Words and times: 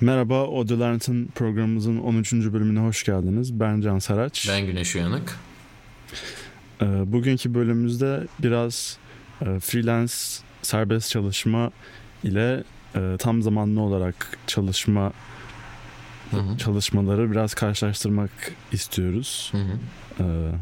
Merhaba, 0.00 0.40
Audio 0.40 0.80
Learn'ın 0.80 1.26
programımızın 1.34 1.98
13. 1.98 2.32
bölümüne 2.32 2.80
hoş 2.80 3.04
geldiniz. 3.04 3.60
Ben 3.60 3.80
Can 3.80 3.98
Saraç. 3.98 4.48
Ben 4.48 4.66
Güneş 4.66 4.96
Uyanık. 4.96 5.38
Ee, 6.82 7.12
bugünkü 7.12 7.54
bölümümüzde 7.54 8.26
biraz 8.38 8.98
e, 9.42 9.60
freelance 9.60 10.12
serbest 10.62 11.10
çalışma 11.10 11.70
ile 12.24 12.64
e, 12.96 13.16
tam 13.18 13.42
zamanlı 13.42 13.80
olarak 13.80 14.38
çalışma 14.46 15.12
Hı 16.30 16.36
hı. 16.36 16.58
çalışmaları 16.58 17.30
biraz 17.30 17.54
karşılaştırmak 17.54 18.30
istiyoruz. 18.72 19.52
Hı 19.52 19.58
hı. 19.58 20.52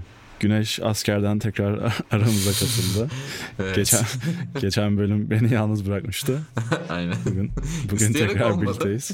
Güneş 0.41 0.81
askerden 0.83 1.39
tekrar 1.39 1.73
aramıza 2.11 2.51
katıldı. 2.51 3.09
Evet. 3.59 3.77
Geçen 3.77 4.05
geçen 4.61 4.99
bölüm 4.99 5.31
beni 5.31 5.53
yalnız 5.55 5.87
bırakmıştı. 5.87 6.39
Aynen. 6.89 7.15
Bugün 7.25 7.51
bugün 7.85 8.07
İsteyerek 8.07 8.33
tekrar 8.33 8.51
olmadı. 8.51 8.67
birlikteyiz. 8.67 9.11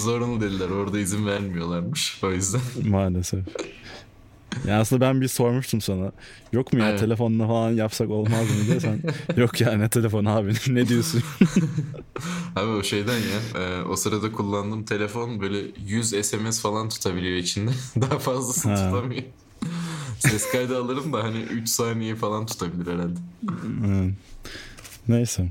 Zorunlu 0.00 0.40
dediler. 0.40 0.68
Orada 0.68 0.98
izin 0.98 1.26
vermiyorlarmış. 1.26 2.18
O 2.22 2.32
yüzden. 2.32 2.60
Maalesef. 2.88 3.40
Ya 4.68 4.80
aslında 4.80 5.00
ben 5.00 5.20
bir 5.20 5.28
sormuştum 5.28 5.80
sana. 5.80 6.12
Yok 6.52 6.72
mu 6.72 6.78
ya 6.80 6.88
Evet. 6.88 7.00
telefonla 7.00 7.46
falan 7.46 7.70
yapsak 7.70 8.10
olmaz 8.10 8.42
mı 8.50 8.66
diye 8.66 8.80
sen. 8.80 9.00
Yok 9.36 9.60
ya 9.60 9.72
ne 9.72 9.88
telefon 9.88 10.24
abi 10.24 10.52
ne 10.68 10.88
diyorsun? 10.88 11.22
Abi 12.56 12.66
o 12.70 12.82
şeyden 12.82 13.18
ya. 13.18 13.62
e, 13.62 13.82
o 13.82 13.96
sırada 13.96 14.32
kullandığım 14.32 14.84
telefon 14.84 15.40
böyle 15.40 15.58
100 15.86 16.10
SMS 16.26 16.60
falan 16.60 16.88
tutabiliyor 16.88 17.36
içinde. 17.36 17.70
Daha 18.00 18.18
fazlasını 18.18 18.72
Ha. 18.72 18.90
tutamıyor. 18.92 19.22
Ses 20.18 20.52
kaydı 20.52 20.78
alırım 20.78 21.12
da 21.12 21.24
hani 21.24 21.38
3 21.38 21.68
saniye 21.68 22.14
falan 22.16 22.46
tutabilir 22.46 22.92
herhalde. 22.92 23.18
Neyse. 25.08 25.48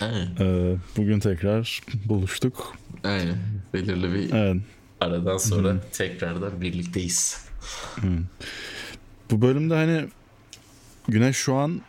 Aynen. 0.00 0.28
Ee, 0.40 0.76
bugün 0.96 1.20
tekrar 1.20 1.80
buluştuk. 2.04 2.72
Aynen. 3.04 3.38
Belirli 3.74 4.12
bir 4.14 4.32
Evet. 4.34 4.56
aradan 5.00 5.38
sonra 5.38 5.80
tekrardan 5.92 6.60
birlikteyiz. 6.60 7.45
Bu 9.30 9.42
bölümde 9.42 9.74
hani 9.74 10.08
Güneş 11.08 11.36
şu 11.36 11.54
an 11.54 11.80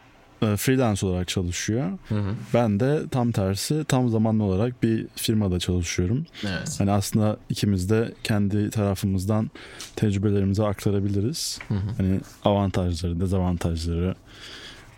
e, 0.42 0.58
freelance 0.58 1.06
olarak 1.06 1.28
çalışıyor. 1.28 1.92
Hı 2.10 2.16
hı. 2.16 2.34
Ben 2.54 2.80
de 2.80 3.02
tam 3.12 3.32
tersi 3.32 3.84
tam 3.84 4.10
zamanlı 4.10 4.44
olarak 4.44 4.84
bir 4.84 5.08
firmada 5.16 5.60
çalışıyorum. 5.60 6.26
Evet. 6.48 6.76
Hani 6.80 6.92
aslında 6.92 7.38
ikimiz 7.50 7.90
de 7.90 8.14
kendi 8.24 8.70
tarafımızdan 8.70 9.52
tecrübelerimizi 9.96 10.64
aktarabiliriz. 10.66 11.60
Hı 11.68 11.74
hı. 11.74 11.80
Hani 11.98 12.20
avantajları, 12.46 13.20
dezavantajları 13.20 14.16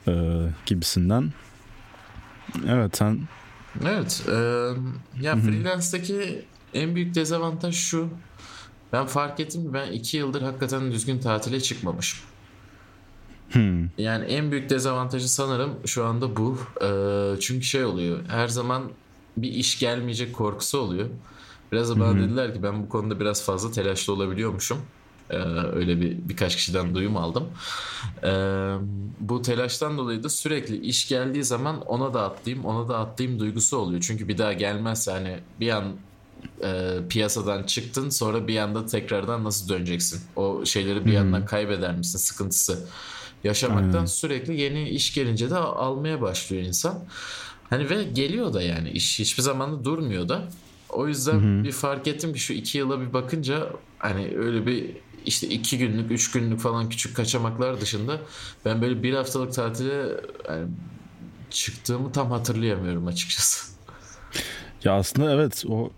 e, 0.07 0.13
gibisinden. 0.65 1.33
Evet 2.67 2.97
sen 2.97 3.19
Evet. 3.85 4.23
e, 4.27 4.33
ya 5.21 5.35
freelance'daki 5.35 6.45
en 6.73 6.95
büyük 6.95 7.15
dezavantaj 7.15 7.75
şu. 7.75 8.09
Ben 8.93 9.05
fark 9.05 9.39
ettim 9.39 9.63
ki 9.63 9.73
ben 9.73 9.91
iki 9.91 10.17
yıldır 10.17 10.41
hakikaten 10.41 10.91
düzgün 10.91 11.19
tatile 11.19 11.61
çıkmamışım. 11.61 12.19
hmm, 13.51 13.89
Yani 13.97 14.25
en 14.25 14.51
büyük 14.51 14.69
dezavantajı 14.69 15.29
sanırım 15.29 15.79
şu 15.85 16.05
anda 16.05 16.35
bu. 16.35 16.57
E, 16.81 17.39
çünkü 17.39 17.65
şey 17.65 17.85
oluyor. 17.85 18.19
Her 18.27 18.47
zaman 18.47 18.91
bir 19.37 19.51
iş 19.51 19.79
gelmeyecek 19.79 20.35
korkusu 20.35 20.79
oluyor. 20.79 21.09
Biraz 21.71 21.89
da 21.89 21.99
bana 21.99 22.19
dediler 22.19 22.53
ki 22.53 22.63
ben 22.63 22.83
bu 22.83 22.89
konuda 22.89 23.19
biraz 23.19 23.43
fazla 23.43 23.71
telaşlı 23.71 24.13
olabiliyormuşum. 24.13 24.77
Ee, 25.29 25.37
öyle 25.73 26.01
bir 26.01 26.17
birkaç 26.29 26.55
kişiden 26.55 26.95
duyum 26.95 27.17
aldım. 27.17 27.43
Ee, 28.23 28.29
bu 29.19 29.41
telaştan 29.41 29.97
dolayı 29.97 30.23
da 30.23 30.29
sürekli 30.29 30.77
iş 30.77 31.07
geldiği 31.07 31.43
zaman 31.43 31.81
ona 31.81 32.13
da 32.13 32.23
atlayayım, 32.23 32.65
ona 32.65 32.89
da 32.89 32.97
atlayayım 32.99 33.39
duygusu 33.39 33.77
oluyor. 33.77 34.01
Çünkü 34.01 34.27
bir 34.27 34.37
daha 34.37 34.53
gelmezse 34.53 35.11
hani 35.11 35.39
bir 35.59 35.69
an 35.69 35.83
e, 36.63 36.97
piyasadan 37.09 37.63
çıktın 37.63 38.09
sonra 38.09 38.47
bir 38.47 38.57
anda 38.57 38.85
tekrardan 38.85 39.43
nasıl 39.43 39.69
döneceksin? 39.69 40.21
O 40.35 40.65
şeyleri 40.65 41.05
bir 41.05 41.11
yandan 41.11 41.45
kaybeder 41.45 41.95
misin 41.95 42.17
sıkıntısı 42.17 42.79
yaşamaktan 43.43 43.93
Aynen. 43.93 44.05
sürekli 44.05 44.61
yeni 44.61 44.89
iş 44.89 45.13
gelince 45.13 45.49
de 45.49 45.55
almaya 45.55 46.21
başlıyor 46.21 46.63
insan. 46.63 47.05
Hani 47.69 47.89
ve 47.89 48.03
geliyor 48.03 48.53
da 48.53 48.61
yani 48.61 48.89
iş 48.89 49.19
hiçbir 49.19 49.43
zaman 49.43 49.79
da 49.79 49.83
durmuyor 49.83 50.29
da. 50.29 50.49
O 50.89 51.07
yüzden 51.07 51.63
bir 51.63 51.71
fark 51.71 52.07
ettim 52.07 52.33
ki 52.33 52.39
şu 52.39 52.53
iki 52.53 52.77
yıla 52.77 53.01
bir 53.01 53.13
bakınca 53.13 53.67
hani 53.99 54.37
öyle 54.37 54.65
bir 54.65 54.97
işte 55.25 55.47
iki 55.47 55.77
günlük, 55.77 56.11
üç 56.11 56.31
günlük 56.31 56.59
falan 56.59 56.89
küçük 56.89 57.15
kaçamaklar 57.15 57.81
dışında 57.81 58.17
ben 58.65 58.81
böyle 58.81 59.03
bir 59.03 59.13
haftalık 59.13 59.53
tatile 59.53 60.07
yani 60.49 60.67
çıktığımı 61.49 62.11
tam 62.11 62.31
hatırlayamıyorum 62.31 63.07
açıkçası. 63.07 63.71
ya 64.83 64.93
aslında 64.93 65.33
evet 65.33 65.63
o 65.67 65.91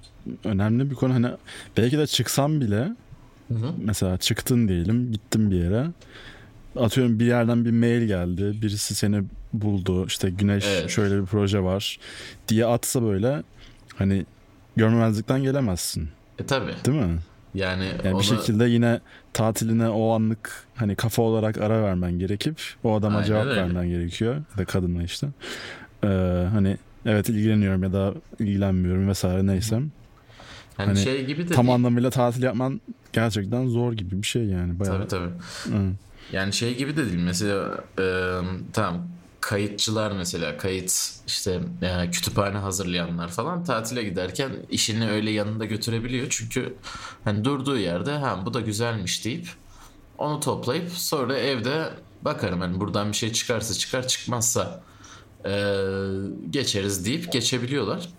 önemli 0.43 0.89
bir 0.89 0.95
konu. 0.95 1.13
Hani 1.13 1.27
belki 1.77 1.97
de 1.97 2.07
çıksam 2.07 2.61
bile 2.61 2.77
Hı 3.47 3.53
hı. 3.53 3.73
mesela 3.77 4.17
çıktın 4.17 4.67
diyelim 4.67 5.11
gittin 5.11 5.51
bir 5.51 5.55
yere 5.55 5.85
atıyorum 6.75 7.19
bir 7.19 7.25
yerden 7.25 7.65
bir 7.65 7.71
mail 7.71 8.07
geldi 8.07 8.61
birisi 8.61 8.95
seni 8.95 9.23
buldu 9.53 10.05
işte 10.05 10.29
güneş 10.29 10.65
Evet. 10.67 10.89
şöyle 10.89 11.21
bir 11.21 11.25
proje 11.25 11.63
var 11.63 11.99
diye 12.47 12.65
atsa 12.65 13.03
böyle 13.03 13.43
hani 13.95 14.25
görmemezlikten 14.75 15.43
gelemezsin 15.43 16.09
E 16.39 16.45
tabi. 16.45 16.71
değil 16.85 16.97
mi? 16.97 17.17
Yani, 17.53 17.85
Yani 18.03 18.13
ona, 18.13 18.19
bir 18.19 18.25
şekilde 18.25 18.65
yine 18.65 18.99
tatiline 19.33 19.89
o 19.89 20.11
anlık 20.11 20.65
hani 20.75 20.95
kafa 20.95 21.21
olarak 21.21 21.57
ara 21.57 21.83
vermen 21.83 22.19
gerekip 22.19 22.61
o 22.83 22.95
adama 22.95 23.15
Aynen 23.17 23.27
cevap 23.27 23.45
öyle. 23.45 23.61
vermen 23.61 23.89
gerekiyor 23.89 24.35
ya 24.35 24.57
da 24.57 24.65
kadına 24.65 25.03
işte. 25.03 25.27
Ee, 26.03 26.07
hani 26.51 26.77
evet 27.05 27.29
ilgileniyorum 27.29 27.83
ya 27.83 27.93
da 27.93 28.13
ilgilenmiyorum 28.39 29.07
vesaire 29.09 29.45
neyse. 29.47 29.79
Hani, 30.85 30.97
hani 30.97 31.03
şey 31.03 31.25
gibi 31.25 31.49
de 31.49 31.53
Tam 31.53 31.65
değil. 31.65 31.75
anlamıyla 31.75 32.09
tatil 32.09 32.43
yapman 32.43 32.81
gerçekten 33.13 33.67
zor 33.67 33.93
gibi 33.93 34.21
bir 34.21 34.27
şey 34.27 34.45
yani 34.45 34.79
bayağı. 34.79 34.95
Tabii 34.95 35.07
tabii. 35.07 35.29
Hı. 35.75 35.91
Yani 36.31 36.53
şey 36.53 36.77
gibi 36.77 36.97
de 36.97 37.05
değil 37.05 37.23
mesela 37.23 37.83
e, 37.99 38.05
tamam 38.73 39.07
kayıtçılar 39.41 40.11
mesela 40.11 40.57
kayıt 40.57 41.13
işte 41.27 41.59
e, 41.81 42.11
kütüphane 42.11 42.57
hazırlayanlar 42.57 43.27
falan 43.27 43.63
tatile 43.63 44.03
giderken 44.03 44.51
işini 44.69 45.09
öyle 45.09 45.31
yanında 45.31 45.65
götürebiliyor. 45.65 46.27
Çünkü 46.29 46.75
hani 47.23 47.43
durduğu 47.43 47.77
yerde 47.77 48.11
ha 48.11 48.43
bu 48.45 48.53
da 48.53 48.61
güzelmiş 48.61 49.25
deyip 49.25 49.47
onu 50.17 50.39
toplayıp 50.39 50.89
sonra 50.89 51.37
evde 51.37 51.89
bakarım 52.21 52.61
hani 52.61 52.79
buradan 52.79 53.11
bir 53.11 53.17
şey 53.17 53.33
çıkarsa 53.33 53.73
çıkar 53.73 54.07
çıkmazsa 54.07 54.83
e, 55.45 55.51
geçeriz 56.49 57.05
deyip 57.05 57.31
geçebiliyorlar. 57.31 58.09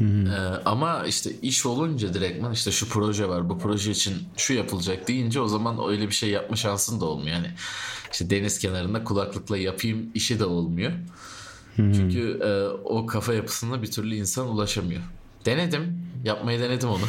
Ee, 0.00 0.36
ama 0.64 1.04
işte 1.06 1.30
iş 1.42 1.66
olunca 1.66 2.14
direktman 2.14 2.52
işte 2.52 2.70
şu 2.72 2.88
proje 2.88 3.28
var 3.28 3.48
bu 3.48 3.58
proje 3.58 3.90
için 3.90 4.14
şu 4.36 4.54
yapılacak 4.54 5.08
deyince 5.08 5.40
o 5.40 5.48
zaman 5.48 5.78
öyle 5.88 6.08
bir 6.08 6.14
şey 6.14 6.30
yapma 6.30 6.56
şansın 6.56 7.00
da 7.00 7.04
olmuyor. 7.04 7.36
Yani 7.36 7.50
işte 8.12 8.30
deniz 8.30 8.58
kenarında 8.58 9.04
kulaklıkla 9.04 9.56
yapayım 9.56 10.10
işi 10.14 10.38
de 10.38 10.44
olmuyor. 10.44 10.92
Çünkü 11.76 12.40
e, 12.44 12.68
o 12.84 13.06
kafa 13.06 13.34
yapısına 13.34 13.82
bir 13.82 13.90
türlü 13.90 14.14
insan 14.16 14.48
ulaşamıyor. 14.48 15.02
Denedim. 15.46 15.98
Yapmayı 16.24 16.60
denedim 16.60 16.88
onu. 16.88 17.02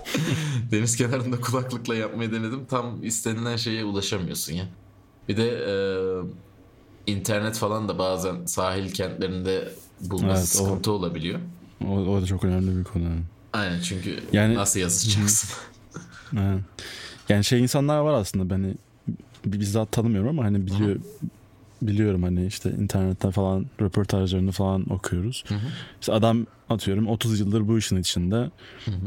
deniz 0.70 0.96
kenarında 0.96 1.40
kulaklıkla 1.40 1.94
yapmayı 1.94 2.32
denedim. 2.32 2.66
Tam 2.66 3.04
istenilen 3.04 3.56
şeye 3.56 3.84
ulaşamıyorsun 3.84 4.52
ya. 4.54 4.64
Bir 5.28 5.36
de 5.36 5.48
e, 5.50 5.74
internet 7.12 7.56
falan 7.58 7.88
da 7.88 7.98
bazen 7.98 8.46
sahil 8.46 8.90
kentlerinde 8.92 9.72
bulması 10.00 10.28
Evet, 10.32 10.42
o- 10.42 10.64
sıkıntı 10.68 10.92
olabiliyor. 10.92 11.40
O, 11.84 11.88
o 11.88 12.22
da 12.22 12.26
çok 12.26 12.44
önemli 12.44 12.78
bir 12.78 12.84
konu. 12.84 13.04
Aynen 13.52 13.80
çünkü 13.80 14.20
Yani- 14.32 14.54
nasıl 14.54 14.80
yazacaksın? 14.80 15.50
Yani 17.28 17.44
şey 17.44 17.60
insanlar 17.60 17.98
var 17.98 18.14
aslında 18.14 18.50
beni 18.50 18.74
bizzat 19.46 19.92
tanımıyorum 19.92 20.28
ama 20.28 20.44
hani 20.44 20.66
biliyor 20.66 20.96
biliyorum 21.82 22.22
hani 22.22 22.46
işte 22.46 22.70
internetten 22.70 23.30
falan 23.30 23.66
röportajlarını 23.80 24.52
falan 24.52 24.92
okuyoruz. 24.92 25.44
İşte 26.00 26.12
adam 26.12 26.46
atıyorum 26.68 27.06
30 27.08 27.40
yıldır 27.40 27.68
bu 27.68 27.78
işin 27.78 27.96
içinde. 27.96 28.50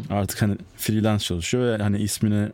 Artık 0.10 0.42
hani 0.42 0.58
freelance 0.78 1.24
çalışıyor 1.24 1.80
ve 1.80 1.84
hani 1.84 1.98
ismini 2.00 2.50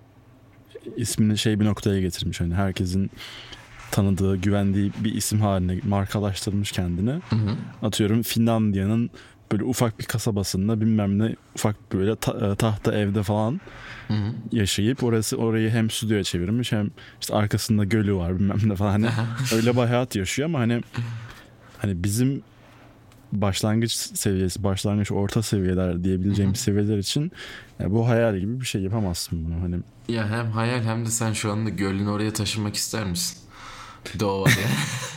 ismini 0.98 1.38
şey 1.38 1.60
bir 1.60 1.66
noktaya 1.66 2.02
getirmiş. 2.02 2.42
Hani 2.42 2.54
herkesin 2.54 3.12
tanıdığı, 3.92 4.38
güvendiği 4.38 4.92
bir 5.04 5.14
isim 5.16 5.42
haline 5.42 5.80
markalaştırmış 5.84 6.72
kendini. 6.72 7.12
Hı 7.12 7.36
hı. 7.36 7.56
Atıyorum 7.82 8.24
Finlandiya'nın 8.24 9.10
böyle 9.52 9.64
ufak 9.64 10.00
bir 10.00 10.04
kasabasında 10.06 10.82
bilmem 10.82 11.20
ne 11.20 11.36
ufak 11.56 11.94
böyle 11.94 12.16
ta- 12.16 12.52
e, 12.52 12.56
tahta 12.56 12.94
evde 12.94 13.24
falan 13.24 13.62
Hı 14.08 14.14
hı. 14.14 14.32
yaşayıp 14.52 15.04
orası 15.04 15.38
orayı 15.38 15.70
hem 15.70 15.90
stüdyoya 15.90 16.24
çevirmiş 16.24 16.72
hem 16.72 16.90
işte 17.22 17.36
arkasında 17.36 17.84
gölü 17.84 18.16
var 18.16 18.40
bilmem 18.40 18.58
ne 18.66 18.76
falan 18.76 18.92
hani 18.92 19.10
öyle 19.54 19.74
bir 19.74 19.82
hayat 19.82 20.16
yaşıyor 20.16 20.50
ama 20.50 20.60
hani 20.60 20.82
hani 21.78 22.04
bizim 22.04 22.44
başlangıç 23.32 23.92
seviyesi 23.92 24.64
başlangıç 24.64 25.12
orta 25.12 25.42
seviyeler 25.44 26.04
diyebileceğimiz 26.04 26.60
seviyeler 26.60 26.98
için 26.98 27.32
ya 27.80 27.92
bu 27.92 28.08
hayal 28.08 28.38
gibi 28.38 28.62
bir 28.62 28.66
şey 28.66 28.82
yapamazsın 28.82 29.46
bunu 29.46 29.62
hani 29.62 29.76
Ya 30.08 30.30
hem 30.30 30.52
hayal 30.52 30.84
hem 30.84 31.06
de 31.06 31.10
sen 31.10 31.34
şu 31.34 31.52
anda 31.52 31.70
gölün 31.70 32.06
oraya 32.06 32.34
taşınmak 32.34 32.76
ister 32.76 33.06
misin? 33.06 33.38
Ya. 34.22 34.28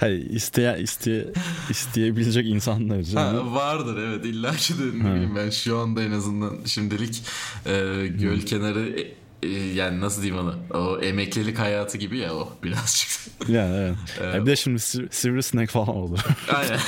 Hayır 0.00 0.30
isteye, 0.30 0.78
isteye, 0.82 1.26
isteyebilecek 1.70 2.46
insanlar 2.46 2.98
için. 2.98 3.16
Ha, 3.16 3.54
vardır 3.54 3.96
evet 3.96 4.24
illa 4.24 4.56
ki 4.56 4.74
de 4.78 4.82
ne 4.82 5.14
bileyim 5.14 5.36
ben 5.36 5.50
şu 5.50 5.78
anda 5.78 6.02
en 6.02 6.10
azından 6.10 6.56
şimdilik 6.64 7.22
e, 7.66 7.72
göl 8.06 8.40
kenarı 8.40 9.00
e, 9.00 9.16
e, 9.42 9.48
yani 9.48 10.00
nasıl 10.00 10.22
diyeyim 10.22 10.44
ona 10.44 10.78
o 10.78 11.00
emeklilik 11.00 11.58
hayatı 11.58 11.98
gibi 11.98 12.18
ya 12.18 12.34
o 12.34 12.52
birazcık. 12.62 13.08
Yani 13.48 13.76
evet. 14.20 14.34
Ya 14.34 14.40
bir 14.40 14.46
de 14.46 14.56
şimdi 14.56 14.78
sivri, 14.78 15.08
sivrisinek 15.10 15.70
falan 15.70 15.88
olur. 15.88 16.18
Aynen. 16.54 16.80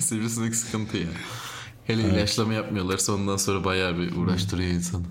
Sivrisinek 0.00 0.54
sıkıntı 0.54 0.96
ya. 0.96 1.06
Hele 1.86 2.02
ilaçlama 2.02 2.54
yapmıyorlarsa 2.54 3.12
ondan 3.12 3.36
sonra 3.36 3.64
bayağı 3.64 3.98
bir 3.98 4.16
uğraştırıyor 4.16 4.70
insanı. 4.70 5.02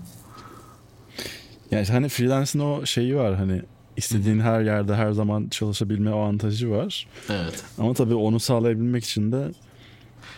Yani 1.70 1.86
hani 1.86 2.08
freelance'in 2.08 2.62
o 2.62 2.86
şeyi 2.86 3.16
var 3.16 3.36
hani 3.36 3.62
istediğin 3.96 4.40
her 4.40 4.60
yerde 4.60 4.94
her 4.94 5.12
zaman 5.12 5.48
çalışabilme 5.48 6.10
avantajı 6.10 6.70
var. 6.70 7.06
Evet. 7.30 7.64
Ama 7.78 7.94
tabii 7.94 8.14
onu 8.14 8.40
sağlayabilmek 8.40 9.04
için 9.04 9.32
de 9.32 9.52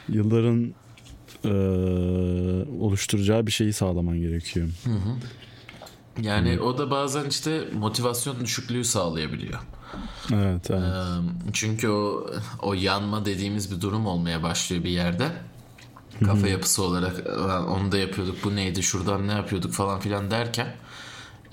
yılların 0.09 0.75
e, 1.45 1.53
oluşturacağı 2.81 3.47
bir 3.47 3.53
şeyi 3.53 3.73
sağlaman 3.73 4.19
gerekiyor. 4.19 4.69
Yani 6.23 6.61
o 6.61 6.79
da 6.79 6.91
bazen 6.91 7.25
işte 7.29 7.65
motivasyon 7.73 8.41
düşüklüğü 8.41 8.85
sağlayabiliyor. 8.85 9.61
Evet, 10.33 10.71
evet. 10.71 10.83
Ee, 10.83 11.53
Çünkü 11.53 11.89
o 11.89 12.27
o 12.63 12.75
yanma 12.75 13.25
dediğimiz 13.25 13.73
bir 13.77 13.81
durum 13.81 14.07
olmaya 14.07 14.43
başlıyor 14.43 14.85
bir 14.85 14.91
yerde. 14.91 15.29
Kafa 16.25 16.49
yapısı 16.49 16.83
olarak 16.83 17.27
"Lan 17.27 17.69
onu 17.69 17.93
da 17.93 17.99
yapıyorduk 17.99 18.37
bu 18.45 18.57
neydi 18.57 18.83
şuradan 18.83 19.29
ne 19.29 19.33
yapıyorduk 19.33 19.73
falan 19.73 20.01
filan 20.01 20.31
derken 20.31 20.75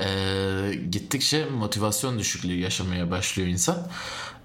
ee, 0.03 0.75
gittikçe 0.92 1.45
motivasyon 1.45 2.19
düşüklüğü 2.19 2.59
yaşamaya 2.59 3.12
başlıyor 3.12 3.50
insan. 3.50 3.88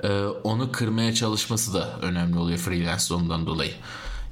Ee, 0.02 0.20
onu 0.44 0.72
kırmaya 0.72 1.14
çalışması 1.14 1.74
da 1.74 1.98
önemli 2.02 2.38
oluyor 2.38 2.58
freelance 2.58 3.14
ondan 3.14 3.46
dolayı. 3.46 3.72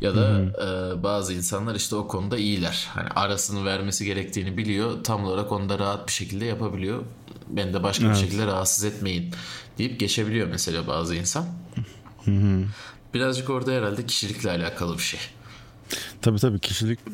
Ya 0.01 0.17
da 0.17 0.41
e, 0.41 1.03
bazı 1.03 1.35
insanlar 1.35 1.75
işte 1.75 1.97
o 1.97 2.09
konuda 2.09 2.39
iyiler. 2.39 2.89
Hani 2.95 3.09
arasını 3.09 3.65
vermesi 3.65 4.05
gerektiğini 4.05 4.57
biliyor. 4.57 5.05
Tam 5.05 5.25
olarak 5.25 5.53
onu 5.53 5.69
da 5.69 5.79
rahat 5.79 6.07
bir 6.07 6.13
şekilde 6.13 6.45
yapabiliyor. 6.45 7.03
Beni 7.49 7.75
de 7.75 7.83
başka 7.83 8.11
bir 8.11 8.15
şekilde 8.15 8.47
rahatsız 8.47 8.85
etmeyin 8.85 9.35
deyip 9.79 10.01
geçebiliyor 10.01 10.49
mesela 10.49 10.87
bazı 10.87 11.15
insan. 11.15 11.47
Birazcık 13.15 13.51
orada 13.51 13.73
herhalde 13.73 14.07
kişilikle 14.07 14.51
alakalı 14.51 14.99
bir 14.99 15.03
şey. 15.03 15.21
Tabii 16.23 16.39
tabii 16.39 16.61
kişilikle 16.61 17.13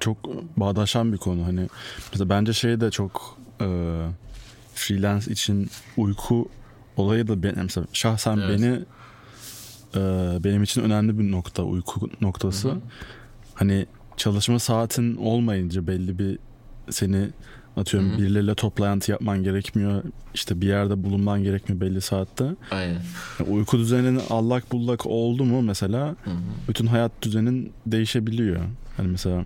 çok 0.00 0.16
bağdaşan 0.56 1.12
bir 1.12 1.18
konu. 1.18 1.46
Hani 1.46 1.68
mesela 2.12 2.28
bence 2.28 2.52
şey 2.52 2.80
de 2.80 2.90
çok 2.90 3.38
e, 3.60 3.66
freelance 4.74 5.32
için 5.32 5.70
uyku 5.96 6.48
olayı 6.96 7.28
da 7.28 7.42
benim 7.42 7.62
mesela 7.62 7.86
şahsen 7.92 8.36
Evet. 8.38 8.60
beni 8.60 8.80
e, 9.94 10.00
benim 10.44 10.62
için 10.62 10.82
önemli 10.82 11.18
bir 11.18 11.32
nokta 11.32 11.62
uyku 11.62 12.10
noktası. 12.20 12.74
Hani 13.54 13.86
çalışma 14.16 14.58
saatin 14.58 15.16
olmayınca 15.16 15.86
belli 15.86 16.18
bir 16.18 16.38
seni 16.90 17.28
atıyorum 17.76 18.18
birileriyle 18.18 18.54
toplantı 18.54 19.10
yapman 19.10 19.42
gerekmiyor. 19.42 20.02
işte 20.34 20.60
bir 20.60 20.66
yerde 20.66 21.04
bulunman 21.04 21.42
gerekmiyor 21.42 21.80
belli 21.80 22.00
saatte. 22.00 22.44
Aynen. 22.70 23.00
Yani 23.40 23.50
uyku 23.50 23.78
düzenin 23.78 24.20
allak 24.30 24.72
bullak 24.72 25.06
oldu 25.06 25.44
mu 25.44 25.62
mesela 25.62 26.16
bütün 26.68 26.86
hayat 26.86 27.12
düzenin 27.22 27.72
değişebiliyor. 27.86 28.60
Hani 28.98 29.08
mesela 29.08 29.44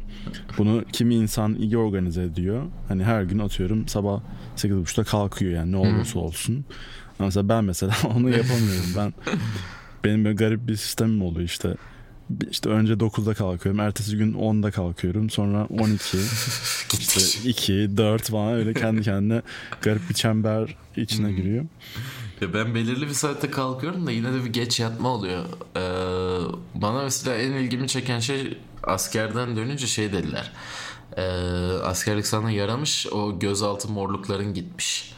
bunu 0.58 0.84
kimi 0.92 1.14
insan 1.14 1.54
iyi 1.54 1.78
organize 1.78 2.22
ediyor. 2.22 2.62
Hani 2.88 3.04
her 3.04 3.22
gün 3.22 3.38
atıyorum 3.38 3.88
sabah 3.88 4.20
8.30'da 4.56 5.04
kalkıyor 5.04 5.52
yani 5.52 5.72
ne 5.72 5.76
olursa 5.76 6.18
olsun. 6.18 6.64
Ama 7.18 7.26
mesela 7.26 7.48
ben 7.48 7.64
mesela 7.64 7.94
onu 8.16 8.30
yapamıyorum. 8.30 8.90
Ben 8.96 9.12
benim 10.04 10.24
böyle 10.24 10.34
garip 10.36 10.68
bir 10.68 10.76
sistemim 10.76 11.22
oluyor 11.22 11.44
işte. 11.44 11.74
İşte 12.50 12.68
önce 12.68 12.92
9'da 12.92 13.34
kalkıyorum. 13.34 13.80
Ertesi 13.80 14.16
gün 14.16 14.32
10'da 14.32 14.70
kalkıyorum. 14.70 15.30
Sonra 15.30 15.66
12, 15.66 16.18
işte 16.98 17.48
2, 17.48 17.96
4 17.96 18.30
falan 18.30 18.52
öyle 18.52 18.74
kendi 18.74 19.02
kendine 19.02 19.42
garip 19.82 20.08
bir 20.08 20.14
çember 20.14 20.76
içine 20.96 21.32
giriyor. 21.32 21.64
Ya 22.40 22.54
ben 22.54 22.74
belirli 22.74 23.08
bir 23.08 23.12
saatte 23.12 23.50
kalkıyorum 23.50 24.06
da 24.06 24.10
yine 24.10 24.32
de 24.32 24.44
bir 24.44 24.52
geç 24.52 24.80
yatma 24.80 25.08
oluyor. 25.08 25.44
Ee, 25.76 25.80
bana 26.74 27.02
mesela 27.02 27.36
en 27.36 27.52
ilgimi 27.52 27.88
çeken 27.88 28.18
şey 28.18 28.58
askerden 28.82 29.56
dönünce 29.56 29.86
şey 29.86 30.12
dediler. 30.12 30.52
Ee, 31.16 31.22
askerlik 31.84 32.26
sana 32.26 32.50
yaramış 32.50 33.06
o 33.06 33.38
gözaltı 33.38 33.88
morlukların 33.88 34.54
gitmiş. 34.54 35.14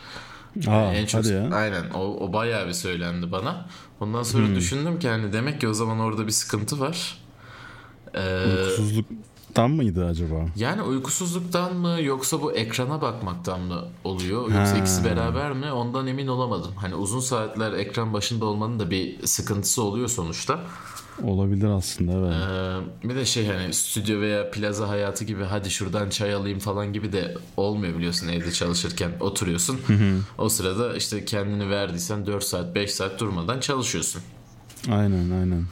Aa, 0.69 0.93
en 0.93 1.07
çok 1.07 1.27
ya. 1.27 1.51
aynen 1.53 1.91
o, 1.91 2.01
o 2.01 2.33
bayağı 2.33 2.69
bir 2.69 2.73
söylendi 2.73 3.33
bana. 3.33 3.67
Ondan 4.01 4.23
sonra 4.23 4.55
düşündüm 4.55 4.99
ki 4.99 5.09
hani 5.09 5.33
demek 5.33 5.61
ki 5.61 5.69
o 5.69 5.73
zaman 5.73 5.99
orada 5.99 6.27
bir 6.27 6.33
sıkıntı 6.33 6.81
var. 6.81 7.19
Ee, 8.15 8.47
Uykusuzluktan 9.55 9.71
mıydı 9.71 10.07
acaba? 10.07 10.47
yani 10.57 10.83
uykusuzluktan 10.83 11.77
mı 11.77 11.99
yoksa 12.03 12.43
bu 12.43 12.53
ekrana 12.53 13.01
bakmaktan 13.03 13.61
mı 13.61 13.85
oluyor 14.05 14.43
yoksa 14.43 14.75
Ha. 14.75 14.79
ikisi 14.79 15.05
beraber 15.05 15.53
mi 15.53 15.73
ondan 15.73 16.07
emin 16.07 16.27
olamadım. 16.27 16.73
Hani 16.77 16.95
uzun 16.95 17.21
saatler 17.21 17.73
ekran 17.73 18.13
başında 18.13 18.45
olmanın 18.45 18.79
da 18.81 18.91
bir 18.91 19.27
sıkıntısı 19.27 19.83
oluyor 19.83 20.09
sonuçta. 20.09 20.61
Olabilir 21.23 21.69
aslında 21.69 22.13
evet. 22.13 22.35
Ee, 23.05 23.09
bir 23.09 23.15
de 23.15 23.25
şey 23.25 23.47
hani 23.47 23.75
stüdyo 23.75 24.21
veya 24.21 24.51
plaza 24.51 24.89
hayatı 24.89 25.25
gibi 25.25 25.45
hadi 25.45 25.71
şuradan 25.71 26.11
çay 26.11 26.35
alayım 26.35 26.59
falan 26.59 26.93
gibi 26.93 27.13
de 27.13 27.35
olmuyor 27.57 27.97
biliyorsun 27.99 28.29
evde 28.29 28.53
çalışırken 28.53 29.11
oturuyorsun. 29.21 29.81
o 30.39 30.49
sırada 30.49 30.97
işte 30.97 31.25
kendini 31.25 31.71
verdiysen 31.71 32.27
4 32.27 32.45
saat 32.45 32.75
5 32.75 32.95
saat 32.95 33.21
durmadan 33.21 33.61
çalışıyorsun. 33.61 34.23
Aynen 34.91 35.31
aynen. 35.31 35.65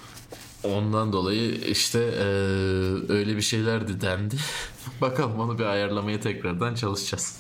Ondan 0.64 1.12
dolayı 1.12 1.54
işte 1.54 1.98
eee, 1.98 3.14
öyle 3.14 3.36
bir 3.36 3.42
şeyler 3.42 3.88
de 3.88 4.00
dendi. 4.00 4.36
Bakalım 5.00 5.40
onu 5.40 5.58
bir 5.58 5.64
ayarlamaya 5.64 6.20
tekrardan 6.20 6.74
çalışacağız. 6.74 7.38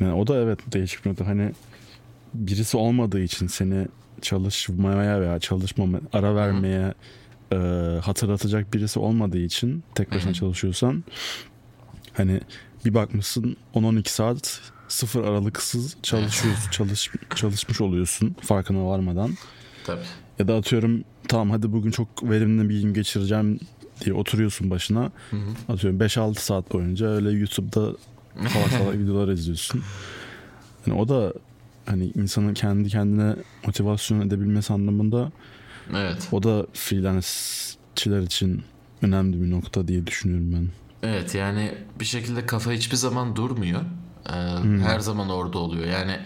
Yani 0.00 0.12
o 0.12 0.26
da 0.26 0.36
evet 0.36 0.58
değişik 0.72 1.04
bir 1.04 1.10
nokta. 1.10 1.26
Hani 1.26 1.52
birisi 2.34 2.76
olmadığı 2.76 3.20
için 3.20 3.46
seni 3.46 3.86
çalışmaya 4.22 5.20
veya 5.20 5.38
çalışmama 5.38 6.00
ara 6.12 6.34
vermeye 6.34 6.94
e, 7.52 7.56
hatırlatacak 8.02 8.74
birisi 8.74 8.98
olmadığı 8.98 9.38
için 9.38 9.84
tek 9.94 10.12
başına 10.12 10.32
çalışıyorsan 10.34 11.04
hani 12.12 12.40
bir 12.84 12.94
bakmışsın 12.94 13.56
10-12 13.74 14.08
saat 14.08 14.60
sıfır 14.88 15.24
aralıksız 15.24 15.96
çalışıyorsun 16.02 16.70
çalış, 16.70 17.10
çalışmış 17.34 17.80
oluyorsun 17.80 18.36
farkına 18.40 18.86
varmadan 18.86 19.30
Tabii. 19.86 20.04
ya 20.38 20.48
da 20.48 20.54
atıyorum 20.54 21.04
tamam 21.30 21.50
hadi 21.50 21.72
bugün 21.72 21.90
çok 21.90 22.08
verimli 22.22 22.68
bir 22.68 22.82
gün 22.82 22.94
geçireceğim 22.94 23.60
diye 24.04 24.14
oturuyorsun 24.14 24.70
başına 24.70 25.10
atıyorum 25.68 26.00
5-6 26.00 26.34
saat 26.34 26.72
boyunca 26.72 27.06
öyle 27.06 27.30
YouTube'da 27.30 27.80
salak 28.48 28.68
salak 28.78 28.94
videolar 28.98 29.28
izliyorsun. 29.28 29.82
Yani 30.86 31.00
o 31.00 31.08
da 31.08 31.32
hani 31.86 32.06
insanın 32.14 32.54
kendi 32.54 32.88
kendine 32.88 33.36
motivasyon 33.66 34.20
edebilmesi 34.20 34.72
anlamında 34.72 35.32
Evet. 35.96 36.28
o 36.32 36.42
da 36.42 36.66
freelance'çiler 36.72 38.20
için 38.20 38.62
önemli 39.02 39.42
bir 39.42 39.50
nokta 39.50 39.88
diye 39.88 40.06
düşünüyorum 40.06 40.52
ben. 40.52 40.68
Evet 41.08 41.34
yani 41.34 41.74
bir 42.00 42.04
şekilde 42.04 42.46
kafa 42.46 42.72
hiçbir 42.72 42.96
zaman 42.96 43.36
durmuyor. 43.36 43.80
Ee, 44.28 44.32
Her 44.82 45.00
zaman 45.00 45.28
orada 45.30 45.58
oluyor. 45.58 45.86
Yani 45.86 46.16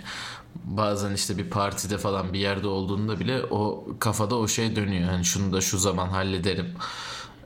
bazen 0.64 1.14
işte 1.14 1.38
bir 1.38 1.50
partide 1.50 1.98
falan 1.98 2.32
bir 2.32 2.38
yerde 2.38 2.66
olduğunda 2.66 3.20
bile 3.20 3.42
o 3.50 3.86
kafada 3.98 4.36
o 4.36 4.48
şey 4.48 4.76
dönüyor. 4.76 5.10
Hani 5.10 5.24
şunu 5.24 5.52
da 5.52 5.60
şu 5.60 5.78
zaman 5.78 6.08
hallederim. 6.08 6.66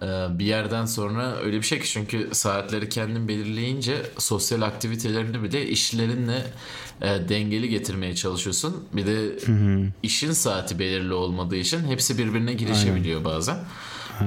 Ee, 0.03 0.27
bir 0.39 0.45
yerden 0.45 0.85
sonra 0.85 1.37
öyle 1.37 1.57
bir 1.57 1.63
şey 1.63 1.81
ki 1.81 1.89
çünkü 1.89 2.29
saatleri 2.33 2.89
kendin 2.89 3.29
belirleyince 3.29 4.03
sosyal 4.19 4.63
aktivitelerini 4.63 5.43
bir 5.43 5.53
de 5.53 5.67
işlerinle 5.69 6.53
e, 7.01 7.29
dengeli 7.29 7.69
getirmeye 7.69 8.15
çalışıyorsun. 8.15 8.85
Bir 8.93 9.07
de 9.07 9.39
işin 10.03 10.33
saati 10.33 10.79
belirli 10.79 11.13
olmadığı 11.13 11.57
için 11.57 11.87
hepsi 11.87 12.19
birbirine 12.19 12.55
girişebiliyor 12.55 13.25
bazen. 13.25 13.59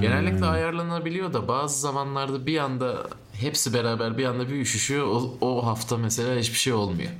Genellikle 0.01 0.45
ayarlanabiliyor 0.45 1.33
da 1.33 1.47
bazı 1.47 1.79
zamanlarda 1.79 2.45
bir 2.45 2.57
anda 2.57 3.07
hepsi 3.33 3.73
beraber 3.73 4.17
bir 4.17 4.25
anda 4.25 4.49
bir 4.49 4.61
üşüşüyor. 4.61 5.07
O, 5.07 5.37
o 5.41 5.65
hafta 5.65 5.97
mesela 5.97 6.39
hiçbir 6.39 6.57
şey 6.57 6.73
olmuyor. 6.73 7.11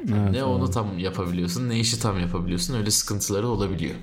Evet, 0.00 0.30
ne 0.30 0.44
onu 0.44 0.70
tam 0.70 0.98
yapabiliyorsun 0.98 1.68
ne 1.68 1.78
işi 1.78 2.00
tam 2.00 2.20
yapabiliyorsun 2.20 2.74
öyle 2.74 2.90
sıkıntıları 2.90 3.48
olabiliyor. 3.48 3.94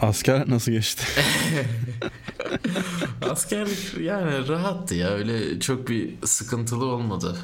Asker 0.00 0.50
nasıl 0.50 0.72
geçti? 0.72 1.04
Askerlik 3.30 3.94
yani 4.00 4.48
rahattı 4.48 4.94
ya 4.94 5.08
öyle 5.08 5.60
çok 5.60 5.88
bir 5.88 6.14
sıkıntılı 6.24 6.84
olmadı. 6.84 7.36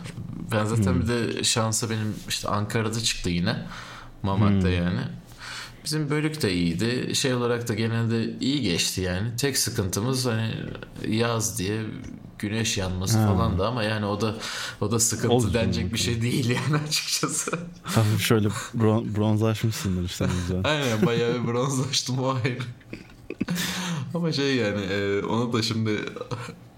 Ben 0.52 0.64
zaten 0.64 1.02
bir 1.02 1.08
de 1.08 1.44
şansa 1.44 1.90
benim 1.90 2.14
işte 2.28 2.48
Ankara'da 2.48 3.00
çıktı 3.00 3.30
yine. 3.30 3.56
Mamak'ta 4.22 4.68
yani. 4.68 5.00
Bizim 5.84 6.10
bölük 6.10 6.42
de 6.42 6.52
iyiydi. 6.52 7.14
Şey 7.14 7.34
olarak 7.34 7.68
da 7.68 7.74
genelde 7.74 8.38
iyi 8.40 8.62
geçti 8.62 9.00
yani. 9.00 9.36
Tek 9.36 9.58
sıkıntımız 9.58 10.26
hani 10.26 10.54
yaz 11.08 11.58
diye 11.58 11.82
güneş 12.38 12.78
yanması 12.78 13.18
Ha. 13.18 13.26
falan 13.26 13.58
da 13.58 13.68
ama 13.68 13.82
yani 13.82 14.06
o 14.06 14.20
da 14.20 14.34
o 14.80 14.90
da 14.90 15.00
sıkıntı 15.00 15.34
Olsun 15.34 15.54
denecek 15.54 15.92
bir 15.92 15.98
şey 15.98 16.22
değil 16.22 16.48
yani 16.48 16.82
açıkçası. 16.88 17.50
Hafif 17.82 18.20
şöyle 18.20 18.48
bron- 18.48 19.16
bronzlaşmışsındır 19.16 20.04
işte. 20.04 20.26
Aynen 20.64 21.06
bayağı 21.06 21.34
bir 21.42 21.48
bronzlaştım 21.48 22.18
o 22.18 22.34
ayrı. 22.44 22.58
Ama 24.14 24.32
şey 24.32 24.56
yani 24.56 24.80
e, 24.84 25.22
onu 25.22 25.52
da 25.52 25.62
şimdi 25.62 25.90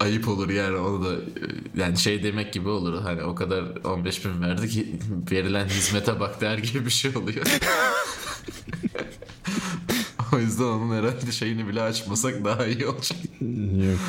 ayıp 0.01 0.29
olur 0.29 0.51
yani 0.51 0.77
onu 0.77 1.05
da 1.05 1.15
e, 1.15 1.21
yani 1.77 1.99
şey 1.99 2.23
demek 2.23 2.53
gibi 2.53 2.69
olur 2.69 3.03
hani 3.03 3.23
o 3.23 3.35
kadar 3.35 3.65
15 3.85 4.25
bin 4.25 4.43
verdi 4.43 4.69
ki 4.69 4.99
verilen 5.31 5.69
hizmete 5.69 6.21
bak 6.21 6.41
der 6.41 6.59
gibi 6.59 6.85
bir 6.87 6.91
şey 6.91 7.17
oluyor. 7.17 7.47
o 10.37 10.39
yüzden 10.39 10.65
onun 10.65 10.97
herhalde 10.97 11.33
şeyini 11.33 11.69
bile 11.69 11.83
açmasak 11.83 12.45
daha 12.45 12.67
iyi 12.67 12.87
olacak. 12.87 13.19
Yok. 13.91 13.99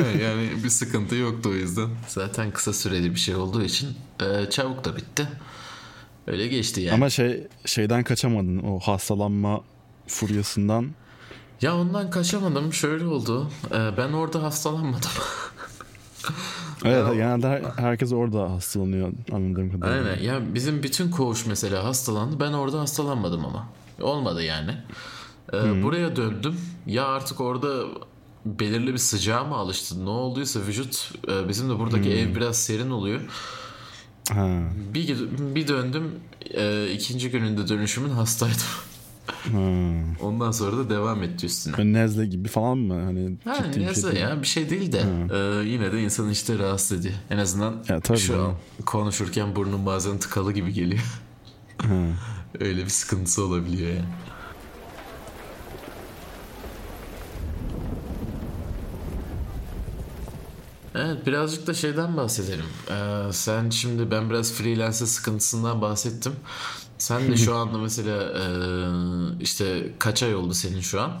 Evet, 0.00 0.22
yani 0.22 0.48
bir 0.64 0.68
sıkıntı 0.68 1.14
yoktu 1.14 1.48
o 1.48 1.52
yüzden. 1.52 1.88
Zaten 2.08 2.50
kısa 2.50 2.72
süreli 2.72 3.10
bir 3.14 3.20
şey 3.20 3.34
olduğu 3.36 3.62
için 3.62 3.88
e, 4.20 4.50
çabuk 4.50 4.84
da 4.84 4.96
bitti. 4.96 5.28
Öyle 6.26 6.46
geçti 6.48 6.80
yani. 6.80 6.94
Ama 6.94 7.10
şey 7.10 7.46
şeyden 7.66 8.04
kaçamadın 8.04 8.58
o 8.58 8.78
hastalanma 8.80 9.60
furyasından. 10.06 10.90
Ya 11.62 11.76
ondan 11.76 12.10
kaçamadım. 12.10 12.72
Şöyle 12.72 13.06
oldu. 13.06 13.50
Ee, 13.70 13.90
ben 13.96 14.12
orada 14.12 14.42
hastalanmadım. 14.42 15.10
Evet 16.84 17.06
genelde 17.14 17.48
her- 17.48 17.62
herkes 17.84 18.12
orada 18.12 18.50
hastalanıyor 18.50 19.12
anladığım 19.32 19.72
kadarıyla. 19.80 20.10
Aynen. 20.12 20.22
Ya 20.22 20.54
bizim 20.54 20.82
bütün 20.82 21.10
koğuş 21.10 21.46
mesela 21.46 21.84
hastalandı. 21.84 22.40
Ben 22.40 22.52
orada 22.52 22.80
hastalanmadım 22.80 23.44
ama. 23.46 23.68
Olmadı 24.00 24.42
yani. 24.42 24.76
Ee, 25.52 25.82
buraya 25.82 26.16
döndüm. 26.16 26.56
Ya 26.86 27.06
artık 27.06 27.40
orada 27.40 27.84
belirli 28.46 28.92
bir 28.92 28.98
sıcağa 28.98 29.44
mı 29.44 29.54
alıştı? 29.54 30.04
Ne 30.04 30.08
olduysa 30.10 30.60
vücut 30.60 31.12
e, 31.28 31.48
bizim 31.48 31.70
de 31.70 31.78
buradaki 31.78 32.10
ev 32.10 32.34
biraz 32.34 32.56
serin 32.58 32.90
oluyor. 32.90 33.20
Ha. 34.32 34.60
Bir 34.94 35.16
bir 35.54 35.68
döndüm. 35.68 36.10
e, 36.54 36.90
ikinci 36.92 37.30
gününde 37.30 37.68
dönüşümün 37.68 38.10
hastaydım. 38.10 38.56
ha. 39.26 39.58
Ondan 40.26 40.50
sonra 40.50 40.76
da 40.76 40.90
devam 40.90 41.22
etti 41.22 41.46
üstüne. 41.46 41.76
Böyle 41.76 41.92
nezle 41.92 42.26
gibi 42.26 42.48
falan 42.48 42.78
mı? 42.78 43.04
Hani 43.04 43.36
Ha, 43.44 43.56
ciddi 43.64 43.80
bir 43.80 43.86
neyse 43.86 44.10
şey 44.12 44.20
ya 44.20 44.42
bir 44.42 44.46
şey 44.46 44.70
değil 44.70 44.92
de 44.92 45.02
e, 45.34 45.68
yine 45.68 45.92
de 45.92 46.02
insanı 46.02 46.32
işte 46.32 46.58
rahatsız 46.58 47.00
ediyor. 47.00 47.14
En 47.30 47.38
azından 47.38 47.84
Ya, 47.88 48.00
tabii 48.00 48.18
şu 48.18 48.32
ya. 48.32 48.42
an 48.44 48.54
konuşurken 48.86 49.56
burnum 49.56 49.86
bazen 49.86 50.18
tıkalı 50.18 50.52
gibi 50.52 50.72
geliyor. 50.72 51.02
Ha. 51.78 51.94
Öyle 52.60 52.84
bir 52.84 52.88
sıkıntısı 52.90 53.44
olabiliyor 53.44 53.88
yani. 53.90 54.04
Evet 60.94 61.26
birazcık 61.26 61.66
da 61.66 61.74
şeyden 61.74 62.16
bahsedelim. 62.16 62.64
Ee, 62.90 63.32
sen 63.32 63.70
şimdi 63.70 64.10
ben 64.10 64.30
biraz 64.30 64.52
freelance 64.52 64.96
sıkıntısından 65.06 65.80
bahsettim. 65.80 66.32
Sen 66.98 67.32
de 67.32 67.36
şu 67.36 67.54
anda 67.54 67.78
mesela 67.78 68.22
e, 68.22 68.44
işte 69.40 69.92
kaç 69.98 70.22
ay 70.22 70.34
oldu 70.34 70.54
senin 70.54 70.80
şu 70.80 71.00
an? 71.00 71.12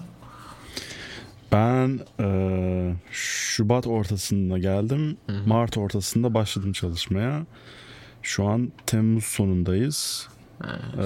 Ben 1.52 2.00
e, 2.20 2.96
Şubat 3.10 3.86
ortasında 3.86 4.58
geldim. 4.58 5.16
Mart 5.46 5.78
ortasında 5.78 6.34
başladım 6.34 6.72
çalışmaya. 6.72 7.46
Şu 8.22 8.44
an 8.46 8.72
Temmuz 8.86 9.24
sonundayız. 9.24 10.28
E, 10.98 11.04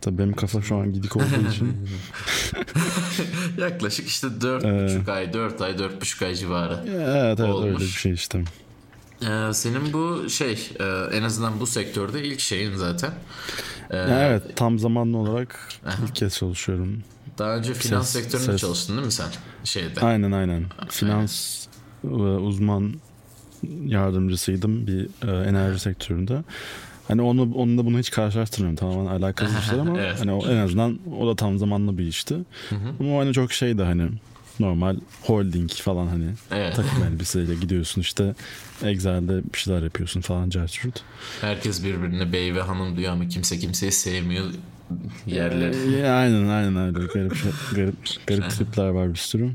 tabii 0.00 0.18
benim 0.18 0.32
kafa 0.32 0.62
şu 0.62 0.76
an 0.76 0.92
gidik 0.92 1.16
olduğu 1.16 1.48
için. 1.50 1.76
Yaklaşık 3.58 4.08
işte 4.08 4.26
4,5 4.26 5.12
ay, 5.12 5.32
4 5.32 5.60
ay, 5.60 5.72
4,5 5.72 6.26
ay 6.26 6.34
civarı. 6.34 6.84
evet 6.88 7.40
evet 7.40 7.54
Olmuş. 7.54 7.66
öyle 7.66 7.78
bir 7.78 7.84
şey 7.86 8.12
işte. 8.12 8.44
Ee, 9.22 9.50
senin 9.54 9.92
bu 9.92 10.28
şey 10.30 10.70
e, 10.80 10.84
en 11.16 11.22
azından 11.22 11.60
bu 11.60 11.66
sektörde 11.66 12.24
ilk 12.24 12.40
şeyin 12.40 12.74
zaten. 12.76 13.10
Ee, 13.90 13.96
evet 13.96 14.56
tam 14.56 14.78
zamanlı 14.78 15.16
olarak 15.18 15.68
ilk 16.06 16.14
kez 16.14 16.36
çalışıyorum. 16.36 17.02
Daha 17.38 17.56
önce 17.56 17.74
finans 17.74 18.06
Ses- 18.16 18.22
sektöründe 18.22 18.52
ses. 18.52 18.60
çalıştın 18.60 18.94
değil 18.96 19.06
mi 19.06 19.12
sen? 19.12 19.28
Şeyde. 19.64 20.00
Aynen 20.00 20.32
aynen. 20.32 20.64
Finans 20.88 21.66
e, 22.04 22.08
uzman 22.16 22.94
yardımcısıydım 23.86 24.86
bir 24.86 25.08
e, 25.28 25.48
enerji 25.48 25.78
sektöründe. 25.78 26.42
Hani 27.10 27.22
onu 27.22 27.54
onunla 27.54 27.86
bunu 27.86 27.98
hiç 27.98 28.10
karşılaştırmıyorum. 28.10 28.76
Tamamen 28.76 29.06
alakasız 29.06 29.58
işler 29.58 29.78
ama 29.78 30.00
Evet. 30.00 30.20
hani 30.20 30.32
o, 30.32 30.48
en 30.50 30.56
azından 30.56 30.98
o 31.20 31.26
da 31.26 31.36
tam 31.36 31.58
zamanlı 31.58 31.98
bir 31.98 32.04
işti. 32.06 32.36
Ama 33.00 33.18
hani 33.20 33.32
çok 33.32 33.52
şeydi 33.52 33.82
hani 33.82 34.08
normal 34.60 34.96
holding 35.22 35.70
falan 35.70 36.06
hani 36.06 36.26
Evet. 36.50 36.76
takım 36.76 37.02
elbiseyle 37.04 37.54
gidiyorsun 37.54 38.00
işte 38.00 38.34
Excel'de 38.84 39.42
bir 39.52 39.58
şeyler 39.58 39.82
yapıyorsun 39.82 40.20
falan 40.20 40.50
carçurt. 40.50 41.02
Herkes 41.40 41.84
birbirine 41.84 42.32
bey 42.32 42.54
ve 42.54 42.62
hanım 42.62 42.96
diyor 42.96 43.12
ama 43.12 43.28
kimse 43.28 43.58
kimseyi 43.58 43.92
sevmiyor 43.92 44.44
yerleri. 45.26 45.96
Ee, 45.96 46.06
aynen 46.08 46.48
aynen 46.48 46.76
öyle 46.76 47.06
garip 47.06 47.36
şey, 47.36 47.50
garip 47.74 47.96
garip 48.26 48.50
tripler 48.50 48.88
var 48.88 49.10
bir 49.10 49.18
sürü. 49.18 49.50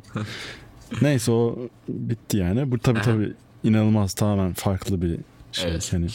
Neyse 1.01 1.31
o 1.31 1.69
bitti 1.89 2.37
yani. 2.37 2.71
Bu 2.71 2.79
tabii 2.79 3.01
tabii 3.01 3.33
inanılmaz 3.63 4.13
tamamen 4.13 4.53
farklı 4.53 5.01
bir 5.01 5.17
şey 5.51 5.71
Evet. 5.71 5.93
hani 5.93 6.07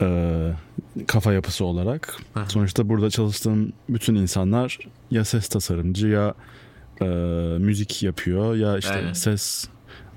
e, 0.00 0.52
kafa 1.06 1.32
yapısı 1.32 1.64
olarak. 1.64 2.16
Sonuçta 2.48 2.88
burada 2.88 3.10
çalıştığım 3.10 3.72
bütün 3.88 4.14
insanlar 4.14 4.78
ya 5.10 5.24
ses 5.24 5.48
tasarımcı 5.48 6.08
ya 6.08 6.34
e, 7.02 7.04
müzik 7.58 8.02
yapıyor 8.02 8.56
ya 8.56 8.78
işte 8.78 8.94
Aynen. 8.94 9.12
ses 9.12 9.68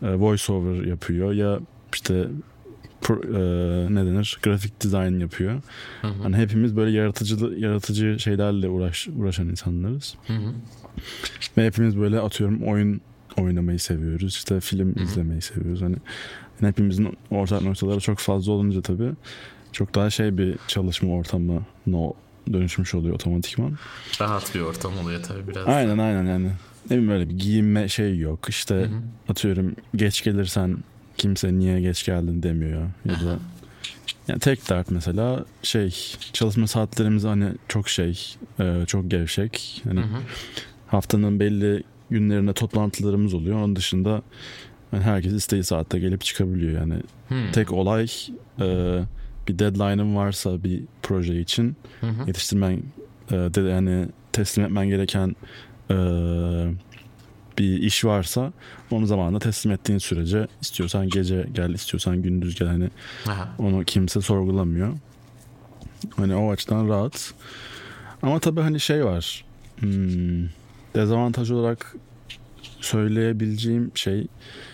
e, 0.02 0.14
voice 0.14 0.54
over 0.54 0.86
yapıyor 0.86 1.34
ya 1.34 1.60
işte 1.94 2.28
pro- 3.02 3.28
e, 3.28 3.96
ne 3.96 4.06
denir 4.06 4.40
grafik 4.44 4.82
dizayn 4.82 5.20
yapıyor. 5.20 5.62
Hani 6.02 6.36
hepimiz 6.38 6.76
böyle 6.76 6.98
yaratıcı 6.98 7.36
yaratıcı 7.58 8.20
şeylerle 8.20 8.70
uğraş, 8.70 9.08
uğraşan 9.08 9.48
insanlarız. 9.50 10.16
Hı 10.28 10.34
hı. 10.34 10.54
Ve 11.58 11.66
hepimiz 11.66 12.00
böyle 12.00 12.20
atıyorum 12.20 12.64
oyun 12.64 13.02
oynamayı 13.38 13.80
seviyoruz. 13.80 14.36
İşte 14.36 14.60
film 14.60 15.04
izlemeyi 15.04 15.42
seviyoruz. 15.42 15.82
Hani 15.82 15.96
yani 16.62 16.72
hepimizin 16.72 17.18
ortak 17.32 17.62
noktaları 17.62 18.00
çok 18.00 18.18
fazla 18.20 18.52
olunca 18.52 18.82
tabii 18.82 19.12
çok 19.74 19.96
daha 19.96 20.10
şey 20.10 20.38
bir 20.38 20.58
çalışma 20.68 21.14
ortamına 21.14 21.60
no 21.88 22.14
dönüşmüş 22.54 22.96
oluyor 22.96 23.16
otomatikman. 23.16 23.78
Rahat 24.22 24.56
bir 24.56 24.62
ortam 24.62 24.98
oluyor 24.98 25.24
tabii 25.24 25.48
biraz. 25.48 25.68
Aynen 25.68 25.98
aynen 25.98 26.26
yani. 26.26 26.48
Ne 26.86 26.90
bileyim 26.90 27.10
böyle 27.10 27.30
bir 27.30 27.40
giyinme 27.40 27.90
şey 27.90 28.18
yok. 28.18 28.50
İşte 28.50 28.90
atıyorum 29.30 29.76
geç 29.96 30.24
gelirsen 30.24 30.78
kimse 31.18 31.54
niye 31.54 31.82
geç 31.82 32.06
geldin 32.06 32.44
demiyor. 32.44 32.82
Ya 33.06 33.14
da 33.14 33.40
yani 34.28 34.40
tek 34.40 34.70
dert 34.70 34.92
mesela 34.92 35.46
şey 35.64 35.96
çalışma 36.34 36.68
saatlerimiz 36.68 37.24
hani 37.24 37.46
çok 37.68 37.90
şey 37.90 38.36
e, 38.60 38.84
çok 38.88 39.12
gevşek. 39.12 39.82
Hani 39.84 40.02
haftanın 40.88 41.40
belli 41.40 41.84
günlerinde 42.10 42.54
toplantılarımız 42.54 43.34
oluyor. 43.34 43.58
Onun 43.58 43.76
dışında 43.76 44.22
yani 44.94 45.04
herkes 45.04 45.34
istediği 45.34 45.64
saatte 45.64 46.00
gelip 46.00 46.22
çıkabiliyor 46.22 46.82
yani. 46.82 46.96
Hmm. 47.28 47.52
Tek 47.52 47.72
olay 47.72 48.08
e, 48.62 49.00
bir 49.48 49.60
deadline'ın 49.60 50.16
varsa 50.16 50.64
bir 50.64 50.84
proje 51.04 51.40
için 51.40 51.76
Hı 52.02 52.08
hı. 52.08 52.28
yetiştirmen 52.28 52.84
e, 53.32 53.34
de, 53.36 53.62
yani 53.62 54.08
teslim 54.32 54.66
etmen 54.66 54.88
gereken 54.90 55.36
e, 55.92 55.96
bir 57.58 57.78
iş 57.82 58.06
varsa 58.06 58.54
onu 58.92 59.06
zamanında 59.06 59.40
teslim 59.40 59.72
ettiğin 59.74 60.00
sürece 60.00 60.48
istiyorsan 60.62 61.10
gece 61.10 61.48
gel 61.54 61.70
istiyorsan 61.70 62.22
gündüz 62.22 62.56
gel 62.60 62.68
hani 62.68 62.90
Aha. 63.28 63.56
onu 63.58 63.84
kimse 63.84 64.22
sorgulamıyor. 64.22 64.94
Hani 66.16 66.36
o 66.36 66.52
açıdan 66.52 66.90
rahat. 66.90 67.34
Ama 68.22 68.40
tabii 68.40 68.62
hani 68.62 68.80
şey 68.80 69.06
var. 69.06 69.46
Hmm, 69.80 70.48
dezavantaj 70.96 71.52
olarak 71.52 71.96
söyleyebileceğim 72.82 73.92
şey 73.96 74.28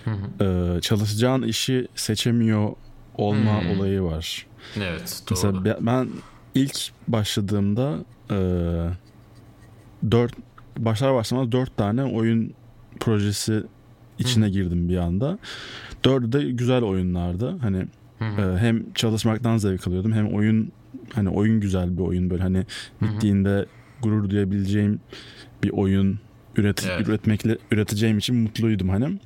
Hı 0.06 0.12
hı. 0.12 0.76
e, 0.78 0.82
çalışacağın 0.82 1.42
işi 1.44 1.88
seçemiyor 1.96 2.72
olma 3.16 3.62
Hmm. 3.62 3.70
olayı 3.72 4.02
var. 4.02 4.46
Evet 4.78 5.22
doğru. 5.30 5.36
Mesela 5.54 5.66
be- 5.66 5.78
ben 5.82 6.08
ilk 6.56 6.78
başladığımda 7.08 7.96
e, 8.32 8.38
dört 10.12 10.34
başlar 10.78 11.13
başlamaz 11.13 11.51
dört 11.51 11.78
tane 11.78 12.04
oyun 12.04 12.54
projesi 13.00 13.63
içine 14.20 14.50
girdim 14.50 14.89
bir 14.89 14.98
anda. 14.98 15.39
Dördü 16.06 16.32
de 16.32 16.51
güzel 16.51 16.84
oyunlardı. 16.84 17.58
Hani 17.62 17.88
Hı 18.20 18.25
hı. 18.25 18.42
e, 18.42 18.58
hem 18.58 18.94
çalışmaktan 18.94 19.58
zevk 19.58 19.88
alıyordum 19.88 20.13
hem 20.13 20.34
oyun 20.34 20.72
hani 21.13 21.30
oyun 21.30 21.60
güzel 21.62 21.98
bir 21.98 22.01
oyun 22.04 22.30
böyle 22.30 22.44
hani 22.44 22.66
bittiğinde 23.01 23.66
gurur 24.01 24.30
duyabileceğim 24.30 25.00
bir 25.63 25.70
oyun 25.70 26.20
üret 26.56 26.86
Evet. 26.92 27.08
üretmekle 27.08 27.58
üreteceğim 27.72 28.18
için 28.18 28.36
mutluydum 28.36 28.89
hani. 28.89 29.06
Ama 29.06 29.18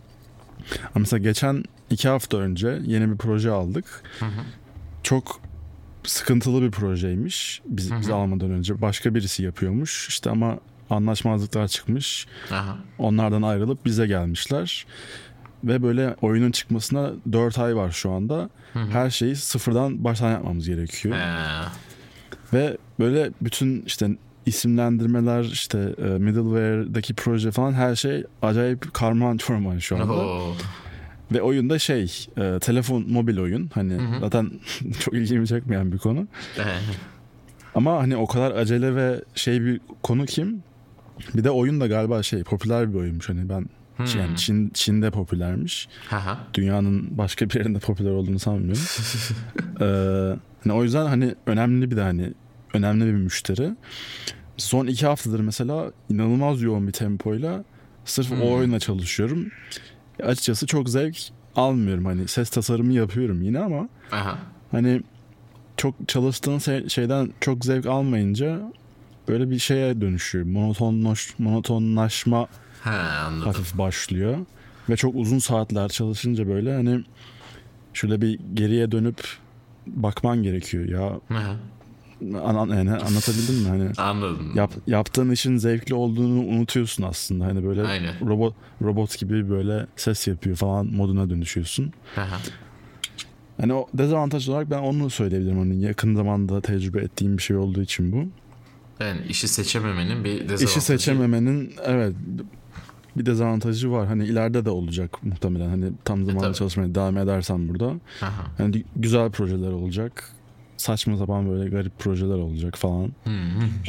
mesela 0.95 1.19
geçen 1.23 1.63
iki 1.89 2.09
hafta 2.09 2.37
önce 2.37 2.79
yeni 2.85 3.11
bir 3.11 3.17
proje 3.17 3.51
aldık. 3.51 3.85
Hı 4.19 4.25
hı. 4.25 4.29
Çok 5.03 5.39
sıkıntılı 6.03 6.61
bir 6.61 6.71
projeymiş. 6.71 7.61
Biz, 7.65 7.91
biz 7.91 8.09
almadan 8.09 8.51
önce 8.51 8.81
başka 8.81 9.15
birisi 9.15 9.43
yapıyormuş. 9.43 10.07
İşte 10.09 10.29
ama 10.29 10.59
anlaşmazlıklar 10.89 11.67
çıkmış. 11.67 12.27
Aha. 12.51 12.77
Onlardan 12.97 13.41
ayrılıp 13.41 13.85
bize 13.85 14.07
gelmişler. 14.07 14.85
Ve 15.63 15.83
böyle 15.83 16.15
oyunun 16.21 16.51
çıkmasına 16.51 17.11
4 17.31 17.59
ay 17.59 17.75
var 17.75 17.91
şu 17.91 18.11
anda. 18.11 18.49
Her 18.73 19.09
şeyi 19.09 19.35
sıfırdan 19.35 20.03
baştan 20.03 20.31
yapmamız 20.31 20.67
gerekiyor. 20.67 21.15
He. 21.15 21.65
Ve 22.53 22.77
böyle 22.99 23.31
bütün 23.41 23.81
işte 23.85 24.09
isimlendirmeler 24.45 25.43
işte 25.43 25.95
e, 25.97 26.03
middleware'daki 26.03 27.13
proje 27.13 27.51
falan 27.51 27.73
her 27.73 27.95
şey 27.95 28.23
acayip 28.41 28.93
karman 28.93 29.37
çorman 29.37 29.77
şu 29.77 29.95
anda. 29.95 30.13
Oo. 30.13 30.53
Ve 31.33 31.41
oyunda 31.41 31.79
şey 31.79 32.27
e, 32.37 32.59
telefon 32.59 33.11
mobil 33.11 33.37
oyun 33.37 33.69
hani 33.73 33.97
zaten 34.19 34.51
çok 34.99 35.13
ilgimi 35.13 35.47
çekmeyen 35.47 35.91
bir 35.91 35.97
konu. 35.97 36.27
Ama 37.75 37.97
hani 37.99 38.17
o 38.17 38.27
kadar 38.27 38.51
acele 38.51 38.95
ve 38.95 39.23
şey 39.35 39.61
bir 39.61 39.81
konu 40.03 40.25
kim? 40.25 40.63
Bir 41.35 41.43
de 41.43 41.51
oyun 41.51 41.81
da 41.81 41.87
galiba 41.87 42.23
şey 42.23 42.43
popüler 42.43 42.93
bir 42.93 42.99
oyunmuş 42.99 43.29
hani 43.29 43.49
ben 43.49 43.65
yani 43.99 44.37
Çin, 44.37 44.69
Çin'de 44.73 45.11
popülermiş. 45.11 45.87
Aha. 46.11 46.37
Dünyanın 46.53 47.17
başka 47.17 47.49
bir 47.49 47.55
yerinde 47.55 47.79
popüler 47.79 48.11
olduğunu 48.11 48.39
sanmıyorum. 48.39 48.83
ee, 49.81 49.85
hani 50.63 50.73
o 50.73 50.83
yüzden 50.83 51.05
hani 51.05 51.35
önemli 51.45 51.91
bir 51.91 51.97
de 51.97 52.01
hani 52.01 52.33
önemli 52.73 53.05
bir 53.05 53.11
müşteri. 53.11 53.75
Son 54.57 54.87
iki 54.87 55.05
haftadır 55.05 55.39
mesela 55.39 55.91
inanılmaz 56.09 56.61
yoğun 56.61 56.87
bir 56.87 56.91
tempoyla 56.91 57.63
sırf 58.05 58.31
o 58.31 58.51
oyunla 58.51 58.79
çalışıyorum. 58.79 59.47
Açıkçası 60.25 60.67
çok 60.67 60.89
zevk 60.89 61.17
almıyorum 61.55 62.05
hani 62.05 62.27
ses 62.27 62.49
tasarımı 62.49 62.93
yapıyorum 62.93 63.41
yine 63.41 63.59
ama 63.59 63.89
Aha. 64.11 64.37
hani 64.71 65.01
çok 65.77 65.95
çalıştığın 66.07 66.57
şey- 66.57 66.89
şeyden 66.89 67.29
çok 67.39 67.65
zevk 67.65 67.85
almayınca 67.85 68.71
böyle 69.27 69.49
bir 69.49 69.59
şeye 69.59 70.01
dönüşüyor. 70.01 70.45
Monotonlaş, 70.45 71.39
monotonlaşma 71.39 72.47
anladım. 72.85 73.41
hafif 73.45 73.77
başlıyor. 73.77 74.37
Ve 74.89 74.95
çok 74.95 75.15
uzun 75.15 75.39
saatler 75.39 75.89
çalışınca 75.89 76.47
böyle 76.47 76.73
hani 76.75 77.03
şöyle 77.93 78.21
bir 78.21 78.39
geriye 78.53 78.91
dönüp 78.91 79.21
bakman 79.87 80.43
gerekiyor. 80.43 80.85
Ya 80.85 81.07
Aha. 81.37 81.55
An, 82.45 82.55
an- 82.55 82.69
yani 82.69 82.91
anlatabildim 82.91 83.55
mi? 83.55 83.67
Hani 83.67 83.89
Anladım. 83.97 84.51
yap, 84.55 84.71
yaptığın 84.87 85.31
işin 85.31 85.57
zevkli 85.57 85.95
olduğunu 85.95 86.39
unutuyorsun 86.39 87.03
aslında. 87.03 87.45
Hani 87.45 87.63
böyle 87.65 87.83
Aynen. 87.83 88.29
robot 88.29 88.53
robot 88.81 89.19
gibi 89.19 89.49
böyle 89.49 89.87
ses 89.95 90.27
yapıyor 90.27 90.55
falan 90.55 90.85
moduna 90.85 91.29
dönüşüyorsun. 91.29 91.93
Aha. 92.17 92.37
Hani 93.61 93.73
o 93.73 93.87
dezavantaj 93.93 94.49
olarak 94.49 94.71
ben 94.71 94.79
onu 94.79 95.09
söyleyebilirim. 95.09 95.57
Hani 95.59 95.81
yakın 95.81 96.15
zamanda 96.15 96.61
tecrübe 96.61 97.01
ettiğim 97.01 97.37
bir 97.37 97.41
şey 97.43 97.55
olduğu 97.57 97.81
için 97.81 98.11
bu. 98.11 98.27
Yani 99.03 99.21
işi 99.29 99.47
seçememenin 99.47 100.23
bir 100.23 100.33
dezavantajı. 100.33 100.65
İşi 100.65 100.81
seçememenin 100.81 101.73
evet 101.85 102.15
bir 103.17 103.25
dezavantajı 103.25 103.91
var. 103.91 104.07
Hani 104.07 104.25
ileride 104.25 104.65
de 104.65 104.69
olacak 104.69 105.23
muhtemelen. 105.23 105.69
Hani 105.69 105.85
tam 106.05 106.25
zamanlı 106.25 106.41
tabii. 106.47 106.55
çalışmaya 106.55 106.95
devam 106.95 107.17
edersem 107.17 107.69
burada. 107.69 107.85
Aha. 108.21 108.45
Hani 108.57 108.83
güzel 108.95 109.31
projeler 109.31 109.71
olacak. 109.71 110.29
Saçma 110.77 111.17
sapan 111.17 111.49
böyle 111.49 111.69
garip 111.69 111.99
projeler 111.99 112.35
olacak 112.37 112.77
falan. 112.77 113.11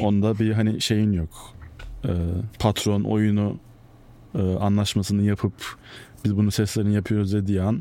Onda 0.00 0.38
bir 0.38 0.53
hani 0.53 0.81
şeyin 0.81 1.12
yok. 1.12 1.29
Ee, 2.05 2.09
patron 2.59 3.03
oyunu 3.05 3.57
e, 4.35 4.38
anlaşmasını 4.43 5.23
yapıp 5.23 5.55
biz 6.25 6.37
bunu 6.37 6.50
seslerini 6.50 6.95
yapıyoruz 6.95 7.33
dediği 7.33 7.62
an 7.62 7.81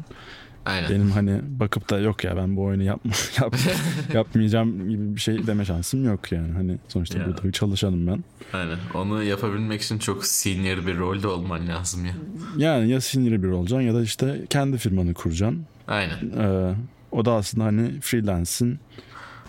Aynen. 0.66 0.90
benim 0.90 1.12
hani 1.12 1.42
bakıp 1.60 1.90
da 1.90 2.00
yok 2.00 2.24
ya 2.24 2.38
ben 2.38 2.56
bu 2.56 2.64
oyunu 2.64 2.84
yapma, 2.84 3.12
yap, 3.42 3.56
yapmayacağım 4.14 4.90
gibi 4.90 5.16
bir 5.16 5.20
şey 5.22 5.48
deme 5.48 5.66
şansım 5.66 6.06
yok 6.06 6.32
yani. 6.32 6.52
Hani 6.54 6.78
sonuçta 6.88 7.20
Ya. 7.20 7.28
burada 7.28 7.44
bir 7.44 7.52
çalışanım 7.52 8.08
ben. 8.08 8.24
Aynen. 8.54 8.78
Onu 8.94 9.24
yapabilmek 9.24 9.82
için 9.82 10.00
çok 10.00 10.26
senior 10.26 10.88
bir 10.88 10.98
rolde 10.98 11.28
olman 11.28 11.68
lazım 11.68 12.06
ya. 12.06 12.14
Yani 12.58 12.90
ya 12.90 13.02
senior 13.02 13.44
bir 13.44 13.48
olacaksın 13.48 13.88
ya 13.88 13.94
da 13.94 14.02
işte 14.02 14.46
kendi 14.50 14.78
firmanı 14.78 15.14
kuracaksın. 15.14 15.66
Aynen. 15.88 16.18
Ee, 16.40 16.74
o 17.14 17.26
da 17.26 17.32
aslında 17.34 17.66
hani 17.66 18.02
freelance'in 18.02 18.80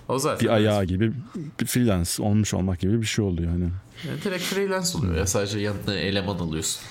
O 0.08 0.18
zaten 0.18 0.44
bir 0.46 0.52
ayağı 0.52 0.84
gibi 0.84 1.12
bir 1.60 1.66
freelance 1.66 2.10
olmuş 2.22 2.54
olmak 2.54 2.80
gibi 2.80 3.00
bir 3.00 3.06
şey 3.06 3.24
oluyor 3.24 3.50
hani. 3.50 3.68
Yani 4.08 4.22
direkt 4.24 4.42
freelance 4.44 4.98
oluyor 4.98 5.14
ya. 5.14 5.26
Sadece 5.26 5.58
yanına 5.58 5.94
eleman 5.94 6.38
alıyorsun. 6.38 6.82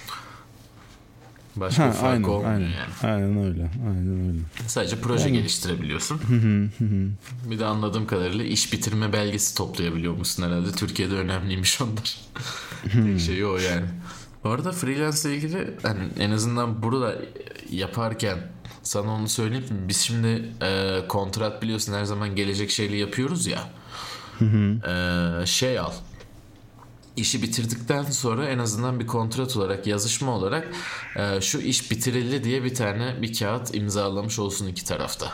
Başka 1.56 1.84
Ha, 1.84 1.88
bir 1.88 1.94
fark 1.94 2.14
aynen, 2.14 2.24
olmuyor 2.24 2.52
aynen. 2.54 2.66
yani. 2.70 3.14
Aynen 3.14 3.38
öyle. 3.46 3.72
Aynen 3.90 4.28
öyle. 4.30 4.40
Sadece 4.68 4.96
proje 5.02 5.30
geliştirebiliyorsun. 5.30 6.22
bir 7.50 7.60
de 7.60 7.66
anladığım 7.66 8.08
kadarıyla 8.08 8.46
iş 8.46 8.74
bitirme 8.74 9.14
belgesi 9.14 9.58
toplayabiliyor 9.58 10.14
musun 10.18 10.44
herhalde. 10.44 10.72
Türkiye'de 10.72 11.16
önemliymiş 11.16 11.82
onlar. 11.82 12.18
Tek 12.94 13.20
şey 13.20 13.46
o 13.46 13.58
yani. 13.58 13.86
Bu 14.44 14.50
arada 14.50 14.72
freelance 14.72 15.30
ile 15.30 15.36
ilgili 15.38 15.74
hani 15.84 16.00
en 16.20 16.32
azından 16.32 16.84
burada 16.84 17.16
yaparken 17.72 18.38
sana 18.84 19.12
onu 19.12 19.30
söyleyeyim 19.30 19.64
mi? 19.64 19.88
Biz 19.88 19.98
şimdi 19.98 20.46
e, 20.62 21.02
kontrat 21.08 21.62
biliyorsun 21.62 21.94
her 21.94 22.06
zaman 22.06 22.36
gelecek 22.36 22.72
şeyle 22.72 22.96
yapıyoruz 22.98 23.48
ya. 23.48 23.70
E, 25.42 25.46
şey 25.46 25.80
al. 25.80 25.92
İşi 27.18 27.42
bitirdikten 27.42 28.04
sonra 28.04 28.48
en 28.48 28.60
azından 28.60 29.00
bir 29.00 29.08
kontrat 29.08 29.58
olarak 29.58 29.88
yazışma 29.88 30.32
olarak 30.32 30.68
e, 31.16 31.42
şu 31.42 31.60
iş 31.60 31.92
bitirildi 31.92 32.44
diye 32.44 32.64
bir 32.64 32.76
tane 32.76 33.22
bir 33.22 33.40
kağıt 33.40 33.76
imzalamış 33.76 34.40
olsun 34.40 34.68
iki 34.68 34.86
tarafta. 34.86 35.28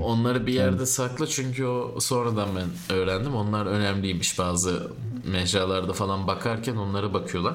Onları 0.00 0.46
bir 0.46 0.52
yerde 0.52 0.86
sakla 0.86 1.26
çünkü 1.26 1.64
o 1.64 2.00
sonradan 2.00 2.48
ben 2.56 2.96
öğrendim. 2.96 3.34
Onlar 3.34 3.66
önemliymiş 3.66 4.38
bazı 4.38 4.92
mecralarda 5.24 5.92
falan 5.92 6.26
bakarken 6.26 6.76
onlara 6.76 7.14
bakıyorlar. 7.14 7.54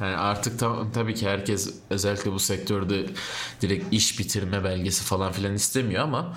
Yani 0.00 0.16
artık 0.16 0.58
tam, 0.58 0.92
tabii 0.92 1.14
ki 1.14 1.28
herkes 1.28 1.74
özellikle 1.90 2.32
bu 2.32 2.38
sektörde 2.38 3.06
direkt 3.60 3.92
iş 3.94 4.18
bitirme 4.18 4.64
belgesi 4.64 5.04
falan 5.04 5.32
filan 5.32 5.54
istemiyor 5.54 6.02
ama 6.02 6.36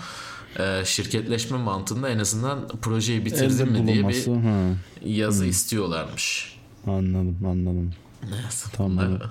e, 0.60 0.82
şirketleşme 0.86 1.58
mantığında 1.58 2.10
en 2.10 2.20
azından 2.20 2.68
projeyi 2.68 3.26
bitirdin 3.26 3.72
mi 3.72 3.88
diye 3.88 4.08
bir. 4.08 4.26
Ha, 4.26 4.60
yazı 5.06 5.46
istiyorlarmış. 5.46 6.58
anladım 6.88 7.38
anladım. 7.46 7.94
Neyse, 8.24 8.70
Tamam. 8.74 8.98
bunları, 8.98 9.22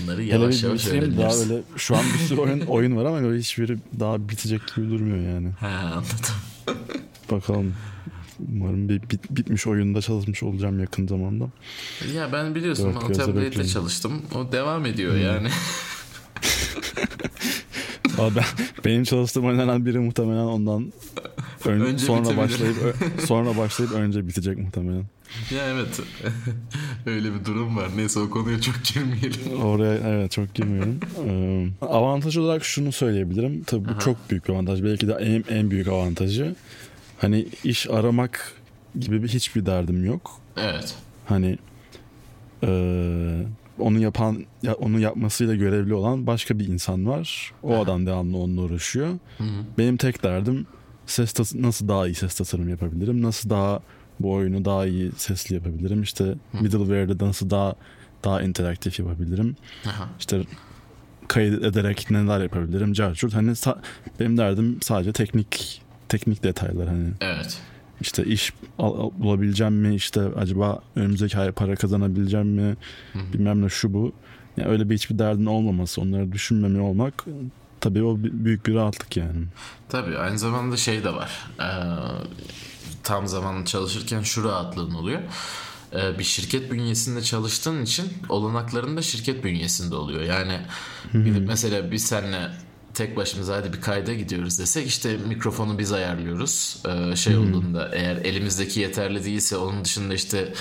bunları 0.00 0.22
yavaş 0.22 0.62
yavaş 0.62 0.86
bitireyim 0.86 1.16
daha 1.16 1.30
böyle 1.38 1.62
şu 1.76 1.96
an 1.96 2.04
bir 2.14 2.18
sürü 2.18 2.40
oyun, 2.40 2.60
oyun 2.66 2.96
var 2.96 3.04
ama 3.04 3.34
hiçbiri 3.34 3.78
daha 4.00 4.28
bitecek 4.28 4.60
gibi 4.76 4.90
durmuyor 4.90 5.34
yani. 5.34 5.50
Ha, 5.60 5.68
anladım. 5.92 6.34
Bakalım. 7.30 7.74
Umarım 8.52 8.88
bir 8.88 9.00
bit- 9.02 9.30
bitmiş 9.30 9.66
oyunda 9.66 10.00
çalışmış 10.02 10.42
olacağım 10.42 10.80
yakın 10.80 11.06
zamanda. 11.06 11.48
Ya 12.14 12.32
ben 12.32 12.54
biliyorsun 12.54 12.94
Dört 12.94 13.14
tablet'te 13.18 13.64
çalıştım. 13.66 14.22
O 14.34 14.52
devam 14.52 14.86
ediyor 14.86 15.14
Hmm. 15.14 15.22
yani. 15.22 15.48
Aa, 18.18 18.36
ben, 18.36 18.44
benim 18.84 19.04
çalıştığım 19.04 19.44
oyunlardan 19.46 19.86
biri 19.86 19.98
muhtemelen 19.98 20.44
ondan 20.44 20.92
ön- 21.64 21.80
Önce 21.80 22.04
sonra 22.04 22.20
bitebilir. 22.22 22.38
başlayıp 22.38 22.76
ö- 22.84 23.26
sonra 23.26 23.56
başlayıp 23.56 23.92
önce 23.92 24.28
bitecek 24.28 24.58
muhtemelen. 24.58 25.04
ya 25.54 25.66
evet. 25.74 26.00
Öyle 27.06 27.34
bir 27.34 27.44
durum 27.44 27.76
var. 27.76 27.88
Neyse 27.96 28.20
o 28.20 28.30
konuya 28.30 28.60
çok 28.60 28.74
girmeyelim. 28.84 29.62
Oraya 29.62 29.94
evet 30.08 30.30
çok 30.30 30.54
girmiyorum. 30.54 30.98
Ee, 31.26 31.68
avantaj 31.86 32.36
olarak 32.36 32.64
şunu 32.64 32.92
söyleyebilirim. 32.92 33.62
Tabii 33.64 33.84
bu 33.88 33.90
Aha. 33.90 33.98
çok 34.00 34.30
büyük 34.30 34.48
bir 34.48 34.52
avantaj. 34.52 34.82
Belki 34.82 35.08
de 35.08 35.12
en, 35.12 35.44
en 35.56 35.70
büyük 35.70 35.88
avantajı. 35.88 36.54
Hani 37.18 37.46
iş 37.64 37.90
aramak 37.90 38.52
gibi 39.00 39.22
bir 39.22 39.28
hiçbir 39.28 39.66
derdim 39.66 40.04
yok. 40.04 40.40
Evet. 40.56 40.94
Hani 41.26 41.58
eee, 42.62 43.46
onu 43.78 43.98
yapan 43.98 44.44
ya 44.62 44.74
onu 44.74 45.00
yapmasıyla 45.00 45.54
görevli 45.54 45.94
olan 45.94 46.26
başka 46.26 46.58
bir 46.58 46.68
insan 46.68 47.06
var. 47.06 47.52
O 47.62 47.74
Aha. 47.74 47.82
adam 47.82 48.06
devamlı 48.06 48.36
onunla 48.36 48.60
uğraşıyor. 48.60 49.08
Hı 49.38 49.44
hı. 49.44 49.48
Benim 49.78 49.96
tek 49.96 50.22
derdim 50.22 50.66
ses 51.06 51.32
tas- 51.32 51.60
nasıl 51.62 51.88
daha 51.88 52.06
iyi 52.06 52.14
ses 52.14 52.34
tasarım 52.34 52.68
yapabilirim? 52.68 53.22
Nasıl 53.22 53.50
daha 53.50 53.80
bu 54.20 54.32
oyunu 54.32 54.64
daha 54.64 54.86
iyi 54.86 55.12
sesli 55.16 55.54
yapabilirim? 55.54 56.02
İşte 56.02 56.34
middleware'de 56.52 57.24
nasıl 57.24 57.50
daha 57.50 57.74
daha 58.24 58.42
interaktif 58.42 58.98
yapabilirim? 58.98 59.56
Aha. 59.86 60.08
İşte 60.18 60.42
kayıt 61.28 61.64
ederek 61.64 62.10
neler 62.10 62.40
yapabilirim? 62.42 62.92
Carchurt. 62.92 63.34
Hani 63.34 63.50
sa- 63.50 63.78
benim 64.20 64.36
derdim 64.38 64.78
sadece 64.82 65.12
teknik 65.12 65.82
teknik 66.08 66.42
detaylar 66.42 66.88
hani 66.88 67.08
Evet. 67.20 67.58
işte 68.00 68.24
iş 68.24 68.52
bulabileceğim 69.18 69.74
mi 69.74 69.94
işte 69.94 70.20
acaba 70.36 70.82
önümüzdeki 70.96 71.38
ay 71.38 71.52
para 71.52 71.76
kazanabileceğim 71.76 72.46
mi 72.48 72.76
Hı 73.12 73.18
hı. 73.18 73.32
bilmem 73.32 73.62
ne 73.62 73.68
şu 73.68 73.92
bu 73.94 74.12
yani 74.56 74.68
öyle 74.68 74.90
bir 74.90 74.94
hiçbir 74.94 75.18
derdin 75.18 75.46
olmaması 75.46 76.00
onları 76.00 76.32
düşünmemi 76.32 76.80
olmak 76.80 77.24
tabii 77.80 78.02
o 78.02 78.16
büyük 78.18 78.66
bir 78.66 78.74
rahatlık 78.74 79.16
yani. 79.16 79.44
Tabii 79.88 80.18
aynı 80.18 80.38
zamanda 80.38 80.76
şey 80.76 81.04
de 81.04 81.14
var. 81.14 81.30
Ee, 81.60 81.64
tam 83.02 83.26
zamanlı 83.26 83.64
çalışırken 83.64 84.22
şu 84.22 84.44
rahatlığın 84.44 84.94
oluyor. 84.94 85.20
Ee, 85.92 86.18
bir 86.18 86.24
şirket 86.24 86.72
bünyesinde 86.72 87.22
çalıştığın 87.22 87.82
için 87.82 88.04
olanakların 88.28 88.96
da 88.96 89.02
şirket 89.02 89.44
bünyesinde 89.44 89.94
oluyor. 89.94 90.22
Yani 90.22 90.60
gidip 91.12 91.48
mesela 91.48 91.90
biz 91.90 92.04
seninle 92.06 92.50
tek 92.96 93.16
başımıza 93.16 93.56
hadi 93.56 93.72
bir 93.72 93.80
kayda 93.80 94.14
gidiyoruz 94.14 94.58
desek 94.58 94.86
işte 94.86 95.16
mikrofonu 95.16 95.78
biz 95.78 95.92
ayarlıyoruz. 95.92 96.78
Ee, 96.88 97.16
şey 97.16 97.36
olduğunda 97.36 97.90
eğer 97.94 98.16
elimizdeki 98.16 98.80
yeterli 98.80 99.24
değilse 99.24 99.56
onun 99.56 99.84
dışında 99.84 100.14
işte 100.14 100.52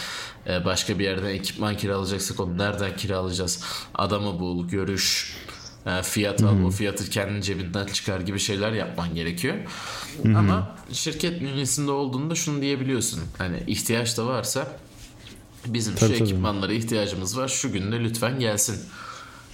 e, 0.47 0.65
başka 0.65 0.99
bir 0.99 1.03
yerden 1.03 1.29
ekipman 1.29 1.77
kiralayacaksak 1.77 2.39
onu 2.39 2.57
nereden 2.57 2.95
kiralayacağız? 2.95 3.63
Adamı 3.93 4.39
bul, 4.39 4.67
görüş, 4.67 5.35
e, 5.85 6.03
fiyat 6.03 6.43
al, 6.43 6.63
o 6.65 6.71
fiyatı 6.71 7.09
kendi 7.09 7.41
cebinden 7.41 7.85
çıkar 7.85 8.19
gibi 8.19 8.39
şeyler 8.39 8.71
yapman 8.71 9.15
gerekiyor. 9.15 9.55
Ama 10.25 10.75
şirket 10.91 11.41
bünyesinde 11.41 11.91
olduğunda 11.91 12.35
şunu 12.35 12.61
diyebiliyorsun. 12.61 13.21
Hani 13.37 13.63
ihtiyaç 13.67 14.17
da 14.17 14.25
varsa 14.25 14.77
bizim 15.65 15.95
Tabii, 15.95 16.11
şu 16.11 16.17
tabii. 16.17 16.29
ekipmanlara 16.29 16.73
ihtiyacımız 16.73 17.37
var. 17.37 17.47
Şu 17.47 17.71
günde 17.71 17.99
lütfen 17.99 18.39
gelsin 18.39 18.79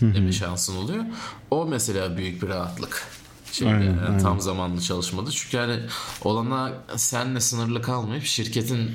deme 0.02 0.32
şansın 0.32 0.76
oluyor. 0.76 1.04
O 1.52 1.66
mesela 1.66 2.18
büyük 2.18 2.42
bir 2.44 2.48
rahatlık. 2.48 3.04
Şeyde, 3.52 3.72
Aynen, 3.74 3.86
yani 3.86 4.02
aynen. 4.02 4.20
tam 4.20 4.42
zamanlı 4.42 4.82
çalışmada. 4.82 5.32
Çünkü 5.32 5.58
hani 5.58 5.80
olana 6.24 6.74
senle 6.96 7.40
sınırlı 7.40 7.82
kalmayıp 7.82 8.24
şirketin 8.24 8.92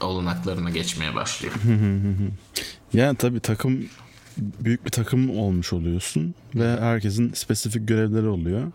olanaklarına 0.00 0.70
geçmeye 0.70 1.14
başlıyor. 1.14 1.54
Yani 2.92 3.16
tabii 3.16 3.40
takım 3.40 3.86
büyük 4.38 4.84
bir 4.84 4.90
takım 4.90 5.38
olmuş 5.38 5.72
oluyorsun 5.72 6.34
ve 6.54 6.80
herkesin 6.80 7.32
spesifik 7.32 7.88
görevleri 7.88 8.26
oluyor. 8.26 8.72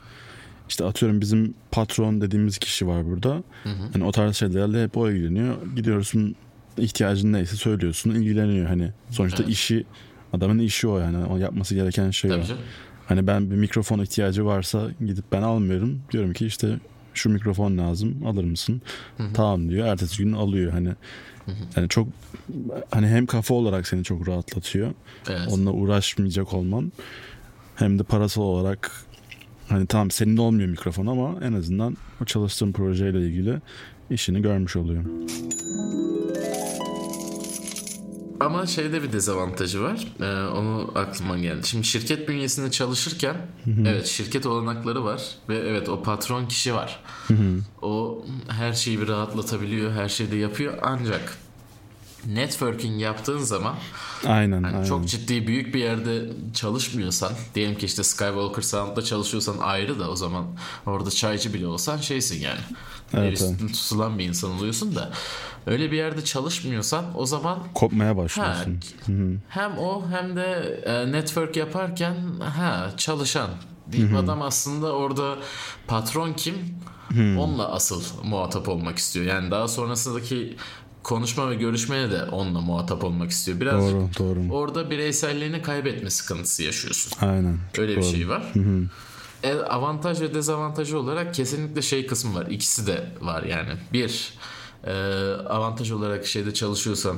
İşte 0.70 0.86
atıyorum 0.86 1.22
bizim 1.22 1.54
patron 1.72 2.22
dediğimiz 2.22 2.58
kişi 2.58 2.88
var 2.88 3.06
burada. 3.06 3.44
Hani 3.94 4.04
o 4.04 4.12
tarz 4.12 4.36
şeylerle 4.36 4.84
hep 4.84 4.98
o 4.98 5.12
ilgileniyor. 5.12 5.56
Gidiyorsun 5.76 6.36
ihtiyacın 6.78 7.34
neyse 7.34 7.56
söylüyorsun 7.56 8.10
ilgileniyor 8.10 8.68
hani. 8.68 8.92
Sonuçta 9.12 9.44
Evet. 9.44 9.54
işi 9.54 9.86
adamın 10.34 10.60
işi 10.60 10.88
o 10.88 11.00
yani. 11.00 11.26
O 11.26 11.38
yapması 11.38 11.76
gereken 11.76 12.12
şey 12.12 12.32
Tabii 12.32 12.42
o. 12.42 12.46
canım. 12.46 12.62
Hani 13.06 13.28
ben 13.28 13.52
bir 13.52 13.56
mikrofon 13.56 14.00
ihtiyacı 14.00 14.46
varsa 14.46 14.88
gidip 15.00 15.26
ben 15.32 15.42
almıyorum. 15.42 16.02
Diyorum 16.12 16.34
ki 16.34 16.46
işte 16.46 16.80
şu 17.14 17.30
mikrofon 17.30 17.78
lazım 17.78 18.26
alır 18.26 18.44
mısın? 18.44 18.82
Tamam 19.34 19.70
diyor. 19.70 19.88
Ertesi 19.88 20.24
gün 20.24 20.34
alıyor 20.34 20.72
hani. 20.72 20.90
Yani 21.76 21.90
çok 21.90 22.08
hani 22.92 23.08
hem 23.08 23.26
kafa 23.26 23.54
olarak 23.54 23.88
seni 23.88 24.04
çok 24.04 24.28
rahatlatıyor. 24.28 24.92
Evet. 25.30 25.48
Onunla 25.52 25.72
uğraşmayacak 25.72 26.54
olman. 26.54 26.92
Hem 27.76 28.00
de 28.00 28.04
parasal 28.04 28.42
olarak 28.42 28.92
hani 29.70 29.86
tamam 29.86 30.12
senin 30.12 30.38
olmuyor 30.38 30.70
mikrofon 30.70 31.08
ama 31.08 31.36
en 31.44 31.54
azından 31.54 31.98
o 32.22 32.26
çalıştığın 32.26 32.72
projeyle 32.72 33.28
ilgili 33.28 33.60
işini 34.10 34.42
görmüş 34.42 34.76
oluyor. 34.76 35.04
Ama 38.40 38.66
şeyde 38.66 39.04
bir 39.04 39.12
dezavantajı 39.12 39.82
var. 39.82 40.08
Ee, 40.22 40.50
onu 40.50 40.92
aklıma 40.96 41.38
geldi. 41.38 41.68
Şimdi 41.68 41.84
şirket 41.84 42.30
bünyesinde 42.30 42.72
çalışırken 42.72 43.36
evet 43.88 44.06
şirket 44.06 44.46
olanakları 44.46 45.04
var 45.04 45.22
ve 45.50 45.58
evet 45.58 45.90
o 45.90 46.04
patron 46.04 46.46
kişi 46.46 46.74
var. 46.74 47.04
o 47.82 48.26
her 48.48 48.74
şeyi 48.74 49.02
bir 49.02 49.08
rahatlatabiliyor, 49.08 49.92
her 49.92 50.10
şeyi 50.10 50.32
de 50.32 50.36
yapıyor 50.36 50.74
ancak 50.82 51.38
networking 52.28 53.02
yaptığın 53.02 53.38
zaman 53.40 53.76
Aynen 54.28 54.64
hani 54.64 54.76
aynen. 54.76 54.88
çok 54.88 55.08
ciddi 55.08 55.48
büyük 55.48 55.74
bir 55.74 55.80
yerde 55.80 56.30
çalışmıyorsan 56.54 57.32
diyelim 57.56 57.78
ki 57.78 57.86
işte 57.86 58.04
Skywalker 58.04 58.62
Sound'da 58.62 59.02
çalışıyorsan 59.02 59.58
ayrı 59.58 60.00
da 60.00 60.10
o 60.10 60.16
zaman 60.16 60.46
orada 60.86 61.10
çaycı 61.12 61.54
bile 61.54 61.68
olsan 61.68 61.98
şeysin 61.98 62.42
yani. 62.42 62.60
Evet, 63.14 63.34
üstünde 63.34 63.72
tutulan 63.72 64.20
bir 64.20 64.26
insan 64.26 64.52
oluyorsun 64.52 64.96
da 64.96 65.12
öyle 65.68 65.92
bir 65.92 65.98
yerde 65.98 66.24
çalışmıyorsan 66.24 67.06
o 67.16 67.26
zaman 67.26 67.60
Kopmaya 67.74 68.10
Ha, 68.12 68.18
başlıyorsun. 68.18 68.80
hem 69.50 69.78
o 69.78 70.04
hem 70.12 70.36
de 70.36 70.82
e, 70.86 71.12
network 71.12 71.56
yaparken 71.58 72.16
ha 72.56 72.92
çalışan 72.98 73.50
bir 73.88 74.14
adam 74.14 74.42
aslında 74.42 74.92
orada 74.96 75.36
patron 75.88 76.34
kim 76.34 76.56
onunla 77.16 77.72
asıl 77.72 78.04
muhatap 78.24 78.70
olmak 78.70 78.98
istiyor. 78.98 79.26
Yani 79.26 79.52
daha 79.52 79.68
sonrasındaki 79.68 80.56
konuşma 81.04 81.50
ve 81.50 81.56
görüşmeye 81.56 82.12
de 82.12 82.24
onunla 82.24 82.62
muhatap 82.62 83.04
olmak 83.04 83.32
istiyor. 83.32 83.60
Biraz 83.60 83.82
Doğru 83.92 84.10
doğru. 84.20 84.40
orada 84.54 84.90
bireyselliğini 84.90 85.62
kaybetme 85.62 86.10
sıkıntısı 86.10 86.64
yaşıyorsun. 86.64 87.28
Aynen. 87.28 87.58
Öyle 87.78 87.98
bir 87.98 88.02
Doğru. 88.02 88.12
şey 88.12 88.30
var. 88.30 88.44
E, 89.44 89.54
avantaj 89.54 90.22
ve 90.22 90.34
dezavantajı 90.34 91.00
olarak 91.00 91.34
kesinlikle 91.34 91.82
şey 91.82 92.08
kısmı 92.08 92.36
var. 92.36 92.48
İkisi 92.50 92.88
de 92.88 93.12
var 93.22 93.44
yani. 93.44 93.74
Bir, 93.94 94.34
e, 94.84 94.94
avantaj 95.50 95.92
olarak 95.92 96.26
şeyde 96.28 96.54
çalışıyorsan 96.54 97.18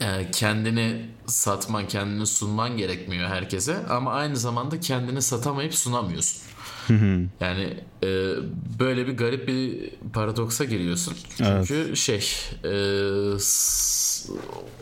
e, 0.00 0.30
kendini 0.30 1.06
satman, 1.26 1.88
kendini 1.88 2.26
sunman 2.26 2.76
gerekmiyor 2.76 3.28
herkese. 3.28 3.86
Ama 3.88 4.12
aynı 4.12 4.36
zamanda 4.36 4.80
kendini 4.80 5.22
satamayıp 5.22 5.74
sunamıyorsun. 5.74 6.42
Yani 7.40 7.74
e, 8.02 8.34
böyle 8.78 9.06
bir 9.06 9.16
garip 9.16 9.48
bir 9.48 9.90
paradoksa 10.12 10.64
giriyorsun. 10.64 11.14
Çünkü 11.36 11.96
şey 11.96 12.24
e, 12.64 12.72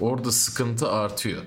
orada 0.00 0.32
sıkıntı 0.32 0.88
artıyor. 0.88 1.42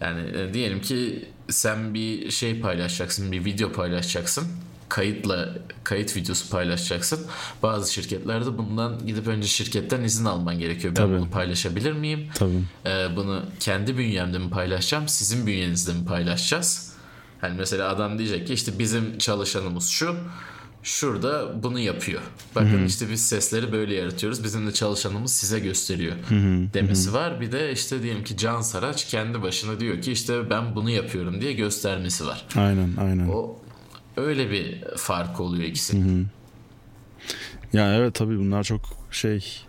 Yani 0.00 0.20
e, 0.38 0.54
diyelim 0.54 0.80
ki 0.80 1.28
sen 1.48 1.94
bir 1.94 2.30
şey 2.30 2.60
paylaşacaksın, 2.60 3.32
bir 3.32 3.44
video 3.44 3.72
paylaşacaksın. 3.72 4.44
Kayıtla 4.88 5.54
kayıt 5.84 6.16
videosu 6.16 6.50
paylaşacaksın. 6.50 7.26
Bazı 7.62 7.92
şirketlerde 7.92 8.58
bundan 8.58 9.06
gidip 9.06 9.26
önce 9.26 9.48
şirketten 9.48 10.02
izin 10.02 10.24
alman 10.24 10.58
gerekiyor. 10.58 10.96
Ben 10.96 11.02
Tabii. 11.02 11.18
bunu 11.18 11.30
paylaşabilir 11.30 11.92
miyim? 11.92 12.28
Tabii. 12.34 12.62
Ee, 12.86 13.16
bunu 13.16 13.42
kendi 13.60 13.98
bünyemde 13.98 14.38
mi 14.38 14.50
paylaşacağım, 14.50 15.08
sizin 15.08 15.46
bünyenizde 15.46 15.92
mi 15.92 16.04
paylaşacağız? 16.04 16.87
Hani 17.40 17.56
mesela 17.58 17.88
adam 17.88 18.18
diyecek 18.18 18.46
ki 18.46 18.54
işte 18.54 18.78
bizim 18.78 19.18
çalışanımız 19.18 19.88
şu, 19.88 20.16
şurada 20.82 21.62
bunu 21.62 21.78
yapıyor. 21.78 22.20
Bakın 22.54 22.84
işte 22.86 23.10
biz 23.10 23.26
sesleri 23.28 23.72
böyle 23.72 23.94
yaratıyoruz, 23.94 24.44
bizim 24.44 24.66
de 24.66 24.72
çalışanımız 24.72 25.32
size 25.32 25.58
gösteriyor 25.60 26.16
demesi 26.74 27.12
var. 27.12 27.40
Bir 27.40 27.52
de 27.52 27.72
işte 27.72 28.02
diyelim 28.02 28.24
ki 28.24 28.36
Can 28.36 28.60
Saraç 28.60 29.06
kendi 29.06 29.42
başına 29.42 29.80
diyor 29.80 30.02
ki 30.02 30.12
işte 30.12 30.50
ben 30.50 30.74
bunu 30.74 30.90
yapıyorum 30.90 31.40
diye 31.40 31.52
göstermesi 31.52 32.26
var. 32.26 32.46
Aynen 32.56 32.90
aynen. 33.00 33.28
O 33.28 33.56
öyle 34.16 34.50
bir 34.50 34.84
fark 34.96 35.40
oluyor 35.40 35.64
ikisinin. 35.64 36.26
Yani 37.72 37.96
evet 37.96 38.14
tabii 38.14 38.38
bunlar 38.38 38.64
çok 38.64 38.80
şey 39.10 39.64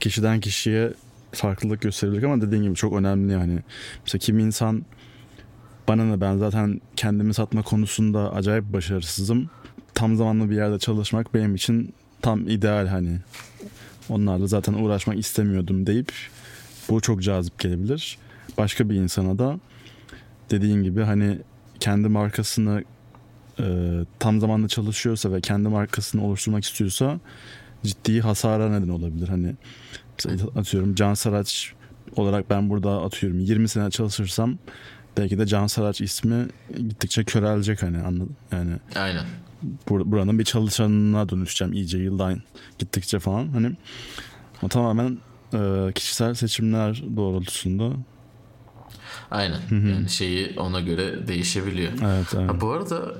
kişiden 0.00 0.40
kişiye 0.40 0.92
farklılık 1.32 1.80
gösterebilir 1.80 2.22
ama 2.22 2.40
dediğin 2.40 2.62
gibi 2.62 2.74
çok 2.74 2.92
önemli 2.92 3.32
yani. 3.32 3.58
Mesela 4.04 4.18
kimi 4.18 4.42
insan 4.42 4.84
bana 5.88 6.04
ne 6.04 6.20
ben 6.20 6.36
zaten 6.36 6.80
kendimi 6.96 7.34
satma 7.34 7.62
konusunda 7.62 8.32
acayip 8.32 8.72
başarısızım. 8.72 9.50
Tam 9.94 10.16
zamanlı 10.16 10.50
bir 10.50 10.56
yerde 10.56 10.78
çalışmak 10.78 11.34
benim 11.34 11.54
için 11.54 11.94
tam 12.22 12.48
ideal 12.48 12.86
hani. 12.86 13.18
Onlarla 14.08 14.46
zaten 14.46 14.72
uğraşmak 14.72 15.18
istemiyordum 15.18 15.86
deyip 15.86 16.12
bu 16.88 17.00
çok 17.00 17.22
cazip 17.22 17.58
gelebilir. 17.58 18.18
Başka 18.58 18.90
bir 18.90 18.94
insana 18.94 19.38
da 19.38 19.58
dediğin 20.50 20.82
gibi 20.82 21.02
hani 21.02 21.38
kendi 21.80 22.08
markasını 22.08 22.84
e, 23.60 23.64
tam 24.18 24.40
zamanlı 24.40 24.68
çalışıyorsa 24.68 25.32
ve 25.32 25.40
kendi 25.40 25.68
markasını 25.68 26.24
oluşturmak 26.24 26.64
istiyorsa 26.64 27.20
ciddi 27.84 28.20
hasara 28.20 28.70
neden 28.70 28.88
olabilir. 28.88 29.28
Hani 29.28 29.54
atıyorum 30.56 30.94
Can 30.94 31.14
Saraç 31.14 31.72
olarak 32.16 32.50
ben 32.50 32.70
burada 32.70 33.02
atıyorum 33.02 33.38
20 33.38 33.68
sene 33.68 33.90
çalışırsam 33.90 34.58
belki 35.18 35.38
de 35.38 35.46
Can 35.46 35.66
Saraç 35.66 36.00
ismi 36.00 36.46
gittikçe 36.76 37.24
körelecek 37.24 37.82
hani 37.82 37.98
anladın 37.98 38.36
yani 38.52 38.72
Aynen. 38.96 39.24
bur- 39.88 40.10
buranın 40.10 40.38
bir 40.38 40.44
çalışanına 40.44 41.28
dönüşeceğim 41.28 41.72
iyice 41.74 41.98
yıldan 41.98 42.42
gittikçe 42.78 43.18
falan 43.18 43.48
hani 43.48 43.72
o 44.62 44.68
tamamen 44.68 45.18
e, 45.54 45.92
kişisel 45.94 46.34
seçimler 46.34 47.02
doğrultusunda 47.16 47.92
Aynen. 49.30 49.60
Yani 49.70 50.08
şeyi 50.08 50.54
ona 50.58 50.80
göre 50.80 51.28
değişebiliyor. 51.28 51.92
evet, 51.92 52.26
evet. 52.36 52.50
Ha, 52.50 52.60
bu 52.60 52.70
arada 52.70 53.14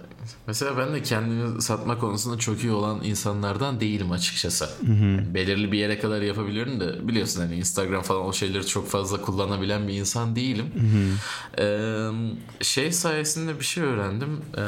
mesela 0.46 0.78
ben 0.78 0.94
de 0.94 1.02
kendimi 1.02 1.62
satma 1.62 1.98
konusunda 1.98 2.38
çok 2.38 2.62
iyi 2.62 2.72
olan 2.72 3.04
insanlardan 3.04 3.80
değilim 3.80 4.12
açıkçası. 4.12 4.68
Yani 4.88 5.34
belirli 5.34 5.72
bir 5.72 5.78
yere 5.78 5.98
kadar 5.98 6.22
yapabiliyorum 6.22 6.80
da 6.80 7.08
biliyorsun 7.08 7.40
hani 7.40 7.54
Instagram 7.54 8.02
falan 8.02 8.24
o 8.24 8.32
şeyleri 8.32 8.66
çok 8.66 8.88
fazla 8.88 9.20
kullanabilen 9.20 9.88
bir 9.88 9.92
insan 9.94 10.36
değilim. 10.36 10.66
Ee, 11.58 12.08
şey 12.60 12.92
sayesinde 12.92 13.58
bir 13.58 13.64
şey 13.64 13.84
öğrendim. 13.84 14.40
Ee, 14.56 14.60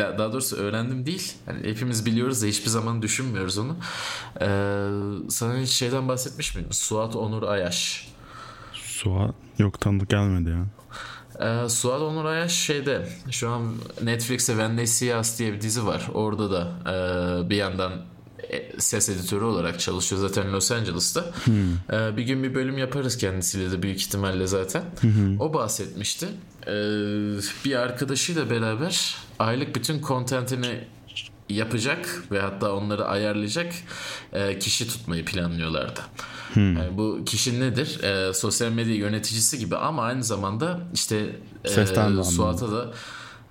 ya 0.00 0.18
daha 0.18 0.32
doğrusu 0.32 0.56
öğrendim 0.56 1.06
değil. 1.06 1.32
Hani 1.46 1.66
hepimiz 1.68 2.06
biliyoruz 2.06 2.42
da 2.42 2.46
hiçbir 2.46 2.70
zaman 2.70 3.02
düşünmüyoruz 3.02 3.58
onu. 3.58 3.76
Ee, 4.40 4.46
sana 5.28 5.56
hiç 5.58 5.70
şeyden 5.70 6.08
bahsetmiş 6.08 6.54
miydim? 6.54 6.72
Suat 6.72 7.16
Onur 7.16 7.42
Ayaş. 7.42 8.08
Suha 8.72 9.32
yok 9.58 9.80
tanıdık 9.80 10.08
gelmedi 10.10 10.50
ya. 10.50 10.77
Ee, 11.40 11.68
Suat 11.68 12.00
Onur 12.02 12.24
Ayaş 12.24 12.52
şeyde 12.52 13.08
şu 13.30 13.48
an 13.48 13.74
Netflix'te 14.02 14.52
When 14.52 14.76
They 14.76 14.86
See 14.86 15.18
Us 15.18 15.38
diye 15.38 15.52
bir 15.52 15.60
dizi 15.60 15.86
var. 15.86 16.08
Orada 16.14 16.50
da 16.50 16.72
e, 16.86 17.50
bir 17.50 17.56
yandan 17.56 17.92
e, 18.50 18.80
ses 18.80 19.08
editörü 19.08 19.44
olarak 19.44 19.80
çalışıyor 19.80 20.20
zaten 20.20 20.52
Los 20.52 20.72
Angeles'ta. 20.72 21.24
Ee, 21.92 22.16
bir 22.16 22.22
gün 22.22 22.42
bir 22.42 22.54
bölüm 22.54 22.78
yaparız 22.78 23.18
kendisiyle 23.18 23.70
de 23.70 23.82
büyük 23.82 24.00
ihtimalle 24.00 24.46
zaten. 24.46 24.82
O 25.40 25.54
bahsetmişti. 25.54 26.26
Ee, 26.66 26.70
bir 27.64 27.74
arkadaşıyla 27.74 28.50
beraber 28.50 29.16
aylık 29.38 29.74
bütün 29.76 30.00
kontentini 30.00 30.84
yapacak 31.48 32.22
ve 32.30 32.40
hatta 32.40 32.72
onları 32.72 33.04
ayarlayacak 33.06 33.72
e, 34.32 34.58
kişi 34.58 34.88
tutmayı 34.88 35.24
planlıyorlardı. 35.24 36.00
Hmm. 36.52 36.76
Yani 36.76 36.98
bu 36.98 37.24
kişi 37.26 37.60
nedir? 37.60 38.02
E, 38.02 38.34
sosyal 38.34 38.70
medya 38.70 38.94
yöneticisi 38.94 39.58
gibi 39.58 39.76
ama 39.76 40.02
aynı 40.02 40.24
zamanda 40.24 40.80
işte 40.94 41.36
e, 41.64 41.86
Suat'a 42.24 42.72
da 42.72 42.92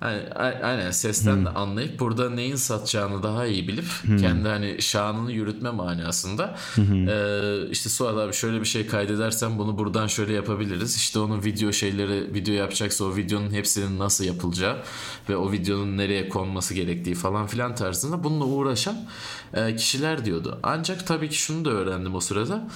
yani, 0.02 0.22
aynen 0.62 0.90
sesten 0.90 1.36
hmm. 1.36 1.44
de 1.44 1.48
anlayıp 1.48 2.00
burada 2.00 2.30
neyin 2.30 2.56
satacağını 2.56 3.22
daha 3.22 3.46
iyi 3.46 3.68
bilip 3.68 3.84
hmm. 4.02 4.16
kendi 4.16 4.48
hani 4.48 4.82
şanını 4.82 5.32
yürütme 5.32 5.70
manasında 5.70 6.56
hmm. 6.74 7.08
e, 7.08 7.70
işte 7.70 7.88
Suat 7.88 8.16
abi 8.16 8.32
şöyle 8.32 8.60
bir 8.60 8.66
şey 8.66 8.86
kaydedersen 8.86 9.58
bunu 9.58 9.78
buradan 9.78 10.06
şöyle 10.06 10.32
yapabiliriz. 10.32 10.96
İşte 10.96 11.18
onun 11.18 11.44
video 11.44 11.72
şeyleri 11.72 12.34
video 12.34 12.54
yapacaksa 12.54 13.04
o 13.04 13.16
videonun 13.16 13.50
hepsinin 13.50 13.98
nasıl 13.98 14.24
yapılacağı 14.24 14.76
ve 15.28 15.36
o 15.36 15.52
videonun 15.52 15.96
nereye 15.96 16.28
konması 16.28 16.74
gerektiği 16.74 17.14
falan 17.14 17.46
filan 17.46 17.74
tarzında 17.74 18.24
bununla 18.24 18.44
uğraşan 18.44 19.08
e, 19.54 19.76
kişiler 19.76 20.24
diyordu. 20.24 20.60
Ancak 20.62 21.06
tabii 21.06 21.28
ki 21.28 21.36
şunu 21.36 21.64
da 21.64 21.70
öğrendim 21.70 22.14
o 22.14 22.20
sırada. 22.20 22.68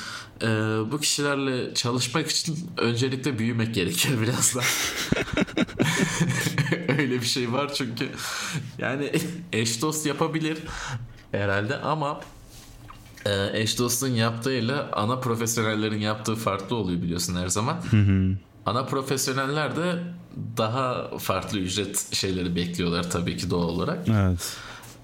E, 0.43 0.47
bu 0.93 1.01
kişilerle 1.01 1.75
çalışmak 1.75 2.31
için 2.31 2.59
öncelikle 2.79 3.39
büyümek 3.39 3.75
gerekiyor 3.75 4.21
biraz 4.23 4.55
da. 4.55 4.61
Öyle 6.99 7.21
bir 7.21 7.27
şey 7.27 7.53
var 7.53 7.75
çünkü 7.75 8.09
yani 8.79 9.13
eş 9.53 9.83
dost 9.83 10.07
yapabilir 10.07 10.59
herhalde 11.33 11.77
ama 11.77 12.21
e, 13.27 13.61
eş 13.61 13.79
dostun 13.79 14.09
yaptığıyla 14.09 14.91
ana 14.93 15.21
profesyonellerin 15.21 15.99
yaptığı 16.01 16.35
farklı 16.35 16.77
oluyor 16.77 17.03
biliyorsun 17.03 17.37
her 17.37 17.49
zaman. 17.49 17.77
Ana 18.67 18.85
profesyoneller 18.85 19.77
de 19.77 20.03
daha 20.57 21.11
farklı 21.19 21.59
ücret 21.59 22.15
şeyleri 22.15 22.57
bekliyorlar 22.57 23.11
tabii 23.11 23.37
ki 23.37 23.51
doğal 23.51 23.69
olarak. 23.69 24.09
Evet. 24.09 24.57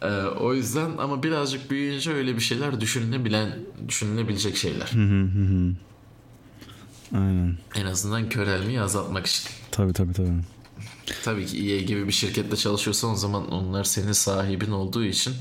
Ee, 0.02 0.22
o 0.22 0.54
yüzden 0.54 0.90
ama 0.98 1.22
birazcık 1.22 1.70
büyüyünce 1.70 2.12
öyle 2.12 2.36
bir 2.36 2.40
şeyler 2.40 2.80
düşünülebilen 2.80 3.58
düşünülebilecek 3.88 4.56
şeyler. 4.56 4.90
Aynen. 7.14 7.58
En 7.74 7.86
azından 7.86 8.28
körelmeyi 8.28 8.80
azaltmak 8.80 9.26
için. 9.26 9.50
Tabii 9.70 9.92
tabii 9.92 10.12
tabii. 10.12 10.28
Tabii 11.24 11.46
ki 11.46 11.72
EA 11.72 11.80
gibi 11.80 12.06
bir 12.06 12.12
şirkette 12.12 12.56
çalışıyorsan 12.56 13.10
o 13.10 13.16
zaman 13.16 13.52
onlar 13.52 13.84
senin 13.84 14.12
sahibin 14.12 14.70
olduğu 14.70 15.04
için 15.04 15.34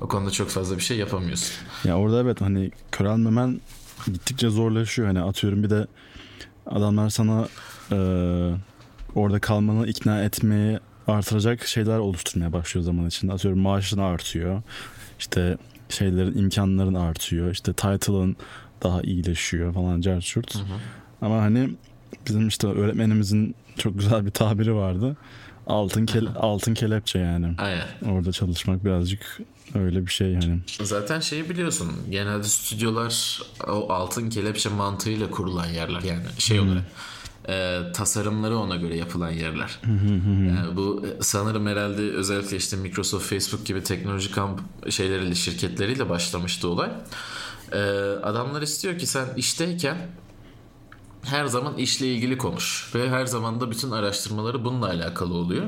o 0.00 0.08
konuda 0.08 0.30
çok 0.30 0.48
fazla 0.48 0.76
bir 0.76 0.82
şey 0.82 0.96
yapamıyorsun. 0.96 1.54
Ya 1.84 1.98
orada 1.98 2.20
evet 2.20 2.40
hani 2.40 2.70
körelmemen 2.92 3.60
gittikçe 4.06 4.48
zorlaşıyor. 4.48 5.08
Hani 5.08 5.20
atıyorum 5.20 5.62
bir 5.62 5.70
de 5.70 5.86
adamlar 6.66 7.10
sana 7.10 7.48
e, 7.92 7.98
orada 9.14 9.40
kalmanı 9.40 9.86
ikna 9.86 10.22
etmeye 10.22 10.80
artıracak 11.06 11.66
şeyler 11.66 11.98
oluşturmaya 11.98 12.52
başlıyor 12.52 12.84
zaman 12.84 13.06
içinde. 13.06 13.32
Atıyorum 13.32 13.60
maaşın 13.60 13.98
artıyor. 13.98 14.62
İşte 15.18 15.58
şeylerin 15.88 16.38
imkanların 16.38 16.94
artıyor. 16.94 17.50
İşte 17.50 17.72
title'ın 17.72 18.36
daha 18.82 19.02
iyileşiyor 19.02 19.74
falan 19.74 20.00
carçurt. 20.00 20.56
Ama 21.22 21.42
hani 21.42 21.70
bizim 22.28 22.48
işte 22.48 22.66
öğretmenimizin 22.66 23.54
çok 23.78 23.98
güzel 23.98 24.26
bir 24.26 24.30
tabiri 24.30 24.74
vardı. 24.74 25.16
Altın 25.66 26.06
ke 26.06 26.20
altın 26.36 26.74
kelepçe 26.74 27.18
yani. 27.18 27.54
Aynen. 27.58 27.86
Orada 28.10 28.32
çalışmak 28.32 28.84
birazcık 28.84 29.40
öyle 29.74 30.06
bir 30.06 30.10
şey 30.10 30.32
yani. 30.32 30.58
Zaten 30.82 31.20
şeyi 31.20 31.50
biliyorsun. 31.50 31.92
Genelde 32.10 32.44
stüdyolar 32.44 33.42
o 33.68 33.92
altın 33.92 34.30
kelepçe 34.30 34.68
mantığıyla 34.68 35.30
kurulan 35.30 35.66
yerler 35.66 36.02
yani 36.02 36.22
şey 36.38 36.60
olarak. 36.60 36.82
E, 37.48 37.80
tasarımları 37.94 38.58
ona 38.58 38.76
göre 38.76 38.96
yapılan 38.96 39.30
yerler. 39.30 39.78
yani 40.48 40.76
bu 40.76 41.06
sanırım 41.20 41.66
herhalde 41.66 42.02
özellikle 42.02 42.56
işte 42.56 42.76
Microsoft, 42.76 43.26
Facebook 43.26 43.66
gibi 43.66 43.82
teknoloji 43.82 44.30
kamp 44.30 44.60
şeyleriyle 44.90 45.34
şirketleriyle 45.34 46.08
başlamıştı 46.08 46.68
olay. 46.68 46.90
E, 47.72 47.78
adamlar 48.22 48.62
istiyor 48.62 48.98
ki 48.98 49.06
sen 49.06 49.26
işteyken 49.36 49.96
her 51.26 51.46
zaman 51.46 51.76
işle 51.76 52.06
ilgili 52.06 52.38
konuş 52.38 52.90
ve 52.94 53.10
her 53.10 53.26
zaman 53.26 53.60
da 53.60 53.70
bütün 53.70 53.90
araştırmaları 53.90 54.64
bununla 54.64 54.86
alakalı 54.86 55.34
oluyor. 55.34 55.66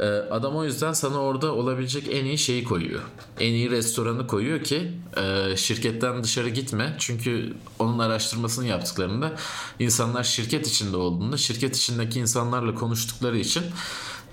Ee, 0.00 0.04
adam 0.06 0.56
o 0.56 0.64
yüzden 0.64 0.92
sana 0.92 1.18
orada 1.18 1.54
olabilecek 1.54 2.08
en 2.10 2.24
iyi 2.24 2.38
şeyi 2.38 2.64
koyuyor. 2.64 3.00
En 3.40 3.52
iyi 3.52 3.70
restoranı 3.70 4.26
koyuyor 4.26 4.64
ki 4.64 4.92
e, 5.16 5.56
şirketten 5.56 6.24
dışarı 6.24 6.48
gitme. 6.48 6.96
Çünkü 6.98 7.54
onun 7.78 7.98
araştırmasını 7.98 8.66
yaptıklarında 8.66 9.32
insanlar 9.78 10.24
şirket 10.24 10.66
içinde 10.66 10.96
olduğunda 10.96 11.36
şirket 11.36 11.76
içindeki 11.76 12.20
insanlarla 12.20 12.74
konuştukları 12.74 13.38
için 13.38 13.62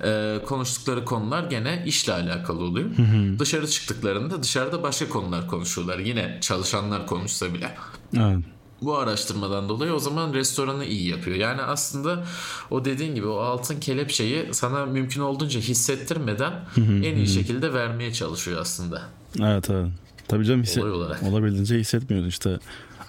e, 0.04 0.40
konuştukları 0.46 1.06
konular 1.06 1.44
gene 1.44 1.84
işle 1.86 2.14
alakalı 2.14 2.64
oluyor. 2.64 2.98
Hı 2.98 3.02
hı. 3.02 3.40
Dışarı 3.40 3.68
çıktıklarında 3.68 4.44
dışarıda 4.44 4.84
başka 4.84 5.10
konular 5.10 5.48
konuşuyorlar. 5.48 6.00
Yine 6.00 6.38
çalışanlar 6.42 7.08
konuşsa 7.08 7.54
bile. 7.54 7.76
Evet 8.18 8.61
bu 8.82 8.98
araştırmadan 8.98 9.70
dolayı 9.70 9.94
o 9.94 10.00
zaman 10.00 10.34
restoranı 10.34 10.86
iyi 10.86 11.10
yapıyor. 11.10 11.38
Yani 11.38 11.62
aslında 11.62 12.24
o 12.72 12.86
dediğin 12.86 13.16
gibi 13.16 13.28
o 13.28 13.38
altın 13.38 13.80
kelepçeyi 13.80 14.54
sana 14.54 14.86
mümkün 14.86 15.22
olduğunca 15.22 15.60
hissettirmeden 15.60 16.54
en 16.78 17.16
iyi 17.16 17.28
şekilde 17.28 17.74
vermeye 17.74 18.14
çalışıyor 18.14 18.62
aslında. 18.62 19.02
Evet 19.40 19.70
evet. 19.70 19.88
Tabii 20.28 20.46
canım 20.46 20.64
hisset 20.64 20.84
olabildiğince 21.24 21.80
hissetmiyoruz 21.80 22.30
işte. 22.30 22.60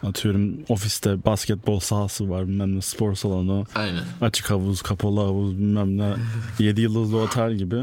Atıyorum 0.03 0.55
ofiste 0.69 1.25
basketbol 1.25 1.81
sahası 1.81 2.31
var 2.31 2.49
bilmem 2.49 2.77
ne 2.77 2.81
spor 2.81 3.15
salonu. 3.15 3.65
Aynen. 3.75 4.05
Açık 4.21 4.51
havuz, 4.51 4.83
kapalı 4.83 5.21
havuz 5.21 5.59
bilmem 5.59 5.99
ne. 5.99 6.15
7 6.59 6.81
yıldızlı 6.81 7.19
otel 7.19 7.55
gibi. 7.55 7.83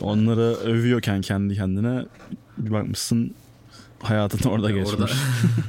Onları 0.00 0.42
övüyorken 0.42 1.20
kendi 1.20 1.54
kendine 1.54 2.04
bir 2.58 2.70
bakmışsın 2.70 3.34
hayatın 4.04 4.50
orada 4.50 4.70
geçmiş. 4.70 5.00
Orada 5.00 5.10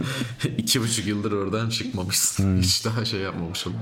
iki 0.57 0.81
buçuk 0.81 1.07
yıldır 1.07 1.31
oradan 1.31 1.69
çıkmamışsın. 1.69 2.43
Hmm. 2.43 2.61
Hiç 2.61 2.85
daha 2.85 3.05
şey 3.05 3.19
yapmamış 3.19 3.67
oldu. 3.67 3.75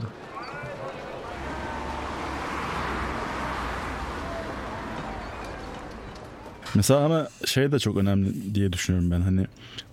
Mesela 6.76 7.00
ama 7.06 7.28
şey 7.46 7.72
de 7.72 7.80
çok 7.80 7.98
önemli 7.98 8.56
diye 8.56 8.74
düşünüyorum 8.74 9.12
ben. 9.12 9.22
Hani 9.22 9.46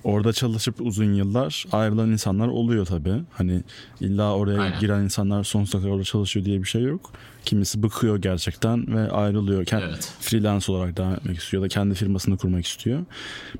orada 0.05 0.33
çalışıp 0.33 0.81
uzun 0.81 1.15
yıllar 1.15 1.65
ayrılan 1.73 2.11
insanlar 2.11 2.49
oluyor 2.49 2.87
tabii. 2.87 3.23
Hani 3.33 3.63
illa 4.01 4.35
oraya 4.37 4.61
Aynen. 4.61 4.81
giren 4.81 5.01
insanlar 5.01 5.45
sonsuza 5.45 5.79
kadar 5.79 5.91
orada 5.91 6.05
çalışıyor 6.05 6.47
diye 6.47 6.63
bir 6.63 6.69
şey 6.69 6.83
yok. 6.83 7.13
Kimisi 7.45 7.83
bıkıyor 7.83 8.17
gerçekten 8.23 8.97
ve 8.97 9.11
ayrılıyor. 9.11 9.65
Kend, 9.65 9.83
evet. 9.83 10.13
Freelance 10.21 10.73
olarak 10.73 10.97
devam 10.97 11.13
etmek 11.13 11.39
istiyor 11.39 11.63
ya 11.63 11.65
da 11.65 11.69
kendi 11.69 11.95
firmasını 11.95 12.37
kurmak 12.37 12.67
istiyor. 12.67 13.05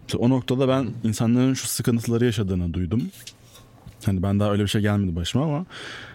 Mesela 0.03 0.25
o 0.25 0.31
noktada 0.31 0.69
ben 0.69 0.91
insanların 1.05 1.55
şu 1.55 1.67
sıkıntıları 1.67 2.25
yaşadığını 2.25 2.75
duydum. 2.75 3.11
Hani 4.07 4.23
ben 4.23 4.41
daha 4.41 4.53
öyle 4.53 4.63
bir 4.63 4.69
şey 4.69 4.81
gelmedi 4.81 5.17
başıma 5.17 5.45
ama 5.45 5.67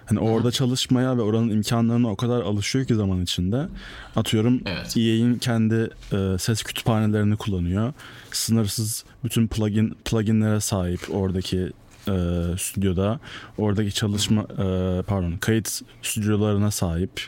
hani 0.06 0.20
orada 0.20 0.52
çalışmaya 0.52 1.18
ve 1.18 1.22
oranın 1.22 1.50
imkanlarına 1.50 2.10
o 2.10 2.16
kadar 2.16 2.42
alışıyor 2.42 2.86
ki 2.86 2.96
zaman 2.96 3.22
içinde. 3.22 3.68
Atıyorum 4.16 4.62
evet. 4.66 4.98
EA'in 4.98 5.36
kendi 5.36 5.90
e, 6.14 6.38
ses 6.40 6.64
kütüphanelerini 6.64 7.36
kullanıyor. 7.36 7.94
Sınırsız 8.32 9.06
bütün 9.24 9.48
plugin 9.48 9.98
pluginlere 10.06 10.60
sahip 10.60 11.00
oradaki 11.10 11.72
e, 12.08 12.44
stüdyoda. 12.58 13.20
Oradaki 13.58 13.94
çalışma 13.94 14.42
e, 14.42 15.02
pardon 15.02 15.38
kayıt 15.38 15.82
stüdyolarına 16.02 16.72
sahip. 16.72 17.22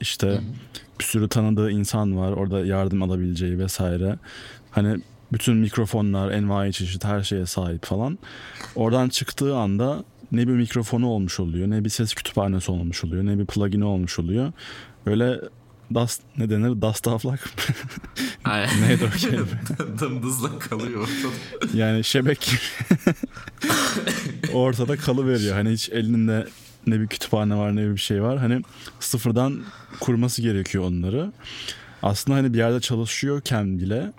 İşte 0.00 0.40
bir 1.00 1.04
sürü 1.04 1.28
tanıdığı 1.28 1.70
insan 1.70 2.16
var. 2.16 2.32
Orada 2.32 2.66
yardım 2.66 3.02
alabileceği 3.02 3.58
vesaire. 3.58 4.18
Hani 4.70 5.00
bütün 5.32 5.56
mikrofonlar, 5.56 6.30
envai 6.30 6.72
çeşit 6.72 7.04
her 7.04 7.22
şeye 7.22 7.46
sahip 7.46 7.84
falan. 7.84 8.18
Oradan 8.74 9.08
çıktığı 9.08 9.56
anda 9.56 10.04
ne 10.32 10.48
bir 10.48 10.52
mikrofonu 10.52 11.06
olmuş 11.06 11.40
oluyor, 11.40 11.70
ne 11.70 11.84
bir 11.84 11.90
ses 11.90 12.14
kütüphanesi 12.14 12.72
olmuş 12.72 13.04
oluyor, 13.04 13.26
ne 13.26 13.38
bir 13.38 13.46
plugini 13.46 13.84
olmuş 13.84 14.18
oluyor. 14.18 14.52
Öyle 15.06 15.40
dust 15.94 16.22
ne 16.38 16.50
denir? 16.50 16.82
Dust 16.82 17.08
aflak. 17.08 17.50
Neydi 18.80 19.04
o 19.04 19.18
kelime? 19.18 19.46
Dımdızla 20.00 20.58
kalıyor 20.58 21.00
ortada. 21.00 21.78
Yani 21.78 22.04
şebek 22.04 22.54
ortada 24.52 24.96
kalıveriyor. 24.96 25.56
Hani 25.56 25.70
hiç 25.70 25.88
elinde 25.88 26.46
ne 26.86 27.00
bir 27.00 27.06
kütüphane 27.06 27.56
var 27.56 27.76
ne 27.76 27.90
bir 27.92 28.00
şey 28.00 28.22
var. 28.22 28.38
Hani 28.38 28.62
sıfırdan 29.00 29.60
kurması 30.00 30.42
gerekiyor 30.42 30.84
onları. 30.84 31.32
Aslında 32.02 32.38
hani 32.38 32.52
bir 32.52 32.58
yerde 32.58 32.80
çalışıyorken 32.80 33.78
bile 33.78 34.12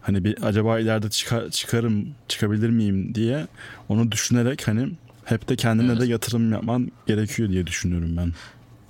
hani 0.00 0.24
bir 0.24 0.42
acaba 0.42 0.78
ileride 0.78 1.10
çıkar, 1.10 1.50
çıkarım 1.50 2.08
çıkabilir 2.28 2.70
miyim 2.70 3.14
diye 3.14 3.46
onu 3.88 4.12
düşünerek 4.12 4.68
hani 4.68 4.90
hep 5.24 5.48
de 5.48 5.56
kendine 5.56 5.92
evet. 5.92 6.00
de 6.00 6.06
yatırım 6.06 6.52
yapman 6.52 6.92
gerekiyor 7.06 7.48
diye 7.48 7.66
düşünüyorum 7.66 8.16
ben. 8.16 8.32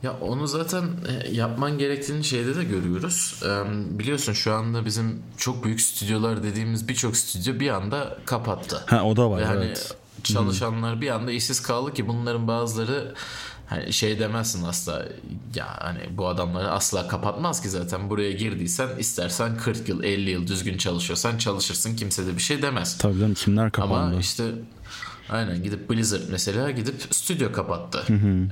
Ya 0.03 0.13
onu 0.21 0.47
zaten 0.47 0.85
e, 1.09 1.31
yapman 1.31 1.79
gerektiğini 1.79 2.25
şeyde 2.25 2.57
de 2.57 2.65
görüyoruz. 2.65 3.43
Biliyorsun 3.91 4.33
şu 4.33 4.53
anda 4.53 4.85
bizim 4.85 5.23
çok 5.37 5.65
büyük 5.65 5.81
stüdyolar 5.81 6.43
dediğimiz 6.43 6.89
birçok 6.89 7.17
stüdyo 7.17 7.61
bir 7.61 7.69
anda 7.69 8.19
kapattı. 8.25 8.83
Ha 8.87 9.05
o 9.05 9.17
da 9.17 9.31
var 9.31 9.41
Ve 9.41 9.45
hani 9.45 9.65
evet. 9.65 9.97
çalışanlar 10.23 10.95
hmm. 10.95 11.01
bir 11.01 11.09
anda 11.09 11.33
işsiz 11.33 11.63
kaldı 11.63 11.95
ki 11.95 12.09
bunların 12.09 12.49
bazıları 12.49 13.15
hani 13.71 13.93
şey 13.93 14.19
demezsin 14.19 14.65
asla 14.65 15.07
ya 15.55 15.67
hani 15.79 16.01
bu 16.11 16.29
adamları 16.29 16.71
asla 16.71 17.09
kapatmaz 17.09 17.63
ki 17.63 17.69
zaten 17.69 18.11
buraya 18.11 18.33
girdiysen 18.33 18.89
istersen 18.99 19.57
40 19.57 19.89
yıl 19.89 20.03
50 20.03 20.31
yıl 20.31 20.47
düzgün 20.47 20.77
çalışıyorsan 20.79 21.39
çalışırsın 21.39 21.97
kimse 21.97 22.27
de 22.27 22.37
bir 22.37 22.43
şey 22.43 22.63
demez. 22.63 22.99
Tabii 22.99 23.19
canım 23.19 23.35
kimler 23.35 23.71
kapandı? 23.71 23.95
Ama 23.95 24.21
işte 24.21 24.45
aynen 25.29 25.63
gidip 25.63 25.91
Blizzard 25.91 26.23
mesela 26.31 26.71
gidip 26.71 26.95
stüdyo 27.11 27.53
kapattı. 27.53 28.05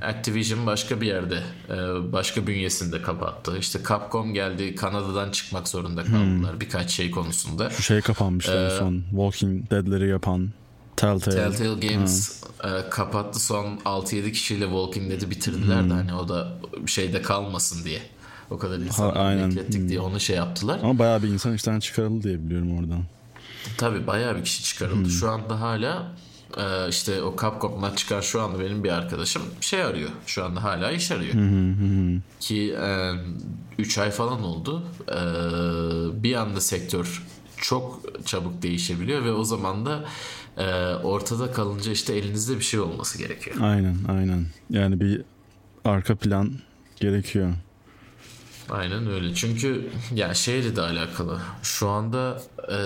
Activision 0.03 0.65
başka 0.65 1.01
bir 1.01 1.07
yerde 1.07 1.43
e, 1.69 1.75
başka 2.13 2.47
bünyesinde 2.47 3.01
kapattı. 3.01 3.57
İşte 3.57 3.79
Capcom 3.89 4.33
geldi 4.33 4.75
Kanada'dan 4.75 5.31
çıkmak 5.31 5.67
zorunda 5.67 6.03
kaldılar 6.03 6.59
birkaç 6.61 6.91
şey 6.91 7.11
konusunda. 7.11 7.69
Şu 7.69 7.83
şey 7.83 8.01
kapanmıştı 8.01 8.69
en 8.73 8.79
son. 8.79 9.03
Walking 9.09 9.71
Dead'leri 9.71 10.09
yapan 10.09 10.49
Telltale. 10.99 11.35
Telltale 11.35 11.87
Games 11.87 12.43
e, 12.63 12.89
kapattı 12.89 13.39
son 13.39 13.77
6-7 13.77 14.31
kişiyle 14.31 14.65
Walking 14.65 15.11
Dead'i 15.11 15.29
bitirdiler 15.29 15.89
de 15.89 15.93
hani 15.93 16.13
o 16.13 16.29
da 16.29 16.57
şeyde 16.85 17.21
kalmasın 17.21 17.85
diye. 17.85 18.01
O 18.49 18.57
kadar 18.57 18.77
insan 18.79 19.49
beklettik 19.49 19.89
diye 19.89 19.99
onu 19.99 20.19
şey 20.19 20.35
yaptılar. 20.35 20.79
Ama 20.83 20.99
bayağı 20.99 21.23
bir 21.23 21.27
insan 21.27 21.53
işten 21.53 21.79
çıkarıldı 21.79 22.23
diye 22.23 22.45
biliyorum 22.45 22.79
oradan. 22.79 23.03
Tabii 23.77 24.07
bayağı 24.07 24.35
bir 24.35 24.43
kişi 24.43 24.63
çıkarıldı. 24.63 25.09
Şu 25.09 25.29
anda 25.29 25.61
hala 25.61 26.11
e, 26.57 26.89
işte 26.89 27.21
o 27.21 27.35
Capcom'dan 27.41 27.95
çıkan 27.95 28.21
şu 28.21 28.41
anda 28.41 28.59
benim 28.59 28.83
bir 28.83 28.89
arkadaşım 28.89 29.41
şey 29.61 29.83
arıyor. 29.83 30.09
Şu 30.25 30.45
anda 30.45 30.63
hala 30.63 30.91
iş 30.91 31.11
arıyor. 31.11 31.33
Ki 32.39 32.75
3 33.77 33.97
ay 33.97 34.11
falan 34.11 34.43
oldu. 34.43 34.83
E, 35.07 35.19
bir 36.23 36.35
anda 36.35 36.61
sektör 36.61 37.23
çok 37.61 38.01
çabuk 38.25 38.61
değişebiliyor 38.61 39.25
ve 39.25 39.31
o 39.31 39.43
zaman 39.43 39.85
da 39.85 40.05
e, 40.59 40.95
ortada 40.95 41.51
kalınca 41.51 41.91
işte 41.91 42.15
elinizde 42.15 42.55
bir 42.55 42.63
şey 42.63 42.79
olması 42.79 43.17
gerekiyor. 43.17 43.55
Aynen 43.61 43.97
aynen. 44.07 44.45
Yani 44.69 44.99
bir 44.99 45.21
arka 45.85 46.15
plan 46.15 46.51
gerekiyor. 46.95 47.53
Aynen 48.69 49.07
öyle. 49.11 49.35
Çünkü 49.35 49.89
ya 50.15 50.33
şeyle 50.33 50.75
de 50.75 50.81
alakalı. 50.81 51.41
Şu 51.63 51.89
anda 51.89 52.41
e, 52.67 52.77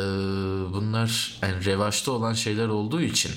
bunlar 0.74 1.40
yani 1.42 1.66
revaçta 1.66 2.12
olan 2.12 2.34
şeyler 2.34 2.68
olduğu 2.68 3.02
için 3.02 3.32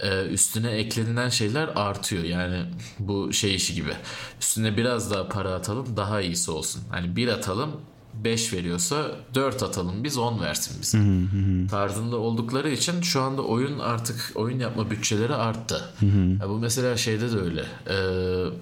e, 0.00 0.26
üstüne 0.26 0.70
eklenilen 0.70 1.28
şeyler 1.28 1.68
artıyor. 1.74 2.24
Yani 2.24 2.64
bu 2.98 3.32
şey 3.32 3.54
işi 3.54 3.74
gibi. 3.74 3.92
Üstüne 4.40 4.76
biraz 4.76 5.10
daha 5.10 5.28
para 5.28 5.54
atalım 5.54 5.96
daha 5.96 6.20
iyisi 6.20 6.50
olsun. 6.50 6.82
Hani 6.90 7.16
bir 7.16 7.28
atalım 7.28 7.80
5 8.24 8.52
veriyorsa 8.52 9.10
4 9.34 9.62
atalım 9.62 10.04
biz 10.04 10.18
10 10.18 10.40
versin 10.40 10.76
bize. 10.82 10.98
Tarzında 11.70 12.16
oldukları 12.16 12.70
için 12.70 13.02
şu 13.02 13.22
anda 13.22 13.42
oyun 13.42 13.78
artık 13.78 14.32
oyun 14.34 14.58
yapma 14.58 14.90
bütçeleri 14.90 15.34
arttı. 15.34 15.84
Ya 16.40 16.48
bu 16.48 16.58
mesela 16.58 16.96
şeyde 16.96 17.32
de 17.32 17.36
öyle. 17.36 17.64
Eee 17.90 18.52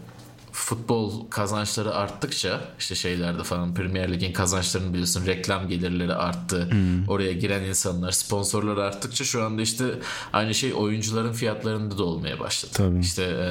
futbol 0.55 1.31
kazançları 1.31 1.95
arttıkça 1.95 2.61
işte 2.79 2.95
şeylerde 2.95 3.43
falan 3.43 3.75
Premier 3.75 4.13
Lig'in 4.13 4.33
kazançlarını 4.33 4.93
biliyorsun 4.93 5.27
reklam 5.27 5.69
gelirleri 5.69 6.15
arttı. 6.15 6.69
Oraya 7.09 7.33
giren 7.33 7.63
insanlar 7.63 8.13
sponsorlar 8.13 8.77
arttıkça 8.77 9.25
şu 9.25 9.45
anda 9.45 9.63
işte 9.63 9.85
aynı 10.33 10.55
şey 10.55 10.75
oyuncuların 10.75 11.33
fiyatlarında 11.33 11.99
da 11.99 12.05
olmaya 12.05 12.41
başladı. 12.41 12.73
Tabii. 12.75 13.01
İşte 13.01 13.23
e, 13.23 13.51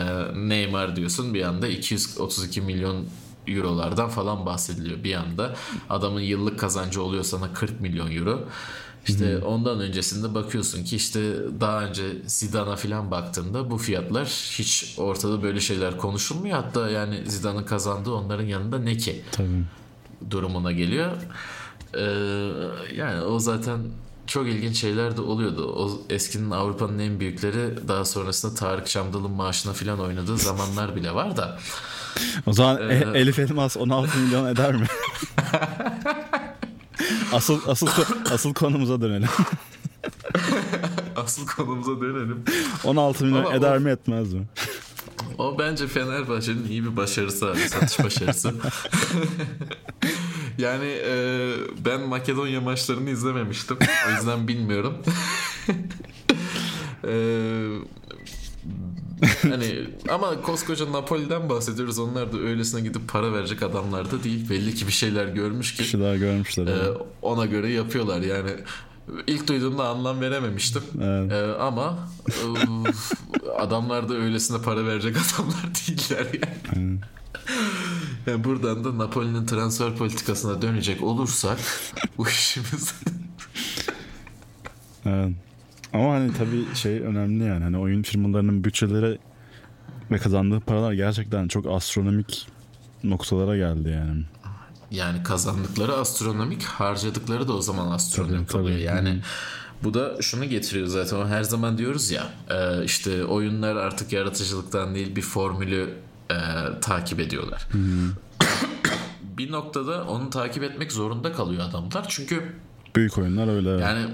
Neymar 0.49 0.95
diyorsun 0.95 1.33
bir 1.33 1.41
anda 1.41 1.67
232 1.67 2.61
milyon 2.61 3.05
eurolardan 3.47 4.09
falan 4.09 4.45
bahsediliyor 4.45 5.03
bir 5.03 5.13
anda. 5.13 5.55
Adamın 5.89 6.21
yıllık 6.21 6.59
kazancı 6.59 7.03
oluyor 7.03 7.23
sana 7.23 7.53
40 7.53 7.81
milyon 7.81 8.11
euro. 8.11 8.39
İşte 9.07 9.37
ondan 9.37 9.79
öncesinde 9.79 10.33
bakıyorsun 10.33 10.83
ki 10.83 10.95
işte 10.95 11.35
daha 11.59 11.81
önce 11.81 12.03
Zidane'a 12.27 12.75
falan 12.75 13.11
baktığında 13.11 13.69
bu 13.69 13.77
fiyatlar 13.77 14.25
hiç 14.27 14.95
ortada 14.97 15.43
böyle 15.43 15.59
şeyler 15.59 15.97
konuşulmuyor. 15.97 16.57
Hatta 16.57 16.89
yani 16.89 17.23
Zidane'ın 17.27 17.63
kazandığı 17.63 18.11
onların 18.11 18.45
yanında 18.45 18.79
ne 18.79 18.97
ki 18.97 19.21
Tabii. 19.31 19.63
durumuna 20.29 20.71
geliyor. 20.71 21.11
Ee, 21.97 22.01
yani 22.95 23.21
o 23.21 23.39
zaten 23.39 23.79
çok 24.27 24.47
ilginç 24.47 24.77
şeyler 24.77 25.17
de 25.17 25.21
oluyordu. 25.21 25.73
O 25.77 26.01
eskinin 26.09 26.51
Avrupa'nın 26.51 26.99
en 26.99 27.19
büyükleri 27.19 27.87
daha 27.87 28.05
sonrasında 28.05 28.55
Tarık 28.55 28.87
Çamdal'ın 28.87 29.31
maaşına 29.31 29.73
falan 29.73 29.99
oynadığı 29.99 30.37
zamanlar 30.37 30.95
bile 30.95 31.15
var 31.15 31.37
da. 31.37 31.59
O 32.45 32.53
zaman 32.53 32.89
E- 32.89 33.19
Elif 33.19 33.39
Elmas 33.39 33.77
16 33.77 34.17
milyon 34.19 34.45
eder 34.45 34.75
mi? 34.75 34.83
asıl 37.33 37.59
asıl 37.67 37.87
asıl 38.33 38.53
konumuza 38.53 39.01
dönelim. 39.01 39.29
Asıl 41.15 41.45
konumuza 41.47 42.01
dönelim. 42.01 42.43
16 42.83 43.25
milyon 43.25 43.45
Ama 43.45 43.55
eder 43.55 43.77
o- 43.77 43.79
mi 43.79 43.91
etmez 43.91 44.33
mi? 44.33 44.41
O 45.37 45.59
bence 45.59 45.87
Fenerbahçe'nin 45.87 46.67
iyi 46.67 46.83
bir 46.83 46.97
başarısı 46.97 47.51
abi. 47.51 47.59
Satış 47.59 47.99
başarısı. 48.05 48.53
yani 50.57 50.85
e, 50.85 51.49
ben 51.85 52.01
Makedonya 52.01 52.61
maçlarını 52.61 53.09
izlememiştim. 53.09 53.77
O 54.07 54.11
yüzden 54.17 54.47
bilmiyorum. 54.47 54.93
e, 57.07 57.13
hani 59.41 59.87
ama 60.09 60.41
koskoca 60.41 60.91
Napoli'den 60.91 61.49
bahsediyoruz. 61.49 61.99
Onlar 61.99 62.33
da 62.33 62.37
öylesine 62.39 62.81
gidip 62.81 63.07
para 63.09 63.33
verecek 63.33 63.63
adamlar 63.63 64.11
da 64.11 64.23
değil. 64.23 64.49
Belli 64.49 64.75
ki 64.75 64.87
bir 64.87 64.91
şeyler 64.91 65.27
görmüş 65.27 65.73
ki 65.75 65.79
Bir 65.79 65.87
şeyler 65.87 66.15
görmüşler. 66.15 66.67
e, 66.67 66.97
ona 67.21 67.45
göre 67.45 67.71
yapıyorlar. 67.71 68.21
Yani 68.21 68.51
ilk 69.27 69.47
duyduğumda 69.47 69.87
anlam 69.89 70.21
verememiştim. 70.21 70.83
Evet. 71.01 71.31
E, 71.31 71.55
ama 71.61 72.09
e, 72.27 73.51
adamlar 73.57 74.09
da 74.09 74.13
öylesine 74.13 74.61
para 74.61 74.85
verecek 74.85 75.15
adamlar 75.17 75.63
değiller 75.87 76.27
yani. 76.33 76.99
Yani 78.27 78.43
buradan 78.43 78.83
da 78.83 78.97
Napoli'nin 78.97 79.45
transfer 79.45 79.95
politikasına 79.95 80.61
dönecek 80.61 81.03
olursak 81.03 81.59
bu 82.17 82.27
işimiz 82.27 82.93
Evet. 85.05 85.31
Ama 85.93 86.13
hani 86.13 86.33
tabii 86.33 86.75
şey 86.75 86.99
önemli 86.99 87.43
yani 87.43 87.63
hani 87.63 87.77
oyun 87.77 88.01
firmalarının 88.03 88.63
bütçeleri 88.63 89.17
ve 90.11 90.17
kazandığı 90.17 90.59
paralar 90.59 90.93
gerçekten 90.93 91.47
çok 91.47 91.65
astronomik 91.67 92.47
noktalara 93.03 93.57
geldi 93.57 93.89
yani. 93.89 94.23
yani 94.91 95.23
kazandıkları 95.23 95.93
astronomik 95.93 96.63
harcadıkları 96.63 97.47
da 97.47 97.53
o 97.53 97.61
zaman 97.61 97.91
astronomik 97.91 98.49
Tabii, 98.49 98.61
oluyor. 98.61 98.75
tabii. 98.77 98.85
Yani 98.85 99.19
bu 99.83 99.93
da 99.93 100.21
şunu 100.21 100.45
getiriyor 100.45 100.87
zaten 100.87 101.17
o 101.17 101.27
her 101.27 101.43
zaman 101.43 101.77
diyoruz 101.77 102.11
ya 102.11 102.23
e, 102.49 102.83
işte 102.83 103.25
oyunlar 103.25 103.75
artık 103.75 104.13
yaratıcılıktan 104.13 104.95
değil 104.95 105.15
bir 105.15 105.21
formülü 105.21 105.89
e, 106.31 106.35
takip 106.81 107.19
ediyorlar. 107.19 107.67
bir 109.37 109.51
noktada 109.51 110.03
onu 110.03 110.29
takip 110.29 110.63
etmek 110.63 110.91
zorunda 110.91 111.33
kalıyor 111.33 111.63
adamlar 111.69 112.05
çünkü 112.09 112.43
Büyük 112.95 113.17
oyunlar 113.17 113.55
öyle. 113.55 113.69
Yani 113.69 114.05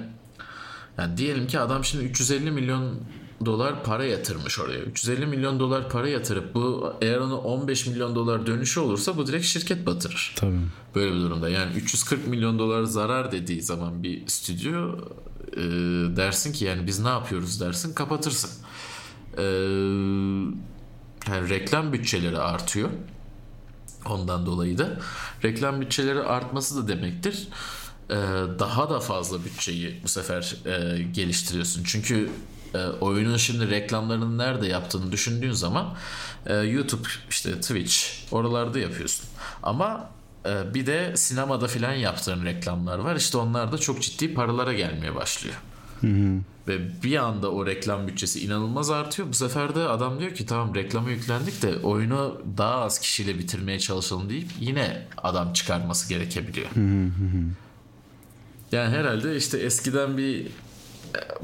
yani 0.99 1.17
diyelim 1.17 1.47
ki 1.47 1.59
adam 1.59 1.85
şimdi 1.85 2.05
350 2.05 2.51
milyon 2.51 2.99
dolar 3.45 3.83
para 3.83 4.05
yatırmış 4.05 4.59
oraya. 4.59 4.79
350 4.79 5.25
milyon 5.25 5.59
dolar 5.59 5.89
para 5.89 6.09
yatırıp 6.09 6.55
bu 6.55 6.93
eğer 7.01 7.17
onu 7.17 7.37
15 7.37 7.87
milyon 7.87 8.15
dolar 8.15 8.45
dönüşü 8.45 8.79
olursa 8.79 9.17
bu 9.17 9.27
direkt 9.27 9.45
şirket 9.45 9.85
batırır. 9.85 10.33
Tabii. 10.35 10.55
Böyle 10.95 11.15
bir 11.15 11.19
durumda. 11.19 11.49
Yani 11.49 11.75
340 11.75 12.27
milyon 12.27 12.59
dolar 12.59 12.83
zarar 12.83 13.31
dediği 13.31 13.61
zaman 13.61 14.03
bir 14.03 14.27
stüdyo 14.27 14.97
e, 15.53 15.61
dersin 16.15 16.53
ki 16.53 16.65
yani 16.65 16.87
biz 16.87 16.99
ne 16.99 17.09
yapıyoruz 17.09 17.61
dersin 17.61 17.93
kapatırsın. 17.93 18.51
E, 19.37 19.43
yani 21.27 21.49
reklam 21.49 21.93
bütçeleri 21.93 22.37
artıyor. 22.37 22.89
Ondan 24.05 24.45
dolayı 24.45 24.77
da 24.77 24.99
reklam 25.43 25.81
bütçeleri 25.81 26.19
artması 26.19 26.83
da 26.83 26.87
demektir. 26.87 27.47
E, 28.09 28.15
daha 28.59 28.89
da 28.89 28.99
fazla 28.99 29.45
bütçeyi 29.45 29.99
bu 30.03 30.07
sefer 30.07 30.55
e, 30.65 31.01
geliştiriyorsun. 31.03 31.83
Çünkü 31.83 32.29
e, 32.73 32.77
oyunun 32.85 33.37
şimdi 33.37 33.69
reklamlarını 33.69 34.37
nerede 34.37 34.67
yaptığını 34.67 35.11
düşündüğün 35.11 35.51
zaman 35.51 35.95
YouTube 36.63 37.07
işte 37.29 37.61
Twitch 37.61 37.95
oralarda 38.31 38.79
yapıyorsun. 38.79 39.25
Ama 39.63 40.09
bir 40.45 40.85
de 40.85 41.17
sinemada 41.17 41.67
filan 41.67 41.93
yaptığın 41.93 42.45
reklamlar 42.45 42.99
var. 42.99 43.15
İşte 43.15 43.37
onlar 43.37 43.71
da 43.71 43.77
çok 43.77 44.01
ciddi 44.01 44.33
paralara 44.33 44.73
gelmeye 44.73 45.15
başlıyor. 45.15 45.55
Ve 46.67 47.03
bir 47.03 47.17
anda 47.17 47.51
o 47.51 47.65
reklam 47.65 48.07
bütçesi 48.07 48.45
inanılmaz 48.45 48.89
artıyor. 48.89 49.27
Bu 49.27 49.33
sefer 49.33 49.75
de 49.75 49.79
adam 49.79 50.19
diyor 50.19 50.35
ki 50.35 50.45
tamam 50.45 50.75
reklama 50.75 51.09
yüklendik 51.09 51.61
de 51.61 51.77
oyunu 51.77 52.41
daha 52.57 52.75
az 52.75 52.99
kişiyle 52.99 53.39
bitirmeye 53.39 53.79
çalışalım 53.79 54.29
deyip 54.29 54.49
yine 54.59 55.07
adam 55.17 55.53
çıkarması 55.53 56.09
gerekebiliyor. 56.09 56.67
Yani 58.71 58.95
herhalde 58.95 59.35
işte 59.35 59.57
eskiden 59.57 60.17
bir 60.17 60.47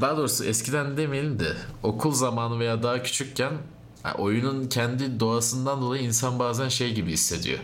daha 0.01 0.17
doğrusu 0.17 0.45
eskiden 0.45 0.97
demeyelim 0.97 1.39
de 1.39 1.53
okul 1.83 2.11
zamanı 2.11 2.59
veya 2.59 2.83
daha 2.83 3.03
küçükken 3.03 3.53
oyunun 4.17 4.67
kendi 4.67 5.19
doğasından 5.19 5.81
dolayı 5.81 6.03
insan 6.03 6.39
bazen 6.39 6.69
şey 6.69 6.93
gibi 6.93 7.11
hissediyor. 7.11 7.59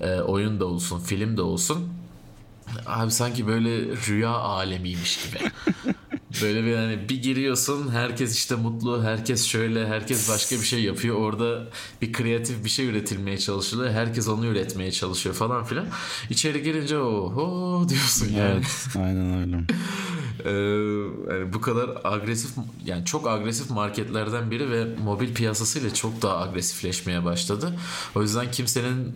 Ee, 0.00 0.20
oyun 0.20 0.60
da 0.60 0.64
olsun, 0.64 1.00
film 1.00 1.36
de 1.36 1.42
olsun. 1.42 1.92
Abi 2.86 3.10
sanki 3.10 3.46
böyle 3.46 3.96
rüya 4.08 4.30
alemiymiş 4.30 5.20
gibi. 5.26 5.38
Böyle 6.42 6.64
bir 6.64 6.76
hani 6.76 7.08
bir 7.08 7.22
giriyorsun 7.22 7.90
herkes 7.90 8.34
işte 8.34 8.54
mutlu 8.54 9.02
herkes 9.02 9.46
şöyle 9.46 9.86
herkes 9.86 10.28
başka 10.30 10.56
bir 10.56 10.64
şey 10.64 10.82
yapıyor 10.82 11.16
orada 11.16 11.68
bir 12.02 12.12
kreatif 12.12 12.64
bir 12.64 12.70
şey 12.70 12.86
üretilmeye 12.86 13.38
çalışılıyor 13.38 13.90
herkes 13.90 14.28
onu 14.28 14.46
üretmeye 14.46 14.92
çalışıyor 14.92 15.34
falan 15.34 15.64
filan 15.64 15.86
içeri 16.30 16.62
girince 16.62 16.98
oho 16.98 17.88
diyorsun 17.88 18.28
yani. 18.36 18.50
Evet 18.52 18.86
aynen 18.96 19.40
öyle. 19.40 19.56
Ee, 20.44 20.50
yani 21.34 21.52
bu 21.52 21.60
kadar 21.60 21.90
agresif 22.04 22.50
yani 22.84 23.04
çok 23.04 23.28
agresif 23.28 23.70
marketlerden 23.70 24.50
biri 24.50 24.70
ve 24.70 24.86
mobil 25.04 25.34
piyasasıyla 25.34 25.94
çok 25.94 26.22
daha 26.22 26.38
agresifleşmeye 26.38 27.24
başladı. 27.24 27.74
O 28.14 28.22
yüzden 28.22 28.50
kimsenin 28.50 29.14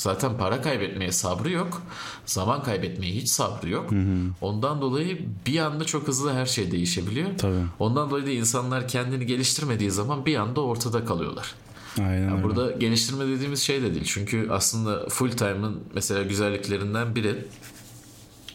zaten 0.00 0.36
para 0.36 0.62
kaybetmeye 0.62 1.12
sabrı 1.12 1.50
yok. 1.50 1.82
Zaman 2.26 2.62
kaybetmeye 2.62 3.12
hiç 3.12 3.28
sabrı 3.28 3.68
yok. 3.68 3.90
Hı 3.90 3.96
hı. 3.96 4.16
Ondan 4.40 4.80
dolayı 4.80 5.18
bir 5.46 5.58
anda 5.58 5.84
çok 5.84 6.08
hızlı 6.08 6.32
her 6.32 6.46
şey 6.46 6.70
değişebiliyor. 6.70 7.28
Tabii. 7.38 7.54
Ondan 7.78 8.10
dolayı 8.10 8.26
da 8.26 8.30
insanlar 8.30 8.88
kendini 8.88 9.26
geliştirmediği 9.26 9.90
zaman 9.90 10.26
bir 10.26 10.36
anda 10.36 10.60
ortada 10.60 11.04
kalıyorlar. 11.04 11.54
Aynen 11.98 12.28
yani 12.28 12.42
burada 12.42 12.70
geliştirme 12.70 13.26
dediğimiz 13.26 13.60
şey 13.60 13.82
de 13.82 13.94
değil. 13.94 14.04
Çünkü 14.06 14.48
aslında 14.50 15.08
full 15.08 15.30
time'ın 15.30 15.80
mesela 15.94 16.22
güzelliklerinden 16.22 17.14
biri 17.14 17.44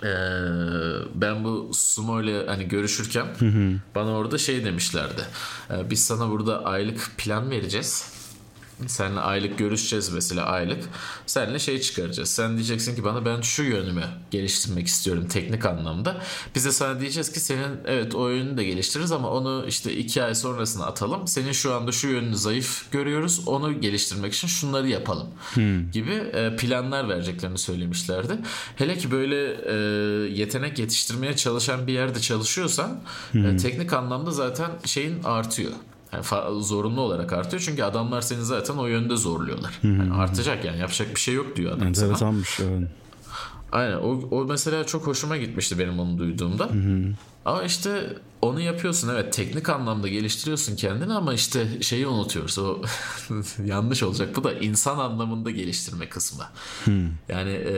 ee, 0.03 0.07
ben 1.15 1.43
bu 1.43 1.69
Sumo 1.73 2.21
ile 2.21 2.45
hani 2.47 2.67
görüşürken 2.67 3.25
hı 3.39 3.45
hı. 3.45 3.73
bana 3.95 4.11
orada 4.11 4.37
şey 4.37 4.65
demişlerdi. 4.65 5.21
Ee, 5.71 5.89
biz 5.89 6.05
sana 6.05 6.29
burada 6.29 6.65
aylık 6.65 7.11
plan 7.17 7.49
vereceğiz. 7.49 8.13
Seninle 8.87 9.19
aylık 9.19 9.57
görüşeceğiz 9.57 10.09
mesela 10.09 10.45
aylık. 10.45 10.83
Seninle 11.25 11.59
şey 11.59 11.81
çıkaracağız. 11.81 12.29
Sen 12.29 12.55
diyeceksin 12.55 12.95
ki 12.95 13.03
bana 13.03 13.25
ben 13.25 13.41
şu 13.41 13.63
yönümü 13.63 14.03
geliştirmek 14.31 14.87
istiyorum 14.87 15.27
teknik 15.27 15.65
anlamda. 15.65 16.21
Biz 16.55 16.65
de 16.65 16.71
sana 16.71 16.99
diyeceğiz 16.99 17.31
ki 17.31 17.39
senin 17.39 17.77
evet 17.85 18.15
o 18.15 18.29
yönünü 18.29 18.57
de 18.57 18.63
geliştiririz 18.63 19.11
ama 19.11 19.29
onu 19.29 19.65
işte 19.67 19.95
iki 19.95 20.23
ay 20.23 20.35
sonrasına 20.35 20.85
atalım. 20.85 21.27
Senin 21.27 21.51
şu 21.51 21.73
anda 21.73 21.91
şu 21.91 22.07
yönünü 22.07 22.37
zayıf 22.37 22.91
görüyoruz. 22.91 23.41
Onu 23.45 23.81
geliştirmek 23.81 24.33
için 24.33 24.47
şunları 24.47 24.87
yapalım 24.87 25.27
hmm. 25.53 25.91
gibi 25.91 26.13
e, 26.13 26.55
planlar 26.55 27.09
vereceklerini 27.09 27.57
söylemişlerdi. 27.57 28.33
Hele 28.75 28.97
ki 28.97 29.11
böyle 29.11 29.57
e, 29.65 29.75
yetenek 30.29 30.79
yetiştirmeye 30.79 31.35
çalışan 31.35 31.87
bir 31.87 31.93
yerde 31.93 32.19
çalışıyorsan 32.19 33.01
hmm. 33.31 33.57
teknik 33.57 33.93
anlamda 33.93 34.31
zaten 34.31 34.71
şeyin 34.85 35.23
artıyor. 35.23 35.71
Yani 36.13 36.63
zorunlu 36.63 37.01
olarak 37.01 37.33
artıyor 37.33 37.63
çünkü 37.65 37.83
adamlar 37.83 38.21
seni 38.21 38.41
zaten 38.41 38.73
o 38.73 38.87
yönde 38.87 39.15
zorluyorlar. 39.15 39.79
Yani 39.83 40.13
artacak 40.13 40.65
yani 40.65 40.79
yapacak 40.79 41.15
bir 41.15 41.19
şey 41.19 41.33
yok 41.33 41.55
diyor 41.55 41.71
adam 41.71 41.87
Enteresanmış 41.87 42.59
evet. 42.59 42.87
Aynen 43.71 43.97
o, 43.97 44.21
o 44.31 44.45
mesela 44.45 44.85
çok 44.85 45.07
hoşuma 45.07 45.37
gitmişti 45.37 45.79
benim 45.79 45.99
onu 45.99 46.17
duyduğumda. 46.17 46.65
Hı 46.65 46.73
hı. 46.73 47.13
Ama 47.45 47.63
işte 47.63 48.17
onu 48.41 48.59
yapıyorsun 48.59 49.09
evet 49.09 49.33
teknik 49.33 49.69
anlamda 49.69 50.07
geliştiriyorsun 50.07 50.75
kendini 50.75 51.13
ama 51.13 51.33
işte 51.33 51.81
şeyi 51.81 52.07
unutuyoruz 52.07 52.59
o 52.59 52.81
yanlış 53.65 54.03
olacak 54.03 54.35
bu 54.35 54.43
da 54.43 54.53
insan 54.53 54.97
anlamında 54.99 55.51
geliştirme 55.51 56.09
kısmı. 56.09 56.43
Hı. 56.85 56.91
Yani 57.29 57.51
e, 57.51 57.75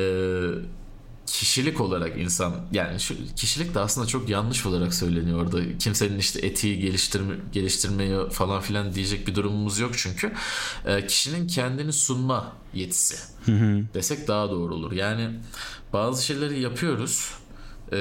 kişilik 1.28 1.82
olarak 1.82 2.18
insan 2.20 2.54
yani 2.72 3.00
şu 3.00 3.16
kişilik 3.36 3.76
de 3.76 3.80
aslında 3.80 4.08
çok 4.08 4.30
yanlış 4.30 4.66
olarak 4.66 4.94
söyleniyor 4.94 5.42
orada. 5.42 5.78
Kimsenin 5.78 6.20
işte 6.20 6.48
etiği 6.48 6.80
geliştirme 6.80 7.36
geliştirmeyi 7.52 8.30
falan 8.30 8.62
filan 8.62 8.94
diyecek 8.94 9.28
bir 9.28 9.36
durumumuz 9.36 9.80
yok 9.80 9.92
çünkü. 9.98 10.34
E, 10.86 11.08
kişinin 11.08 11.48
kendini 11.48 11.94
sunma 11.94 12.52
yetisi 12.74 13.16
desek 13.94 14.28
daha 14.28 14.50
doğru 14.50 14.76
olur. 14.76 14.92
Yani 14.92 15.30
bazı 15.94 16.26
şeyleri 16.26 16.60
yapıyoruz. 16.60 17.32
E, 17.92 17.98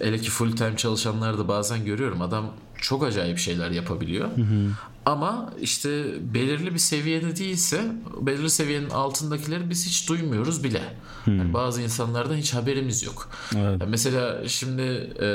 hele 0.00 0.18
ki 0.18 0.30
full 0.30 0.56
time 0.56 0.76
çalışanlar 0.76 1.38
da 1.38 1.48
bazen 1.48 1.84
görüyorum. 1.84 2.22
Adam 2.22 2.52
çok 2.80 3.04
acayip 3.04 3.38
şeyler 3.38 3.70
yapabiliyor. 3.70 4.36
Hı 4.36 4.42
hı. 4.42 4.70
Ama 5.06 5.52
işte 5.60 6.04
belirli 6.34 6.74
bir 6.74 6.78
seviyede 6.78 7.36
değilse 7.36 7.92
belirli 8.20 8.50
seviyenin 8.50 8.90
altındakileri 8.90 9.70
biz 9.70 9.86
hiç 9.86 10.08
duymuyoruz 10.08 10.64
bile. 10.64 10.82
Hmm. 11.24 11.38
Yani 11.38 11.54
bazı 11.54 11.82
insanlardan 11.82 12.36
hiç 12.36 12.54
haberimiz 12.54 13.02
yok. 13.02 13.30
Evet. 13.54 13.80
Yani 13.80 13.90
mesela 13.90 14.48
şimdi 14.48 14.82
e, 15.22 15.28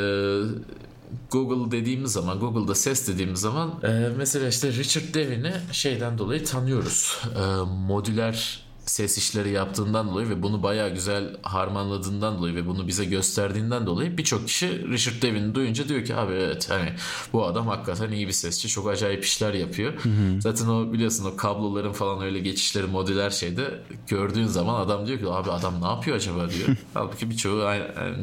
Google 1.31 1.71
dediğimiz 1.71 2.11
zaman 2.11 2.39
Google'da 2.39 2.75
ses 2.75 3.07
dediğimiz 3.07 3.39
zaman 3.39 3.73
e, 3.83 4.09
mesela 4.17 4.47
işte 4.47 4.73
Richard 4.73 5.13
Devin'i 5.13 5.53
şeyden 5.71 6.17
dolayı 6.17 6.45
tanıyoruz. 6.45 7.21
E, 7.35 7.41
modüler 7.87 8.66
ses 8.87 9.17
işleri 9.17 9.49
yaptığından 9.49 10.07
dolayı 10.07 10.29
ve 10.29 10.43
bunu 10.43 10.63
baya 10.63 10.89
güzel 10.89 11.37
harmanladığından 11.41 12.37
dolayı 12.37 12.55
ve 12.55 12.67
bunu 12.67 12.87
bize 12.87 13.05
gösterdiğinden 13.05 13.85
dolayı 13.85 14.17
birçok 14.17 14.47
kişi 14.47 14.87
Richard 14.89 15.21
Devin'i 15.21 15.55
duyunca 15.55 15.89
diyor 15.89 16.05
ki 16.05 16.15
abi 16.15 16.33
evet 16.33 16.69
hani 16.69 16.93
bu 17.33 17.45
adam 17.45 17.67
hakikaten 17.67 18.11
iyi 18.11 18.27
bir 18.27 18.33
sesçi 18.33 18.67
çok 18.67 18.89
acayip 18.89 19.23
işler 19.23 19.53
yapıyor. 19.53 19.93
Hı 19.93 20.09
hı. 20.09 20.41
Zaten 20.41 20.67
o 20.67 20.93
biliyorsun 20.93 21.25
o 21.25 21.35
kabloların 21.35 21.93
falan 21.93 22.21
öyle 22.21 22.39
geçişleri 22.39 22.87
modüler 22.87 23.29
şeyde 23.29 23.81
gördüğün 24.07 24.45
zaman 24.45 24.81
adam 24.81 25.07
diyor 25.07 25.19
ki 25.19 25.27
abi 25.27 25.51
adam 25.51 25.81
ne 25.81 25.87
yapıyor 25.87 26.17
acaba 26.17 26.49
diyor. 26.49 26.77
Halbuki 26.93 27.29
birçoğu 27.29 27.59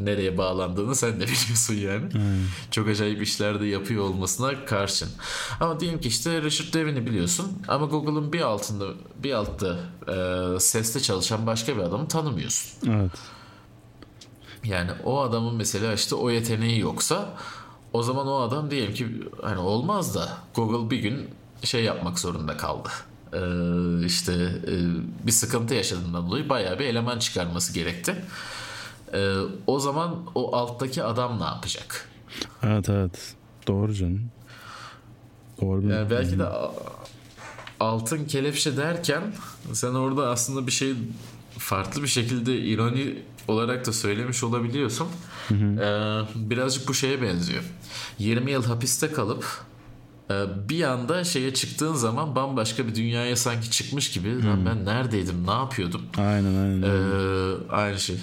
nereye 0.05 0.39
bağlandığını 0.39 0.95
sen 0.95 1.13
de 1.21 1.25
biliyorsun 1.25 1.75
yani. 1.75 2.05
Hı. 2.13 2.19
Çok 2.71 2.89
acayip 2.89 3.23
işler 3.23 3.61
de 3.61 3.67
yapıyor 3.67 4.05
olmasına 4.05 4.65
karşın. 4.65 5.09
Ama 5.61 5.81
diyelim 5.81 6.01
ki 6.01 6.09
işte 6.09 6.43
Richard 6.43 6.75
Devin'i 6.75 7.07
biliyorsun 7.07 7.53
ama 7.69 7.87
Google'ın 7.87 8.33
bir 8.33 8.41
altında 8.41 8.85
bir 9.23 9.33
altta 9.33 9.79
e, 10.09 10.54
sesle 10.61 11.01
çalışan 11.01 11.47
başka 11.47 11.77
bir 11.77 11.83
adamı 11.83 12.09
tanımıyorsun. 12.09 12.91
Evet. 12.91 13.13
Yani 14.65 14.91
o 15.05 15.21
adamın 15.21 15.55
mesela 15.55 15.93
işte 15.93 16.15
o 16.15 16.31
yeteneği 16.31 16.81
yoksa 16.81 17.37
o 17.93 18.03
zaman 18.03 18.27
o 18.27 18.41
adam 18.41 18.71
diyelim 18.71 18.95
ki 18.95 19.07
hani 19.43 19.59
olmaz 19.59 20.15
da 20.15 20.29
Google 20.55 20.91
bir 20.91 20.99
gün 20.99 21.31
şey 21.63 21.85
yapmak 21.85 22.19
zorunda 22.19 22.57
kaldı. 22.57 22.89
Ee, 23.33 24.07
işte 24.07 24.33
e, 24.67 24.73
bir 25.27 25.33
sıkıntı 25.33 25.75
yaşadığından 25.75 26.27
dolayı 26.27 26.49
bayağı 26.49 26.79
bir 26.79 26.85
eleman 26.85 27.19
çıkarması 27.19 27.73
gerekti. 27.75 28.25
Ee, 29.15 29.37
o 29.67 29.81
zaman 29.81 30.17
o 30.35 30.57
alttaki 30.57 31.03
adam 31.05 31.41
ne 31.41 31.45
yapacak? 31.45 32.09
Evet 32.63 32.89
evet. 32.89 33.35
Doğru 33.67 33.95
canım. 33.95 34.31
Doğru. 35.61 35.93
Yani 35.93 36.11
belki 36.11 36.39
de 36.39 36.47
altın 37.85 38.25
kelepçe 38.25 38.77
derken 38.77 39.23
sen 39.73 39.95
orada 39.95 40.29
aslında 40.29 40.67
bir 40.67 40.73
şey 40.73 40.95
farklı 41.59 42.03
bir 42.03 42.09
şekilde 42.09 42.59
ironi 42.59 43.23
olarak 43.49 43.87
da 43.87 43.93
söylemiş 43.93 44.45
olabiliyorsun. 44.45 45.09
Hı 45.49 45.55
hı. 45.55 45.81
Ee, 45.81 46.51
birazcık 46.51 46.89
bu 46.89 46.95
şeye 46.95 47.23
benziyor. 47.23 47.63
20 48.19 48.51
yıl 48.51 48.65
hapiste 48.65 49.13
kalıp 49.13 49.45
e, 50.31 50.35
bir 50.69 50.83
anda 50.83 51.25
şeye 51.25 51.55
çıktığın 51.55 51.95
zaman 51.95 52.37
bambaşka 52.37 52.87
bir 52.87 52.95
dünyaya 52.95 53.37
sanki 53.37 53.71
çıkmış 53.71 54.13
gibi. 54.13 54.45
Lan 54.45 54.67
ben 54.67 54.85
neredeydim, 54.85 55.47
ne 55.47 55.53
yapıyordum? 55.53 56.03
Aynen 56.17 56.63
aynen. 56.63 56.83
Ee, 56.83 57.55
aynı 57.71 58.01
şey. 58.01 58.17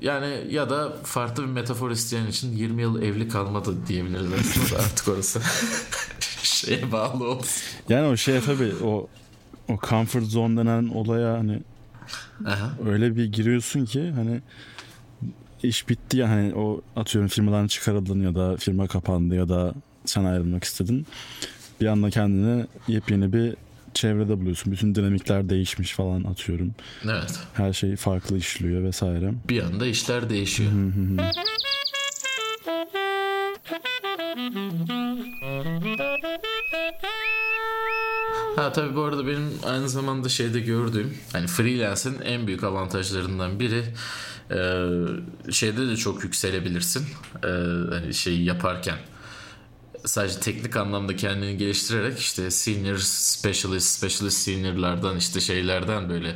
Yani 0.00 0.46
ya 0.50 0.70
da 0.70 0.96
farklı 1.04 1.42
bir 1.42 1.48
metafor 1.48 1.90
isteyen 1.90 2.26
için 2.26 2.56
20 2.56 2.82
yıl 2.82 3.02
evli 3.02 3.28
kalmadı 3.28 3.86
diyebiliriz 3.86 4.32
aslında 4.32 4.82
artık 4.84 5.08
orası. 5.08 5.42
şeye 6.66 6.92
bağlı 6.92 7.24
olsun. 7.30 7.62
Yani 7.88 8.06
o 8.06 8.16
şey 8.16 8.40
tabii 8.40 8.72
o 8.84 9.08
o 9.68 9.78
comfort 9.88 10.24
zone 10.24 10.56
denen 10.60 10.88
olaya 10.88 11.32
hani 11.38 11.58
Aha. 12.46 12.70
öyle 12.88 13.16
bir 13.16 13.24
giriyorsun 13.32 13.84
ki 13.84 14.12
hani 14.16 14.40
iş 15.62 15.88
bitti 15.88 16.16
ya 16.16 16.28
hani 16.28 16.54
o 16.54 16.80
atıyorum 16.96 17.28
firmadan 17.28 17.66
çıkarıldın 17.66 18.22
ya 18.22 18.34
da 18.34 18.56
firma 18.56 18.86
kapandı 18.86 19.34
ya 19.34 19.48
da 19.48 19.74
sen 20.04 20.24
ayrılmak 20.24 20.64
istedin. 20.64 21.06
Bir 21.80 21.86
anda 21.86 22.10
kendini 22.10 22.66
yepyeni 22.88 23.32
bir 23.32 23.54
çevrede 23.94 24.40
buluyorsun. 24.40 24.72
Bütün 24.72 24.94
dinamikler 24.94 25.48
değişmiş 25.48 25.92
falan 25.92 26.24
atıyorum. 26.24 26.74
Evet. 27.04 27.38
Her 27.54 27.72
şey 27.72 27.96
farklı 27.96 28.38
işliyor 28.38 28.84
vesaire. 28.84 29.34
Bir 29.48 29.62
anda 29.62 29.86
işler 29.86 30.30
değişiyor. 30.30 30.70
Ha 38.56 38.72
tabii 38.72 38.96
bu 38.96 39.02
arada 39.02 39.26
benim 39.26 39.50
aynı 39.66 39.88
zamanda 39.88 40.28
şeyde 40.28 40.60
gördüğüm 40.60 41.14
hani 41.32 41.46
freelance'in 41.46 42.20
en 42.20 42.46
büyük 42.46 42.64
avantajlarından 42.64 43.60
biri 43.60 43.84
e, 44.50 45.52
şeyde 45.52 45.88
de 45.88 45.96
çok 45.96 46.24
yükselebilirsin. 46.24 47.06
E, 47.44 47.48
hani 47.90 48.14
şeyi 48.14 48.44
yaparken 48.44 48.96
sadece 50.04 50.40
teknik 50.40 50.76
anlamda 50.76 51.16
kendini 51.16 51.56
geliştirerek 51.56 52.18
işte 52.18 52.50
senior 52.50 52.98
specialist, 52.98 53.98
specialist 53.98 54.38
senior'lardan 54.38 55.16
işte 55.16 55.40
şeylerden 55.40 56.08
böyle 56.08 56.28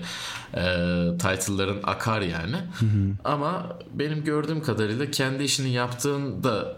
e, 0.54 0.62
title'ların 1.18 1.80
akar 1.82 2.20
yani. 2.20 2.56
Hı 2.56 2.86
hı. 2.86 3.12
Ama 3.24 3.78
benim 3.94 4.24
gördüğüm 4.24 4.62
kadarıyla 4.62 5.10
kendi 5.10 5.42
işini 5.42 5.70
yaptığında 5.70 6.76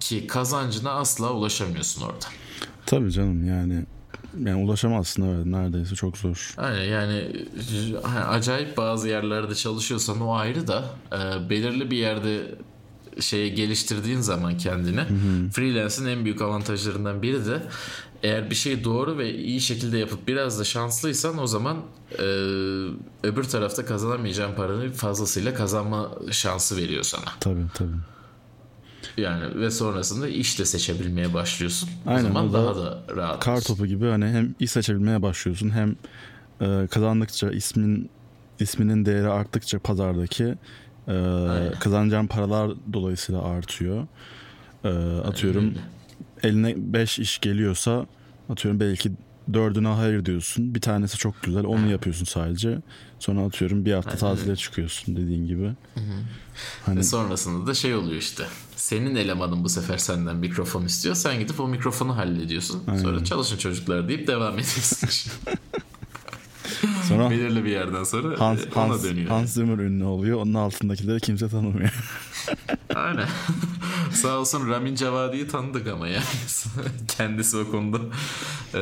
ki 0.00 0.26
kazancına 0.26 0.90
asla 0.90 1.32
ulaşamıyorsun 1.32 2.02
orada. 2.02 2.26
Tabii 2.86 3.12
canım 3.12 3.48
yani 3.48 3.84
yani 4.38 4.64
ulaşamazsın 4.64 5.22
evet 5.22 5.46
neredeyse 5.46 5.94
çok 5.94 6.18
zor. 6.18 6.54
Aynen 6.56 6.84
yani 6.84 7.32
acayip 8.28 8.76
bazı 8.76 9.08
yerlerde 9.08 9.54
çalışıyorsan 9.54 10.20
o 10.20 10.34
ayrı 10.34 10.66
da 10.66 10.84
e, 11.12 11.50
belirli 11.50 11.90
bir 11.90 11.96
yerde 11.96 12.54
şeye 13.20 13.48
geliştirdiğin 13.48 14.20
zaman 14.20 14.58
kendini 14.58 15.00
freelance'in 15.52 16.06
en 16.06 16.24
büyük 16.24 16.42
avantajlarından 16.42 17.22
biri 17.22 17.46
de 17.46 17.62
eğer 18.22 18.50
bir 18.50 18.54
şeyi 18.54 18.84
doğru 18.84 19.18
ve 19.18 19.34
iyi 19.34 19.60
şekilde 19.60 19.98
yapıp 19.98 20.28
biraz 20.28 20.60
da 20.60 20.64
şanslıysan 20.64 21.38
o 21.38 21.46
zaman 21.46 21.76
e, 22.18 22.22
öbür 23.22 23.44
tarafta 23.44 23.84
kazanamayacağın 23.84 24.54
paranı 24.54 24.92
fazlasıyla 24.92 25.54
kazanma 25.54 26.10
şansı 26.30 26.76
veriyor 26.76 27.02
sana. 27.02 27.24
Tabii 27.40 27.66
tabii. 27.74 27.96
Yani 29.16 29.60
ve 29.60 29.70
sonrasında 29.70 30.28
iş 30.28 30.58
de 30.58 30.64
seçebilmeye 30.64 31.34
başlıyorsun. 31.34 31.88
Aynen, 32.06 32.20
o 32.20 32.28
zaman 32.28 32.48
o 32.48 32.52
da 32.52 32.64
daha 32.64 32.76
da 32.76 33.02
rahat. 33.16 33.44
Kar 33.44 33.60
topu 33.60 33.86
gibi 33.86 34.06
hani 34.06 34.24
hem 34.26 34.54
iş 34.60 34.70
seçebilmeye 34.70 35.22
başlıyorsun 35.22 35.70
hem 35.70 35.96
e, 36.60 36.86
kazandıkça 36.86 37.50
ismin 37.50 38.10
isminin 38.60 39.04
değeri 39.04 39.28
arttıkça 39.28 39.78
pazardaki 39.78 40.54
e, 41.08 41.14
kazanacağın 41.80 42.26
paralar 42.26 42.70
dolayısıyla 42.92 43.42
artıyor. 43.42 44.06
E, 44.84 44.88
atıyorum 45.24 45.74
eline 46.42 46.74
5 46.76 47.18
iş 47.18 47.38
geliyorsa 47.38 48.06
atıyorum 48.48 48.80
belki 48.80 49.12
dördüne 49.54 49.88
hayır 49.88 50.24
diyorsun. 50.24 50.74
Bir 50.74 50.80
tanesi 50.80 51.18
çok 51.18 51.42
güzel 51.42 51.64
onu 51.64 51.90
yapıyorsun 51.90 52.24
sadece. 52.24 52.78
Sonra 53.18 53.40
atıyorum 53.40 53.84
bir 53.84 53.92
hafta 53.92 54.16
tatile 54.16 54.56
çıkıyorsun 54.56 55.16
dediğin 55.16 55.46
gibi. 55.46 55.72
Hani 56.86 56.98
Ve 56.98 57.02
sonrasında 57.02 57.66
da 57.66 57.74
şey 57.74 57.94
oluyor 57.94 58.16
işte. 58.16 58.44
Senin 58.76 59.14
elemanın 59.14 59.64
bu 59.64 59.68
sefer 59.68 59.98
senden 59.98 60.36
mikrofon 60.36 60.84
istiyor. 60.84 61.14
Sen 61.14 61.38
gidip 61.38 61.60
o 61.60 61.68
mikrofonu 61.68 62.16
hallediyorsun. 62.16 62.82
Sonra 63.02 63.24
çalışın 63.24 63.56
çocuklar 63.56 64.08
deyip 64.08 64.26
devam 64.26 64.52
ediyorsun. 64.52 65.08
sonra 67.08 67.30
Belirli 67.30 67.64
bir 67.64 67.70
yerden 67.70 68.04
sonra 68.04 68.40
Hans, 68.40 68.60
e, 68.60 68.68
ona 68.74 68.88
Hans, 68.88 69.04
dönüyor. 69.04 69.28
Hans 69.28 69.52
Zimmer 69.52 69.78
ünlü 69.78 70.04
oluyor. 70.04 70.38
Onun 70.38 70.54
altındakileri 70.54 71.20
kimse 71.20 71.48
tanımıyor. 71.48 71.94
Aynen. 72.94 73.28
Sağ 74.12 74.38
olsun 74.38 74.70
Ramin 74.70 74.94
Cavadi'yi 74.94 75.48
tanıdık 75.48 75.86
ama 75.86 76.08
yani. 76.08 76.24
Kendisi 77.16 77.56
o 77.56 77.70
konuda 77.70 77.98
e, 78.74 78.78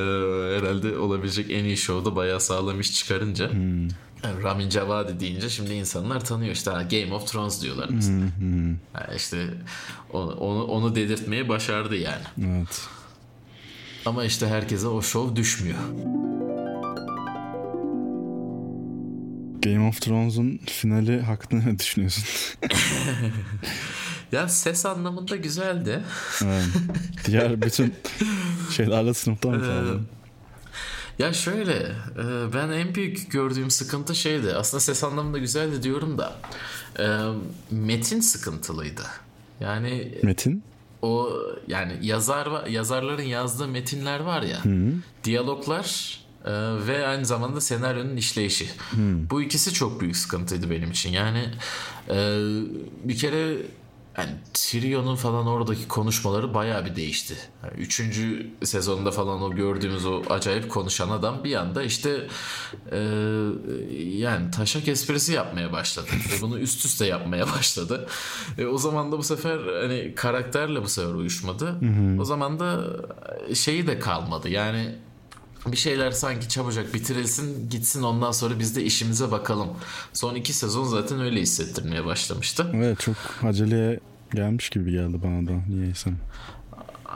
herhalde 0.57 0.99
olabilecek 0.99 1.51
en 1.51 1.65
iyi 1.65 1.77
şovda 1.77 2.17
bayağı 2.17 2.41
sağlam 2.41 2.81
iş 2.81 2.95
çıkarınca. 2.95 3.51
Yani 4.25 4.43
Ramin 4.43 4.69
Cavadi 4.69 5.21
deyince 5.21 5.51
şimdi 5.51 5.73
insanlar 5.73 6.25
tanıyor 6.25 6.53
işte 6.53 6.71
Game 6.71 7.15
of 7.15 7.33
Thrones 7.33 7.63
diyorlar 7.63 7.89
mesela. 7.91 8.27
Ha, 8.93 9.09
işte 9.17 9.55
onu, 10.13 10.33
onu, 10.33 10.65
onu 10.65 10.95
dedirtmeyi 10.95 11.49
başardı 11.49 11.97
yani. 11.97 12.23
evet. 12.39 12.81
Ama 14.07 14.25
işte 14.25 14.49
herkese 14.49 14.87
o 14.87 15.03
şov 15.03 15.37
düşmüyor. 15.37 15.79
Game 19.63 19.89
of 19.89 20.01
Thrones'un 20.01 20.61
finali 20.67 21.21
hakkında 21.21 21.65
ne 21.65 21.79
düşünüyorsun? 21.79 22.25
Ya 24.33 24.49
ses 24.49 24.87
anlamında 24.87 25.37
güzeldi. 25.37 26.03
Evet. 26.45 26.65
Diğer 27.27 27.63
bütün 27.63 27.95
şeylerle 28.71 29.15
sınıfta 29.15 29.49
mı 29.49 29.61
kaldın? 29.61 30.07
Ya 31.19 31.33
şöyle 31.33 31.75
e, 31.75 32.53
ben 32.55 32.71
en 32.71 32.95
büyük 32.95 33.33
gördüğüm 33.33 33.71
sıkıntı 33.71 34.15
şeydi. 34.15 34.55
Aslında 34.55 34.81
ses 34.81 35.05
anlamında 35.05 35.39
güzeldi 35.39 35.83
diyorum 35.83 36.19
da 36.19 36.37
e, 36.99 37.07
metin 37.71 38.21
sıkıntılıydı. 38.21 39.03
Yani 39.61 40.19
Metin? 40.23 40.63
o 41.03 41.31
yani 41.69 41.93
yazar 42.03 42.67
yazarların 42.67 43.23
yazdığı 43.23 43.69
metinler 43.69 44.21
var 44.21 44.43
ya 44.43 44.59
diyaloglar 45.25 46.19
e, 46.45 46.53
ve 46.87 47.07
aynı 47.07 47.27
zamanda 47.27 47.61
senaryonun 47.61 48.17
işleyişi. 48.17 48.69
Bu 49.31 49.43
ikisi 49.43 49.73
çok 49.73 50.01
büyük 50.01 50.17
sıkıntıydı 50.17 50.71
benim 50.71 50.91
için. 50.91 51.11
Yani 51.11 51.45
e, 52.09 52.17
bir 53.05 53.17
kere 53.17 53.57
yani 54.19 54.31
Tyrion'un 54.55 55.17
falan 55.17 55.47
oradaki 55.47 55.89
konuşmaları 55.89 56.55
bayağı 56.55 56.85
bir 56.85 56.97
değişti. 56.97 57.35
Yani 57.65 57.83
üçüncü 57.83 58.51
sezonda 58.65 59.11
falan 59.11 59.43
o 59.43 59.55
gördüğümüz 59.55 60.07
o 60.07 60.23
acayip 60.31 60.71
konuşan 60.71 61.09
adam 61.09 61.45
bir 61.45 61.55
anda 61.55 61.83
işte 61.83 62.27
e, 62.93 62.99
yani 64.17 64.51
taşak 64.51 64.89
esprisi 64.89 65.33
yapmaya 65.33 65.73
başladı. 65.73 66.07
Ve 66.33 66.43
bunu 66.43 66.59
üst 66.59 66.85
üste 66.85 67.07
yapmaya 67.07 67.47
başladı. 67.47 68.07
E, 68.59 68.67
o 68.67 68.79
zaman 68.79 69.13
da 69.13 69.19
bu 69.19 69.23
sefer 69.23 69.59
hani 69.83 70.15
karakterle 70.17 70.83
bu 70.83 70.89
sefer 70.89 71.15
uyuşmadı. 71.15 71.75
O 72.21 72.25
zaman 72.25 72.61
da 72.61 72.85
şeyi 73.55 73.87
de 73.87 73.99
kalmadı. 73.99 74.49
Yani 74.49 74.95
bir 75.67 75.77
şeyler 75.77 76.11
sanki 76.11 76.49
çabucak 76.49 76.95
bitirilsin 76.95 77.71
gitsin 77.71 78.03
ondan 78.03 78.33
sonra 78.33 78.59
biz 78.59 78.77
de 78.77 78.85
işimize 78.85 79.31
bakalım. 79.31 79.69
Son 80.13 80.35
iki 80.35 80.53
sezon 80.53 80.85
zaten 80.85 81.21
öyle 81.21 81.41
hissettirmeye 81.41 82.05
başlamıştı. 82.05 82.71
Evet 82.75 83.01
çok 83.01 83.17
aceleye 83.43 84.01
gelmiş 84.35 84.71
gibi 84.71 84.93
geldi 84.93 85.21
bana 85.23 85.47
da 85.47 85.53
niyeyse. 85.69 86.11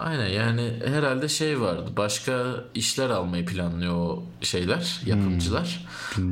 Aynen 0.01 0.29
yani 0.29 0.73
herhalde 0.87 1.29
şey 1.29 1.61
vardı 1.61 1.91
başka 1.97 2.55
işler 2.75 3.11
almayı 3.11 3.47
planlıyor 3.47 3.95
o 3.95 4.23
şeyler 4.41 5.01
yapımcılar. 5.07 5.87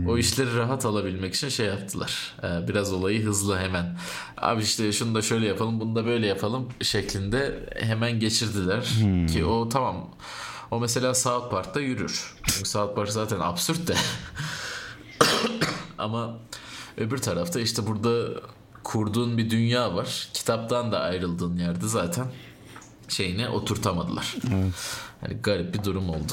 O 0.08 0.18
işleri 0.18 0.56
rahat 0.56 0.86
alabilmek 0.86 1.34
için 1.34 1.48
şey 1.48 1.66
yaptılar. 1.66 2.34
Ee, 2.42 2.68
biraz 2.68 2.92
olayı 2.92 3.24
hızlı 3.24 3.58
hemen. 3.58 3.96
Abi 4.36 4.62
işte 4.62 4.92
şunu 4.92 5.14
da 5.14 5.22
şöyle 5.22 5.46
yapalım 5.46 5.80
bunu 5.80 5.96
da 5.96 6.06
böyle 6.06 6.26
yapalım 6.26 6.68
şeklinde 6.82 7.68
hemen 7.80 8.20
geçirdiler. 8.20 8.88
Ki 9.32 9.44
o 9.44 9.68
tamam 9.68 10.10
o 10.70 10.80
mesela 10.80 11.14
South 11.14 11.50
Park'ta 11.50 11.80
yürür. 11.80 12.34
Çünkü 12.42 12.68
South 12.68 12.94
Park 12.94 13.08
zaten 13.08 13.40
absürt 13.40 13.88
de. 13.88 13.94
Ama 15.98 16.38
öbür 16.96 17.18
tarafta 17.18 17.60
işte 17.60 17.86
burada 17.86 18.40
kurduğun 18.84 19.38
bir 19.38 19.50
dünya 19.50 19.94
var. 19.94 20.28
Kitaptan 20.34 20.92
da 20.92 21.00
ayrıldığın 21.00 21.56
yerde 21.56 21.88
zaten 21.88 22.26
şeyine 23.08 23.48
oturtamadılar. 23.48 24.36
Evet. 24.54 24.74
Yani 25.22 25.42
garip 25.42 25.74
bir 25.74 25.84
durum 25.84 26.10
oldu. 26.10 26.32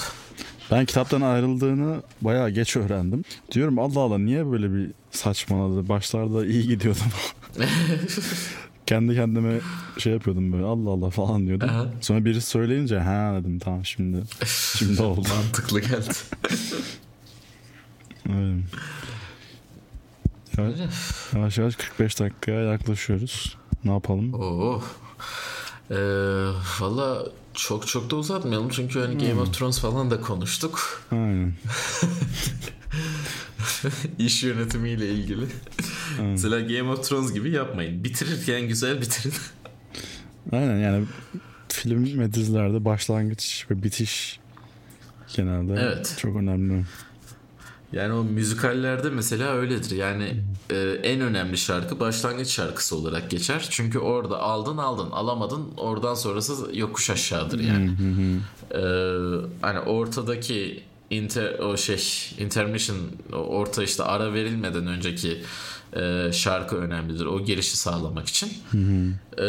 Ben 0.72 0.86
kitaptan 0.86 1.22
ayrıldığını 1.22 2.02
bayağı 2.22 2.50
geç 2.50 2.76
öğrendim. 2.76 3.24
Diyorum 3.52 3.80
Allah 3.80 4.00
Allah 4.00 4.18
niye 4.18 4.52
böyle 4.52 4.74
bir 4.74 4.92
saçmaladı? 5.12 5.90
Başlarda 5.90 6.46
iyi 6.46 6.68
gidiyordum. 6.68 7.04
Kendi 8.88 9.16
kendime 9.16 9.60
şey 9.98 10.14
yapıyordum 10.14 10.54
böyle 10.54 10.66
Allah 10.66 10.90
Allah 10.90 11.10
falan 11.10 11.48
diyordum. 11.48 11.70
Aha. 11.70 11.86
Sonra 12.02 12.26
birisi 12.26 12.50
söyleyince 12.50 13.00
ha 13.00 13.36
dedim 13.40 13.60
tamam 13.60 13.86
şimdi 13.86 14.24
şimdi 14.78 15.02
oldu. 15.02 15.28
Mantıklı 15.36 15.80
geldi. 15.80 16.14
Öyle. 18.30 18.58
Yavaş, 20.58 20.76
yavaş 21.36 21.58
yavaş 21.58 21.76
45 21.76 22.20
dakikaya 22.20 22.62
yaklaşıyoruz. 22.62 23.58
Ne 23.86 23.92
yapalım? 23.92 24.34
Oo. 24.34 24.82
Ee, 25.92 25.96
Valla 26.80 27.24
çok 27.54 27.88
çok 27.88 28.12
da 28.12 28.16
uzatmayalım 28.16 28.70
çünkü 28.70 29.00
hani 29.00 29.28
Game 29.28 29.42
of 29.42 29.54
Thrones 29.54 29.80
falan 29.80 30.12
da 30.12 30.22
konuştuk. 30.22 31.04
Aynen. 31.12 31.54
İş 34.20 34.44
yönetimiyle 34.44 35.10
ilgili. 35.10 35.46
Mesela 36.22 36.60
Game 36.60 36.92
of 36.92 37.10
Thrones 37.10 37.34
gibi 37.34 37.50
yapmayın. 37.52 38.04
Bitirirken 38.04 38.68
güzel 38.68 39.02
bitirin. 39.02 39.34
Aynen 40.52 40.78
yani 40.78 41.06
film 41.70 42.20
ve 42.20 42.34
dizilerde 42.34 42.86
başlangıç 42.86 43.66
ve 43.72 43.84
bitiş 43.84 44.40
genelde 45.36 45.74
Evet. 45.82 46.18
çok 46.22 46.36
önemli. 46.36 46.84
Yani 47.94 48.14
o 48.14 48.24
müzikallerde 48.24 49.10
mesela 49.10 49.54
öyledir. 49.54 49.96
Yani 49.96 50.44
e, 50.70 50.78
en 51.04 51.22
önemli 51.22 51.58
şarkı 51.58 52.00
başlangıç 52.00 52.48
şarkısı 52.48 52.96
olarak 52.96 53.32
geçer. 53.32 53.68
Çünkü 53.70 54.00
orada 54.00 54.40
aldın 54.40 54.78
aldın 54.78 55.12
alamadın 55.12 55.68
oradan 55.78 56.16
sonrası 56.16 56.54
yokuş 56.74 57.10
aşağıdır 57.10 57.60
yani. 57.60 57.92
E, 58.72 58.82
hani 59.62 59.80
ortadaki 59.80 60.84
inter, 61.10 61.60
o 61.60 61.78
şey 61.78 62.04
intermission 62.40 62.98
orta 63.34 63.84
işte 63.84 64.04
ara 64.04 64.34
verilmeden 64.34 64.88
önceki 64.88 65.44
e, 65.96 66.32
şarkı 66.34 66.76
önemlidir. 66.76 67.26
O 67.26 67.42
girişi 67.42 67.78
sağlamak 67.78 68.28
için. 68.28 68.54
E, 69.38 69.46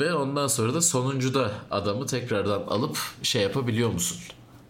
ve 0.00 0.14
ondan 0.14 0.46
sonra 0.46 0.74
da 0.74 0.80
sonuncuda 0.80 1.50
adamı 1.70 2.06
tekrardan 2.06 2.62
alıp 2.62 2.98
şey 3.22 3.42
yapabiliyor 3.42 3.90
musun? 3.90 4.18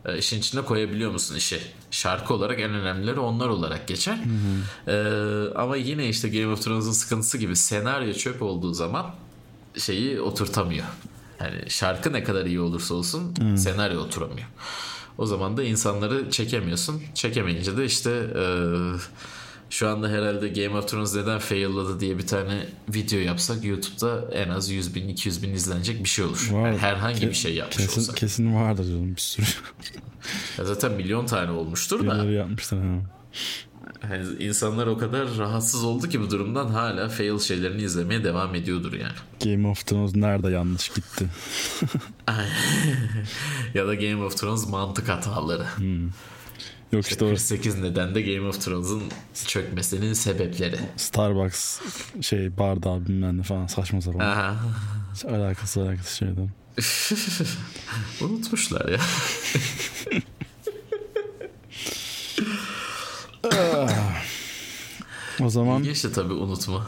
E, 0.05 0.19
işin 0.19 0.39
içine 0.39 0.63
koyabiliyor 0.63 1.11
musun 1.11 1.35
işi? 1.37 1.61
Şarkı 1.91 2.35
olarak 2.35 2.61
en 2.61 2.71
önemlileri 2.71 3.21
onlar 3.21 3.49
olarak 3.49 3.89
geçer. 3.89 4.19
E, 4.89 4.95
ama 5.55 5.77
yine 5.77 6.09
işte 6.09 6.29
Game 6.29 6.53
of 6.53 6.63
Thrones'un 6.63 6.93
sıkıntısı 6.93 7.39
gibi 7.39 7.57
senaryo 7.57 8.13
çöp 8.13 8.43
olduğu 8.43 8.75
zaman 8.75 9.15
şeyi 9.79 10.21
oturtamıyor. 10.21 10.87
Yani 11.41 11.71
şarkı 11.71 12.13
ne 12.13 12.25
kadar 12.25 12.47
iyi 12.47 12.61
olursa 12.61 12.95
olsun 12.95 13.35
senaryo 13.57 14.01
oturamıyor. 14.01 14.49
O 15.21 15.27
zaman 15.27 15.57
da 15.57 15.63
insanları 15.63 16.31
çekemiyorsun. 16.31 17.03
Çekemeyince 17.15 17.77
de 17.77 17.85
işte 17.85 18.11
e, 18.11 18.45
şu 19.71 19.89
anda 19.89 20.09
herhalde 20.09 20.49
Game 20.49 20.79
of 20.79 20.89
Thrones 20.89 21.15
neden 21.15 21.39
failladı 21.39 22.01
diye 22.01 22.19
bir 22.19 22.27
tane 22.27 22.67
video 22.89 23.19
yapsak 23.19 23.65
YouTube'da 23.65 24.35
en 24.35 24.49
az 24.49 24.71
100 24.71 24.95
bin 24.95 25.09
200 25.09 25.43
bin 25.43 25.53
izlenecek 25.53 26.05
bir 26.05 26.09
şey 26.09 26.25
olur. 26.25 26.49
Var. 26.53 26.67
Yani 26.67 26.79
herhangi 26.79 27.21
Ke- 27.21 27.29
bir 27.29 27.35
şey 27.35 27.55
yapmış 27.55 27.77
kesin, 27.77 28.01
olsa. 28.01 28.15
Kesin 28.15 28.55
vardır 28.55 28.85
canım 28.85 29.17
bir 29.17 29.21
sürü. 29.21 29.47
Ya 30.59 30.65
zaten 30.65 30.93
milyon 30.93 31.27
tane 31.27 31.51
olmuştur 31.51 32.07
da. 32.07 32.19
Ha. 32.19 32.25
Hani 34.01 34.45
insanlar 34.45 34.87
o 34.87 34.99
kadar 34.99 35.39
rahatsız 35.39 35.85
oldu 35.85 36.09
ki 36.09 36.21
bu 36.21 36.31
durumdan 36.31 36.69
hala 36.69 37.09
fail 37.09 37.39
şeylerini 37.39 37.83
izlemeye 37.83 38.25
devam 38.25 38.55
ediyordur 38.55 38.93
yani. 38.93 39.13
Game 39.45 39.69
of 39.69 39.87
Thrones 39.87 40.15
nerede 40.15 40.51
yanlış 40.51 40.89
gitti? 40.89 41.27
ya 43.75 43.87
da 43.87 43.95
Game 43.95 44.25
of 44.25 44.37
Thrones 44.37 44.69
mantık 44.69 45.09
hataları. 45.09 45.67
Yok 46.93 47.07
işte 47.07 47.25
o 47.25 47.29
48 47.29 47.79
neden 47.79 48.15
de 48.15 48.23
Game 48.23 48.49
of 48.49 48.65
Thrones'un 48.65 49.03
çökmesinin 49.47 50.13
sebepleri. 50.13 50.77
Starbucks 50.97 51.81
şey 52.21 52.59
bardağı 52.59 53.07
bilmem 53.07 53.39
ne 53.39 53.43
falan 53.43 53.67
saçma 53.67 54.01
sapan. 54.01 54.21
Aha. 54.21 54.57
Hiç 55.15 55.25
alakası 55.25 55.83
alakası 55.83 56.17
şeyden. 56.17 56.51
Unutmuşlar 58.21 58.89
ya. 58.89 59.01
O 65.45 65.51
zaman 65.51 65.81
İlginç 65.81 66.05
de 66.05 66.13
tabii 66.13 66.33
unutma. 66.33 66.87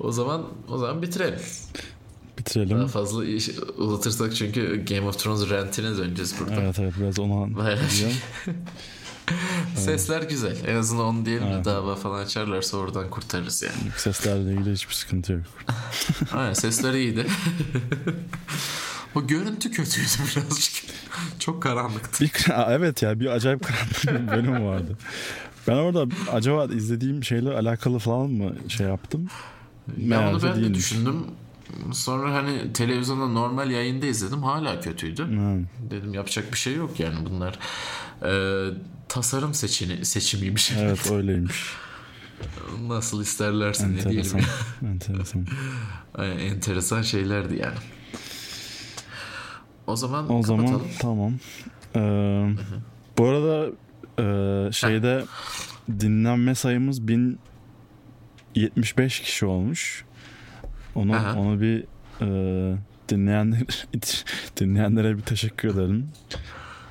O 0.00 0.12
zaman 0.12 0.46
o 0.68 0.78
zaman 0.78 1.02
bitirelim. 1.02 1.38
Daha 1.38 2.38
bitirelim. 2.38 2.86
fazla 2.86 3.24
iş 3.24 3.50
uzatırsak 3.76 4.36
çünkü 4.36 4.84
Game 4.88 5.08
of 5.08 5.18
Thrones 5.18 5.50
rentine 5.50 5.96
döneceğiz 5.96 6.34
burada. 6.40 6.54
Evet 6.62 6.78
evet 6.78 6.94
biraz 7.00 7.18
ona. 7.18 7.48
Sesler 9.76 10.22
güzel. 10.22 10.56
En 10.66 10.76
azından 10.76 11.04
onu 11.04 11.26
diyelim 11.26 11.46
de 11.46 11.52
Evet. 11.54 11.64
dava 11.64 11.96
falan 11.96 12.24
açarlarsa 12.24 12.76
oradan 12.76 13.10
kurtarırız 13.10 13.62
yani. 13.62 13.92
Seslerle 13.96 14.52
ilgili 14.52 14.72
hiçbir 14.72 14.94
sıkıntı 14.94 15.32
yok. 15.32 15.42
Aynen 16.32 16.52
sesler 16.52 16.92
iyiydi. 16.92 17.26
o 19.14 19.26
görüntü 19.26 19.70
kötüydü 19.70 20.08
birazcık. 20.18 20.72
Çok 21.38 21.62
karanlıktı. 21.62 22.24
Bir, 22.24 22.32
evet 22.70 23.02
ya 23.02 23.20
bir 23.20 23.26
acayip 23.26 23.64
karanlık 23.64 24.26
bir 24.26 24.32
bölüm 24.32 24.66
vardı. 24.66 24.98
Ben 25.68 25.76
orada 25.76 26.06
acaba 26.32 26.64
izlediğim 26.64 27.24
şeyle 27.24 27.50
alakalı 27.50 27.98
falan 27.98 28.30
mı 28.30 28.54
şey 28.68 28.86
yaptım? 28.86 29.26
Ya 29.98 30.30
onu 30.30 30.42
ben 30.42 30.52
de 30.52 30.56
değilmiş. 30.60 30.78
düşündüm. 30.78 31.24
Sonra 31.92 32.34
hani 32.34 32.72
televizyonda 32.72 33.26
normal 33.28 33.70
yayında 33.70 34.06
izledim. 34.06 34.42
Hala 34.42 34.80
kötüydü. 34.80 35.22
Ha, 35.22 35.54
Dedim 35.90 36.14
yapacak 36.14 36.52
bir 36.52 36.58
şey 36.58 36.74
yok 36.74 37.00
yani 37.00 37.14
bunlar. 37.30 37.58
Ee, 38.24 38.68
tasarım 39.08 39.54
seçini, 39.54 40.04
seçimiymiş. 40.04 40.72
evet 40.78 41.10
öyleymiş. 41.12 41.64
Nasıl 42.86 43.22
isterlerse 43.22 43.88
ne 43.92 44.02
diyelim. 44.10 44.18
Enteresan. 44.18 44.40
Enteresan. 44.88 45.46
Enteresan 46.40 47.02
şeylerdi 47.02 47.56
yani. 47.62 47.76
O 49.86 49.96
zaman 49.96 50.32
O 50.34 50.42
zaman 50.42 50.66
kapatalım. 50.66 50.90
tamam. 51.00 51.32
Ee, 51.96 52.50
bu 53.18 53.26
arada 53.26 53.66
e, 54.18 54.68
şeyde 54.72 55.24
dinlenme 56.00 56.54
sayımız 56.54 57.08
1075 57.08 59.20
kişi 59.20 59.46
olmuş. 59.46 60.04
Onu 60.94 61.14
Aha. 61.14 61.34
onu 61.38 61.60
bir 61.60 61.84
e, 62.20 62.26
dinleyenler 63.08 63.62
dinleyenlere 64.60 65.16
bir 65.16 65.22
teşekkür 65.22 65.68
edelim. 65.68 66.08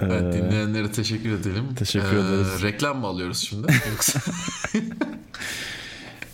Ee, 0.01 0.05
Evet, 0.05 0.33
dinleyenlere 0.33 0.91
teşekkür 0.91 1.31
edelim. 1.31 1.65
Ee, 1.71 1.75
Teşekkür 1.75 2.17
ederiz. 2.17 2.63
Reklam 2.63 2.99
mı 2.99 3.07
alıyoruz 3.07 3.37
şimdi? 3.37 3.67
Yoksa 3.91 4.19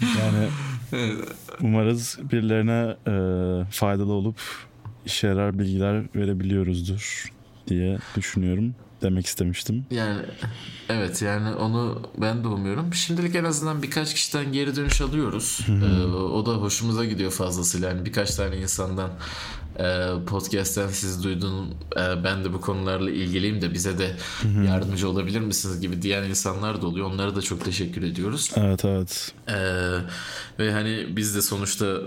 yani 0.01 0.47
umarız 1.61 2.19
birilerine 2.31 2.95
e, 3.07 3.13
faydalı 3.71 4.13
olup 4.13 4.35
işe 5.05 5.27
yarar 5.27 5.59
bilgiler 5.59 6.03
verebiliyoruzdur 6.15 7.31
diye 7.67 7.97
düşünüyorum. 8.15 8.75
Demek 9.01 9.25
istemiştim. 9.25 9.85
yani 9.91 10.21
evet 10.89 11.21
yani 11.21 11.55
onu 11.55 12.01
ben 12.17 12.43
de 12.43 12.47
umuyorum. 12.47 12.93
Şimdilik 12.93 13.35
en 13.35 13.43
azından 13.43 13.83
birkaç 13.83 14.13
kişiden 14.13 14.51
geri 14.51 14.75
dönüş 14.75 15.01
alıyoruz. 15.01 15.59
Ee, 15.69 16.05
o 16.13 16.45
da 16.45 16.51
hoşumuza 16.51 17.05
gidiyor 17.05 17.31
fazlasıyla. 17.31 17.89
Yani 17.89 18.05
birkaç 18.05 18.35
tane 18.35 18.57
insandan 18.57 19.09
e, 19.79 20.07
podcast'ten 20.27 20.87
siz 20.87 21.23
duydun 21.23 21.75
e, 21.97 22.23
ben 22.23 22.43
de 22.43 22.53
bu 22.53 22.61
konularla 22.61 23.11
ilgiliyim 23.11 23.61
de 23.61 23.73
bize 23.73 23.97
de 23.97 24.15
yardımcı 24.67 25.09
olabilir 25.09 25.39
misiniz 25.39 25.81
gibi 25.81 26.01
diyen 26.01 26.23
insanlar 26.23 26.81
da 26.81 26.87
oluyor. 26.87 27.11
Onlara 27.11 27.35
da 27.35 27.41
çok 27.41 27.65
teşekkür 27.65 28.03
ediyoruz. 28.03 28.51
Evet 28.55 28.85
evet. 28.85 29.33
Ee, 29.49 29.53
ve 30.59 30.71
hani 30.71 31.07
biz 31.09 31.35
de 31.35 31.41
sonuçta 31.41 31.97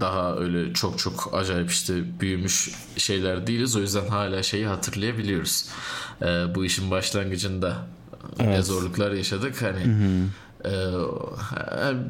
daha 0.00 0.36
öyle 0.36 0.72
çok 0.72 0.98
çok 0.98 1.30
acayip 1.32 1.70
işte 1.70 2.20
büyümüş 2.20 2.70
şeyler 2.96 3.46
değiliz. 3.46 3.76
O 3.76 3.80
yüzden 3.80 4.08
hala 4.08 4.42
şeyi 4.42 4.66
hatırlayabiliyoruz. 4.66 5.64
Ee, 6.22 6.26
bu 6.54 6.64
işin 6.64 6.90
başlangıcında 6.90 7.86
ne 8.40 8.44
Evet. 8.54 8.66
zorluklar 8.66 9.12
yaşadık. 9.12 9.62
Hani 9.62 9.82
e, 10.64 10.70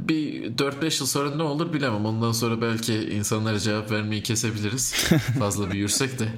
bir 0.08 0.42
4-5 0.56 1.00
yıl 1.00 1.06
sonra 1.06 1.34
ne 1.36 1.42
olur 1.42 1.72
bilemem. 1.72 2.06
Ondan 2.06 2.32
sonra 2.32 2.62
belki 2.62 2.94
insanlara 2.94 3.58
cevap 3.58 3.90
vermeyi 3.90 4.22
kesebiliriz. 4.22 4.94
Fazla 5.38 5.70
büyürsek 5.70 6.18
de. 6.18 6.28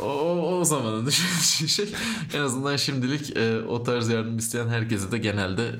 O, 0.00 0.04
o, 0.04 0.58
o 0.58 0.64
zamanın 0.64 1.06
düşündüğü 1.06 1.68
şey. 1.68 1.88
En 2.34 2.40
azından 2.40 2.76
şimdilik 2.76 3.36
e, 3.36 3.60
o 3.68 3.82
tarz 3.82 4.08
yardım 4.08 4.38
isteyen 4.38 4.68
herkese 4.68 5.12
de 5.12 5.18
genelde 5.18 5.70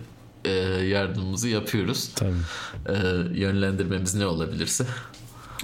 e, 0.44 0.50
yardımımızı 0.84 1.48
yapıyoruz. 1.48 2.10
Tabii. 2.14 2.32
E, 2.88 2.94
yönlendirmemiz 3.40 4.14
ne 4.14 4.26
olabilirse 4.26 4.84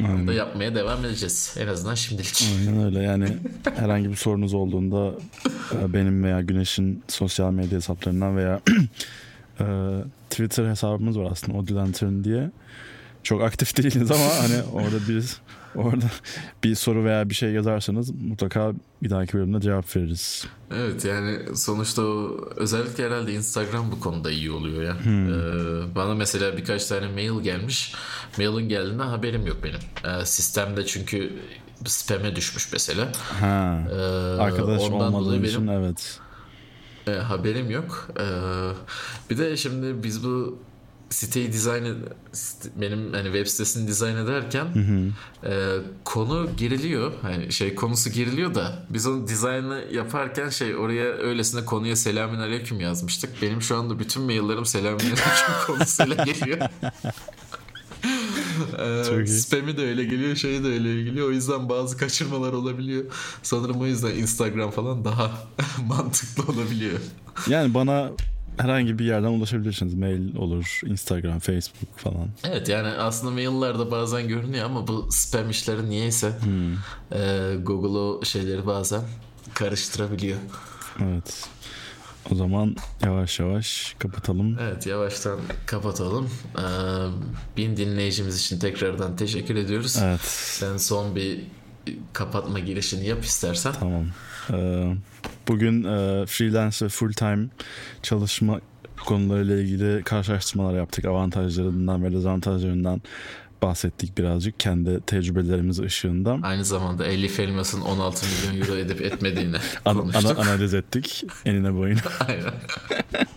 onu 0.01 0.09
Aynen. 0.09 0.29
da 0.29 0.33
yapmaya 0.33 0.74
devam 0.74 1.05
edeceğiz. 1.05 1.57
En 1.61 1.66
azından 1.66 1.95
şimdilik. 1.95 2.45
Aynen 2.59 2.85
öyle 2.85 3.03
yani 3.03 3.37
herhangi 3.76 4.11
bir 4.11 4.16
sorunuz 4.16 4.55
olduğunda 4.55 5.14
e, 5.72 5.93
benim 5.93 6.24
veya 6.24 6.41
Güneş'in 6.41 7.03
sosyal 7.09 7.53
medya 7.53 7.76
hesaplarından 7.76 8.37
veya 8.37 8.61
e, 9.61 9.64
Twitter 10.31 10.70
hesabımız 10.70 11.18
var 11.18 11.29
aslında 11.33 11.59
Odin 11.59 11.76
Lantern 11.76 12.24
diye. 12.24 12.51
Çok 13.22 13.43
aktif 13.43 13.76
değiliz 13.76 14.11
ama 14.11 14.24
hani 14.39 14.62
orada 14.72 15.09
bir 15.09 15.37
orada 15.85 16.07
bir 16.64 16.74
soru 16.74 17.05
veya 17.05 17.31
bir 17.31 17.35
şey 17.35 17.51
yazarsanız 17.51 18.11
mutlaka 18.11 18.72
bir 19.03 19.11
dahaki 19.11 19.33
bölümde 19.33 19.61
cevap 19.61 19.97
veririz. 19.97 20.47
Evet 20.74 21.05
yani 21.05 21.57
sonuçta 21.57 22.03
o, 22.03 22.41
özellikle 22.57 23.07
herhalde 23.07 23.33
Instagram 23.33 23.93
bu 23.93 24.01
konuda 24.01 24.31
iyi 24.31 24.51
oluyor 24.51 24.83
ya. 24.83 24.97
Ee, 25.07 25.95
bana 25.95 26.14
mesela 26.14 26.57
birkaç 26.57 26.87
tane 26.87 27.09
mail 27.09 27.43
gelmiş. 27.43 27.95
Mailin 28.39 28.68
geldiğinde 28.68 29.03
haberim 29.03 29.47
yok 29.47 29.57
benim. 29.64 29.81
Ee, 30.05 30.24
sistemde 30.24 30.87
çünkü 30.87 31.33
spam'e 31.85 32.37
düşmüş 32.37 32.72
mesela. 32.72 33.12
Ha. 33.41 33.79
Ee, 33.91 33.95
Arkadaş 34.41 34.81
dolayı 34.81 35.43
için 35.43 35.68
benim 35.68 35.83
evet. 35.83 36.20
e, 37.07 37.11
haberim 37.11 37.70
yok. 37.70 38.09
Ee, 38.20 38.24
bir 39.31 39.39
de 39.39 39.57
şimdi 39.57 40.03
biz 40.03 40.24
bu 40.24 40.59
siteyi 41.11 41.53
dizayn 41.53 41.85
site- 42.33 42.69
benim 42.81 43.13
hani 43.13 43.25
web 43.25 43.47
sitesini 43.47 43.89
dizayn 43.89 44.17
ederken 44.17 44.67
e, 45.45 45.77
konu 46.05 46.49
giriliyor. 46.57 47.13
Hani 47.23 47.53
şey 47.53 47.75
konusu 47.75 48.11
giriliyor 48.11 48.55
da 48.55 48.87
biz 48.91 49.07
onu 49.07 49.29
dizaynı 49.29 49.85
yaparken 49.93 50.49
şey 50.49 50.77
oraya 50.77 51.05
öylesine 51.05 51.65
konuya 51.65 51.97
selamün 51.97 52.39
aleyküm 52.39 52.81
yazmıştık. 52.81 53.43
Benim 53.43 53.63
şu 53.63 53.77
anda 53.77 53.99
bütün 53.99 54.23
maillerim 54.23 54.67
selamün 54.67 54.99
aleyküm 55.01 55.55
konusuyla 55.67 56.25
geliyor. 56.25 56.59
İyi. 59.19 59.27
spam'i 59.27 59.77
de 59.77 59.83
öyle 59.83 60.05
geliyor, 60.05 60.37
şeyi 60.37 60.65
de 60.65 60.69
öyle 60.69 61.03
geliyor. 61.03 61.29
O 61.29 61.31
yüzden 61.31 61.69
bazı 61.69 61.97
kaçırmalar 61.97 62.53
olabiliyor. 62.53 63.05
Sanırım 63.43 63.81
o 63.81 63.87
yüzden 63.87 64.11
Instagram 64.11 64.71
falan 64.71 65.05
daha 65.05 65.31
mantıklı 65.87 66.53
olabiliyor. 66.53 66.99
Yani 67.49 67.75
bana 67.75 68.11
herhangi 68.59 68.99
bir 68.99 69.05
yerden 69.05 69.29
ulaşabilirsiniz. 69.29 69.95
Mail 69.95 70.37
olur, 70.37 70.81
Instagram, 70.87 71.39
Facebook 71.39 71.97
falan. 71.97 72.29
Evet 72.45 72.69
yani 72.69 72.89
aslında 72.89 73.33
maillerde 73.33 73.91
bazen 73.91 74.29
görünüyor 74.29 74.65
ama 74.65 74.87
bu 74.87 75.09
spam 75.11 75.51
işleri 75.51 75.91
niyeyse 75.91 76.33
e, 77.13 77.55
Google 77.63 77.99
o 77.99 78.25
şeyleri 78.25 78.67
bazen 78.67 79.03
karıştırabiliyor. 79.55 80.39
Evet. 81.03 81.49
O 82.33 82.35
zaman 82.35 82.77
yavaş 83.05 83.41
yavaş 83.41 83.97
kapatalım. 83.99 84.59
Evet 84.61 84.87
yavaştan 84.87 85.39
kapatalım. 85.67 86.31
Ee, 86.59 86.63
bin 87.57 87.77
dinleyicimiz 87.77 88.41
için 88.41 88.59
tekrardan 88.59 89.17
teşekkür 89.17 89.57
ediyoruz. 89.57 89.99
Evet. 90.03 90.21
Sen 90.21 90.77
son 90.77 91.17
bir 91.17 91.41
kapatma 92.13 92.59
girişini 92.59 93.07
yap 93.07 93.25
istersen. 93.25 93.73
Tamam. 93.81 94.07
Ee, 94.53 94.94
bugün 95.49 95.84
e, 95.84 96.26
freelance 96.26 96.84
ve 96.84 96.88
full 96.88 97.12
time 97.12 97.46
çalışma 98.03 98.61
konularıyla 99.07 99.57
ilgili 99.61 100.03
karşılaştırmalar 100.03 100.74
yaptık. 100.78 101.05
Avantajlarından 101.05 102.05
ve 102.05 102.12
dezavantajlarından 102.12 103.03
bahsettik 103.62 104.18
birazcık 104.18 104.61
kendi 104.61 105.01
tecrübelerimiz 105.01 105.80
ışığında. 105.80 106.38
Aynı 106.42 106.64
zamanda 106.64 107.07
Elif 107.07 107.40
Elmas'ın 107.40 107.80
16 107.80 108.26
milyon 108.26 108.62
euro 108.66 108.76
edip 108.78 109.01
etmediğini 109.01 109.57
An- 109.84 109.96
konuştuk. 109.99 110.38
ana- 110.38 110.49
analiz 110.49 110.74
ettik 110.74 111.24
enine 111.44 111.74
boyuna. 111.74 112.01
Aynen. 112.28 112.53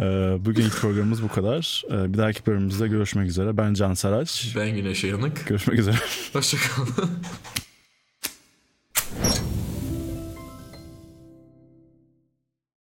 Ee, 0.00 0.36
bugünkü 0.44 0.70
programımız 0.80 1.22
bu 1.22 1.28
kadar. 1.28 1.82
Ee, 1.90 2.12
bir 2.12 2.18
dahaki 2.18 2.46
bölümümüzde 2.46 2.88
görüşmek 2.88 3.28
üzere. 3.28 3.56
Ben 3.56 3.74
Can 3.74 3.94
Saraç. 3.94 4.52
Ben 4.56 4.76
Güneş 4.76 5.04
Uyanık. 5.04 5.46
Görüşmek 5.46 5.78
üzere. 5.78 5.96
Hoşçakalın. 6.32 6.88